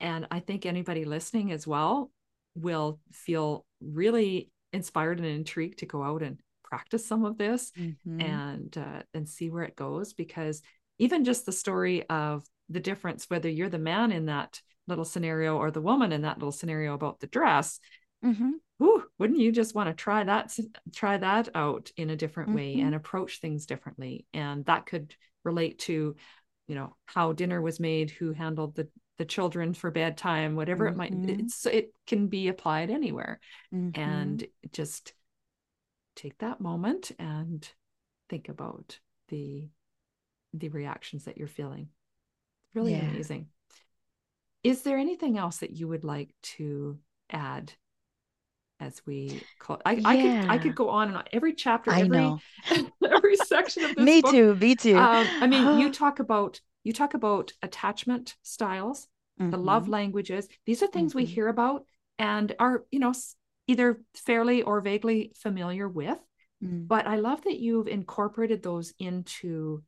and 0.00 0.26
i 0.30 0.40
think 0.40 0.64
anybody 0.64 1.04
listening 1.04 1.52
as 1.52 1.66
well 1.66 2.10
will 2.54 3.00
feel 3.10 3.66
really 3.82 4.50
inspired 4.72 5.18
and 5.18 5.28
intrigued 5.28 5.80
to 5.80 5.86
go 5.86 6.02
out 6.02 6.22
and 6.22 6.40
practice 6.72 7.04
some 7.04 7.26
of 7.26 7.36
this 7.36 7.70
mm-hmm. 7.78 8.18
and 8.18 8.78
uh, 8.78 9.02
and 9.12 9.28
see 9.28 9.50
where 9.50 9.64
it 9.64 9.76
goes 9.76 10.14
because 10.14 10.62
even 11.02 11.24
just 11.24 11.46
the 11.46 11.52
story 11.52 12.08
of 12.08 12.44
the 12.68 12.80
difference 12.80 13.28
whether 13.28 13.48
you're 13.48 13.68
the 13.68 13.78
man 13.78 14.12
in 14.12 14.26
that 14.26 14.60
little 14.86 15.04
scenario 15.04 15.56
or 15.56 15.70
the 15.70 15.80
woman 15.80 16.12
in 16.12 16.22
that 16.22 16.38
little 16.38 16.52
scenario 16.52 16.94
about 16.94 17.20
the 17.20 17.26
dress 17.26 17.80
mm-hmm 18.24 18.52
whew, 18.82 19.04
wouldn't 19.18 19.38
you 19.38 19.52
just 19.52 19.74
want 19.74 19.88
to 19.88 19.94
try 19.94 20.24
that 20.24 20.56
try 20.92 21.16
that 21.16 21.48
out 21.54 21.90
in 21.96 22.10
a 22.10 22.16
different 22.16 22.48
mm-hmm. 22.48 22.56
way 22.56 22.80
and 22.80 22.94
approach 22.94 23.38
things 23.38 23.66
differently 23.66 24.26
and 24.34 24.64
that 24.64 24.86
could 24.86 25.14
relate 25.44 25.78
to 25.78 26.16
you 26.66 26.74
know 26.74 26.96
how 27.06 27.32
dinner 27.32 27.60
was 27.60 27.78
made 27.78 28.10
who 28.10 28.32
handled 28.32 28.74
the 28.74 28.88
the 29.18 29.24
children 29.24 29.72
for 29.72 29.90
bedtime 29.90 30.56
whatever 30.56 30.86
mm-hmm. 30.86 30.94
it 30.94 30.96
might 30.96 31.12
mm-hmm. 31.12 31.40
it's 31.40 31.64
it 31.66 31.92
can 32.06 32.26
be 32.26 32.48
applied 32.48 32.90
anywhere 32.90 33.38
mm-hmm. 33.72 34.00
and 34.00 34.44
just 34.72 35.12
take 36.16 36.36
that 36.38 36.60
moment 36.60 37.12
and 37.18 37.68
think 38.28 38.48
about 38.48 38.98
the 39.28 39.68
the 40.52 40.68
reactions 40.68 41.24
that 41.24 41.38
you're 41.38 41.48
feeling 41.48 41.88
really 42.74 42.92
yeah. 42.92 43.00
amazing 43.00 43.46
is 44.62 44.82
there 44.82 44.98
anything 44.98 45.36
else 45.36 45.58
that 45.58 45.72
you 45.72 45.88
would 45.88 46.04
like 46.04 46.34
to 46.42 46.98
add 47.30 47.72
as 48.82 49.00
we 49.06 49.40
call 49.58 49.76
it. 49.76 49.82
I, 49.86 49.92
yeah. 49.92 50.08
I 50.08 50.16
could 50.16 50.50
I 50.50 50.58
could 50.58 50.74
go 50.74 50.88
on 50.88 51.08
and 51.08 51.16
on 51.16 51.24
every 51.32 51.54
chapter, 51.54 51.90
I 51.90 52.00
every 52.00 52.18
know. 52.18 52.40
every 53.08 53.36
section 53.36 53.84
of 53.84 53.90
this. 53.96 54.04
me 54.04 54.20
book. 54.20 54.32
too, 54.32 54.54
me 54.56 54.74
too. 54.74 54.96
Um, 54.98 55.26
I 55.40 55.46
mean, 55.46 55.78
you 55.78 55.90
talk 55.92 56.18
about 56.18 56.60
you 56.82 56.92
talk 56.92 57.14
about 57.14 57.52
attachment 57.62 58.34
styles, 58.42 59.08
mm-hmm. 59.40 59.50
the 59.50 59.56
love 59.56 59.84
mm-hmm. 59.84 59.92
languages. 59.92 60.48
These 60.66 60.82
are 60.82 60.88
things 60.88 61.12
mm-hmm. 61.12 61.18
we 61.18 61.24
hear 61.26 61.48
about 61.48 61.84
and 62.18 62.54
are, 62.58 62.84
you 62.90 62.98
know, 62.98 63.14
either 63.68 64.00
fairly 64.14 64.62
or 64.62 64.80
vaguely 64.80 65.32
familiar 65.36 65.88
with. 65.88 66.18
Mm. 66.62 66.88
But 66.88 67.06
I 67.06 67.16
love 67.16 67.42
that 67.44 67.58
you've 67.58 67.88
incorporated 67.88 68.62
those 68.62 68.92
into 68.98 69.82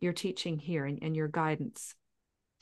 your 0.00 0.12
teaching 0.12 0.58
here 0.58 0.84
and, 0.84 0.98
and 1.02 1.14
your 1.14 1.28
guidance. 1.28 1.94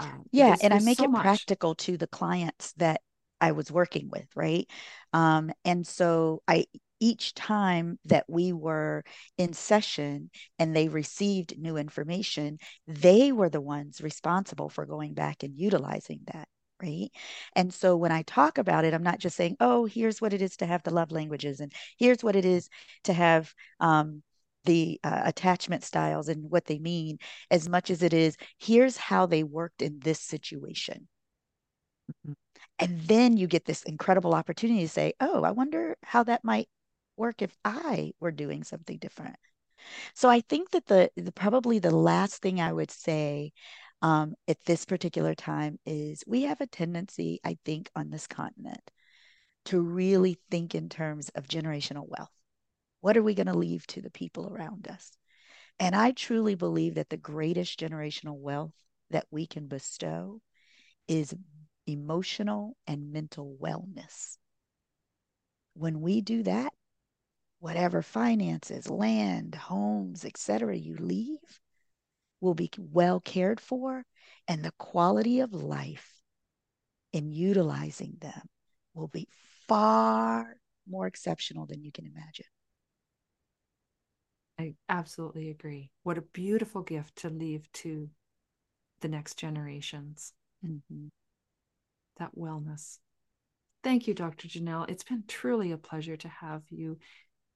Um, 0.01 0.25
yeah, 0.33 0.57
and 0.63 0.73
I 0.73 0.81
make 0.81 0.99
so 0.99 1.05
it 1.05 1.11
much. 1.11 1.23
practical 1.23 1.75
to 1.77 1.97
the 1.97 2.07
clients 2.07 2.73
that 2.75 3.01
I 3.41 3.53
was 3.53 3.71
working 3.71 4.09
with, 4.11 4.27
right? 4.35 4.69
Um, 5.13 5.51
and 5.65 5.87
so 5.87 6.43
I 6.47 6.67
each 7.01 7.35
time 7.35 7.99
that 8.07 8.25
we 8.29 8.53
were 8.53 9.05
in 9.37 9.53
session 9.53 10.31
and 10.59 10.75
they 10.75 10.89
received 10.89 11.59
new 11.59 11.77
information, 11.77 12.59
they 12.87 13.31
were 13.31 13.49
the 13.49 13.61
ones 13.61 14.01
responsible 14.01 14.69
for 14.69 14.85
going 14.85 15.15
back 15.15 15.43
and 15.43 15.57
utilizing 15.57 16.21
that. 16.33 16.49
Right. 16.81 17.11
And 17.57 17.75
so 17.75 17.97
when 17.97 18.13
I 18.13 18.23
talk 18.23 18.57
about 18.59 18.85
it, 18.85 18.95
I'm 18.95 19.03
not 19.03 19.19
just 19.19 19.37
saying, 19.37 19.57
oh, 19.59 19.85
here's 19.87 20.21
what 20.21 20.33
it 20.33 20.41
is 20.41 20.57
to 20.59 20.67
have 20.67 20.85
the 20.85 20.95
love 20.95 21.11
languages, 21.11 21.59
and 21.59 21.73
here's 21.99 22.23
what 22.23 22.37
it 22.37 22.45
is 22.45 22.69
to 23.05 23.13
have 23.13 23.53
um, 23.81 24.23
the 24.65 25.01
uh, 25.05 25.23
attachment 25.25 25.85
styles 25.85 26.29
and 26.29 26.51
what 26.51 26.67
they 26.67 26.79
mean, 26.79 27.19
as 27.51 27.69
much 27.69 27.91
as 27.91 28.03
it 28.03 28.13
is, 28.13 28.37
here's 28.59 28.97
how 28.97 29.27
they 29.27 29.43
worked 29.43 29.83
in 29.83 29.99
this 30.01 30.21
situation. 30.21 31.09
Mm-hmm. 32.13 32.33
And 32.79 33.01
then 33.03 33.37
you 33.37 33.47
get 33.47 33.65
this 33.65 33.83
incredible 33.83 34.35
opportunity 34.35 34.83
to 34.83 34.89
say, 34.89 35.15
oh, 35.21 35.43
I 35.43 35.51
wonder 35.51 35.97
how 36.03 36.23
that 36.25 36.45
might 36.45 36.69
work 37.17 37.43
if 37.43 37.57
I 37.65 38.13
were 38.21 38.31
doing 38.31 38.65
something 38.65 38.99
different. 38.99 39.37
So 40.15 40.29
I 40.29 40.41
think 40.41 40.71
that 40.71 40.87
the, 40.87 41.11
the 41.17 41.33
probably 41.33 41.79
the 41.79 41.95
last 41.95 42.43
thing 42.43 42.61
I 42.61 42.73
would 42.73 42.91
say 42.91 43.53
um, 44.03 44.35
at 44.47 44.65
this 44.65 44.85
particular 44.85 45.35
time 45.35 45.79
is 45.87 46.23
we 46.27 46.43
have 46.43 46.61
a 46.61 46.67
tendency, 46.67 47.41
I 47.45 47.59
think, 47.65 47.91
on 47.97 48.11
this 48.11 48.27
continent 48.27 48.81
to 49.67 49.81
really 49.81 50.39
think 50.51 50.75
in 50.75 50.89
terms 50.89 51.31
of 51.35 51.47
generational 51.47 52.07
wealth. 52.07 52.31
What 53.01 53.17
are 53.17 53.23
we 53.23 53.35
going 53.35 53.47
to 53.47 53.57
leave 53.57 53.87
to 53.89 54.03
the 54.03 54.11
people 54.11 54.53
around 54.53 54.89
us? 54.89 55.11
And 55.79 55.95
I 55.95 56.11
truly 56.11 56.55
believe 56.55 56.95
that 56.95 57.09
the 57.09 57.17
greatest 57.17 57.79
generational 57.79 58.37
wealth 58.37 58.75
that 59.11 59.27
we 59.31 59.47
can 59.47 59.69
bestow 59.69 60.41
is 61.07 61.35
emotional 61.87 62.77
and 62.87 63.13
mental 63.13 63.57
wellness. 63.61 64.37
When 65.75 66.01
we 66.01 66.21
do 66.21 66.43
that, 66.43 66.73
whatever 67.61 68.03
finances, 68.03 68.91
land, 68.91 69.55
homes, 69.55 70.25
etc., 70.25 70.77
you 70.77 70.97
leave 70.97 71.61
will 72.41 72.55
be 72.55 72.71
well 72.79 73.21
cared 73.21 73.61
for, 73.61 74.05
and 74.47 74.65
the 74.65 74.73
quality 74.79 75.41
of 75.41 75.53
life 75.53 76.21
in 77.13 77.33
utilizing 77.33 78.17
them 78.21 78.43
will 78.95 79.09
be 79.09 79.29
far 79.67 80.57
more 80.89 81.07
exceptional 81.07 81.67
than 81.67 81.83
you 81.83 81.93
can 81.93 82.07
imagine. 82.07 82.47
I 84.59 84.75
absolutely 84.89 85.51
agree. 85.51 85.91
What 86.03 86.19
a 86.19 86.23
beautiful 86.23 86.83
gift 86.83 87.17
to 87.17 87.31
leave 87.31 87.71
to 87.75 88.09
the 89.01 89.09
next 89.09 89.39
generations. 89.39 90.33
Mm-hmm 90.67 91.09
that 92.19 92.37
wellness. 92.37 92.99
Thank 93.83 94.07
you, 94.07 94.15
Dr. 94.15 94.49
Jeannelle. 94.49 94.87
It's 94.89 95.05
been 95.05 95.25
truly 95.27 95.73
a 95.73 95.79
pleasure 95.79 96.17
to 96.17 96.29
have 96.29 96.63
you 96.69 96.99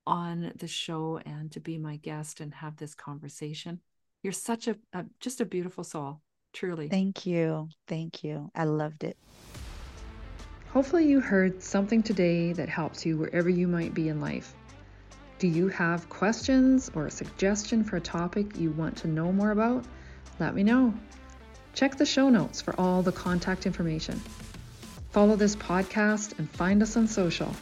on 0.06 0.52
the 0.56 0.66
show 0.66 1.20
and 1.26 1.50
to 1.52 1.60
be 1.60 1.78
my 1.78 1.96
guest 1.96 2.40
and 2.40 2.54
have 2.54 2.76
this 2.76 2.94
conversation. 2.94 3.80
You're 4.22 4.32
such 4.32 4.68
a, 4.68 4.76
a 4.92 5.04
just 5.20 5.40
a 5.40 5.44
beautiful 5.44 5.84
soul, 5.84 6.20
truly. 6.52 6.88
Thank 6.88 7.26
you. 7.26 7.68
Thank 7.88 8.22
you. 8.22 8.50
I 8.54 8.64
loved 8.64 9.04
it. 9.04 9.16
Hopefully, 10.72 11.06
you 11.06 11.20
heard 11.20 11.62
something 11.62 12.02
today 12.02 12.52
that 12.54 12.68
helps 12.68 13.04
you 13.04 13.18
wherever 13.18 13.48
you 13.48 13.68
might 13.68 13.94
be 13.94 14.08
in 14.08 14.20
life. 14.20 14.54
Do 15.42 15.48
you 15.48 15.66
have 15.70 16.08
questions 16.08 16.88
or 16.94 17.06
a 17.06 17.10
suggestion 17.10 17.82
for 17.82 17.96
a 17.96 18.00
topic 18.00 18.56
you 18.56 18.70
want 18.70 18.96
to 18.98 19.08
know 19.08 19.32
more 19.32 19.50
about? 19.50 19.84
Let 20.38 20.54
me 20.54 20.62
know. 20.62 20.94
Check 21.74 21.96
the 21.96 22.06
show 22.06 22.28
notes 22.28 22.62
for 22.62 22.78
all 22.78 23.02
the 23.02 23.10
contact 23.10 23.66
information. 23.66 24.22
Follow 25.10 25.34
this 25.34 25.56
podcast 25.56 26.38
and 26.38 26.48
find 26.48 26.80
us 26.80 26.96
on 26.96 27.08
social. 27.08 27.52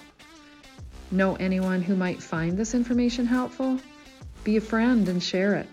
Know 1.11 1.37
anyone 1.37 1.81
who 1.81 1.97
might 1.97 2.23
find 2.23 2.55
this 2.55 2.75
information 2.75 3.25
helpful? 3.25 3.81
Be 4.45 4.59
a 4.59 4.61
friend 4.61 5.09
and 5.09 5.23
share 5.23 5.55
it. 5.55 5.67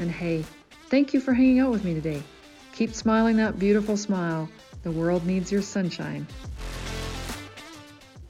And 0.00 0.10
hey, 0.10 0.44
thank 0.90 1.14
you 1.14 1.20
for 1.20 1.32
hanging 1.32 1.60
out 1.60 1.70
with 1.70 1.84
me 1.84 1.94
today. 1.94 2.24
Keep 2.74 2.92
smiling 2.92 3.36
that 3.36 3.56
beautiful 3.56 3.96
smile. 3.96 4.48
The 4.82 4.90
world 4.90 5.24
needs 5.24 5.52
your 5.52 5.62
sunshine. 5.62 6.26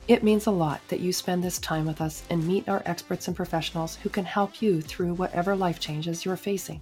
It 0.09 0.23
means 0.23 0.47
a 0.47 0.53
lot 0.53 0.81
that 0.87 1.01
you 1.01 1.13
spend 1.13 1.43
this 1.43 1.59
time 1.59 1.85
with 1.85 2.01
us 2.01 2.23
and 2.31 2.47
meet 2.47 2.69
our 2.69 2.81
experts 2.87 3.27
and 3.27 3.37
professionals 3.37 3.97
who 3.97 4.09
can 4.09 4.25
help 4.25 4.63
you 4.63 4.81
through 4.81 5.15
whatever 5.15 5.57
life 5.57 5.81
changes 5.81 6.25
you're 6.25 6.37
facing. 6.37 6.81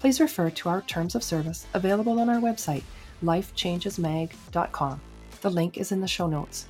Please 0.00 0.20
refer 0.20 0.50
to 0.50 0.68
our 0.68 0.82
terms 0.82 1.14
of 1.14 1.22
service 1.22 1.66
available 1.72 2.20
on 2.20 2.28
our 2.28 2.40
website, 2.40 2.82
lifechangesmag.com. 3.24 5.00
The 5.40 5.50
link 5.50 5.78
is 5.78 5.92
in 5.92 6.00
the 6.02 6.06
show 6.06 6.26
notes. 6.26 6.66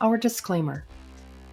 Our 0.00 0.16
disclaimer 0.16 0.84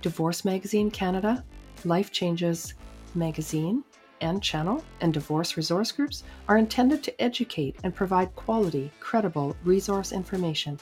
Divorce 0.01 0.45
Magazine 0.45 0.89
Canada, 0.89 1.43
Life 1.83 2.09
Changes 2.13 2.75
Magazine, 3.15 3.83
and 4.21 4.41
channel 4.41 4.81
and 5.01 5.13
divorce 5.13 5.57
resource 5.57 5.91
groups 5.91 6.23
are 6.47 6.57
intended 6.57 7.03
to 7.03 7.21
educate 7.21 7.75
and 7.83 7.93
provide 7.93 8.33
quality, 8.35 8.91
credible 9.01 9.57
resource 9.65 10.13
information. 10.13 10.79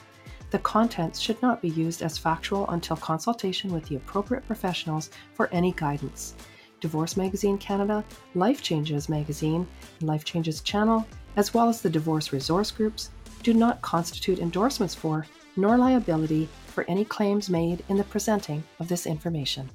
The 0.50 0.58
contents 0.60 1.20
should 1.20 1.40
not 1.42 1.60
be 1.60 1.68
used 1.68 2.02
as 2.02 2.16
factual 2.16 2.68
until 2.70 2.96
consultation 2.96 3.70
with 3.70 3.84
the 3.84 3.96
appropriate 3.96 4.46
professionals 4.46 5.10
for 5.34 5.48
any 5.52 5.72
guidance. 5.72 6.34
Divorce 6.80 7.16
Magazine 7.16 7.58
Canada, 7.58 8.04
Life 8.34 8.62
Changes 8.62 9.08
Magazine, 9.08 9.66
and 10.00 10.08
Life 10.08 10.24
Changes 10.24 10.60
Channel, 10.62 11.06
as 11.36 11.52
well 11.52 11.68
as 11.68 11.82
the 11.82 11.90
divorce 11.90 12.32
resource 12.32 12.70
groups, 12.70 13.10
do 13.42 13.52
not 13.52 13.82
constitute 13.82 14.38
endorsements 14.38 14.94
for 14.94 15.26
nor 15.56 15.76
liability 15.76 16.48
for 16.66 16.84
any 16.88 17.04
claims 17.04 17.50
made 17.50 17.84
in 17.88 17.96
the 17.96 18.04
presenting 18.04 18.62
of 18.78 18.88
this 18.88 19.06
information. 19.06 19.68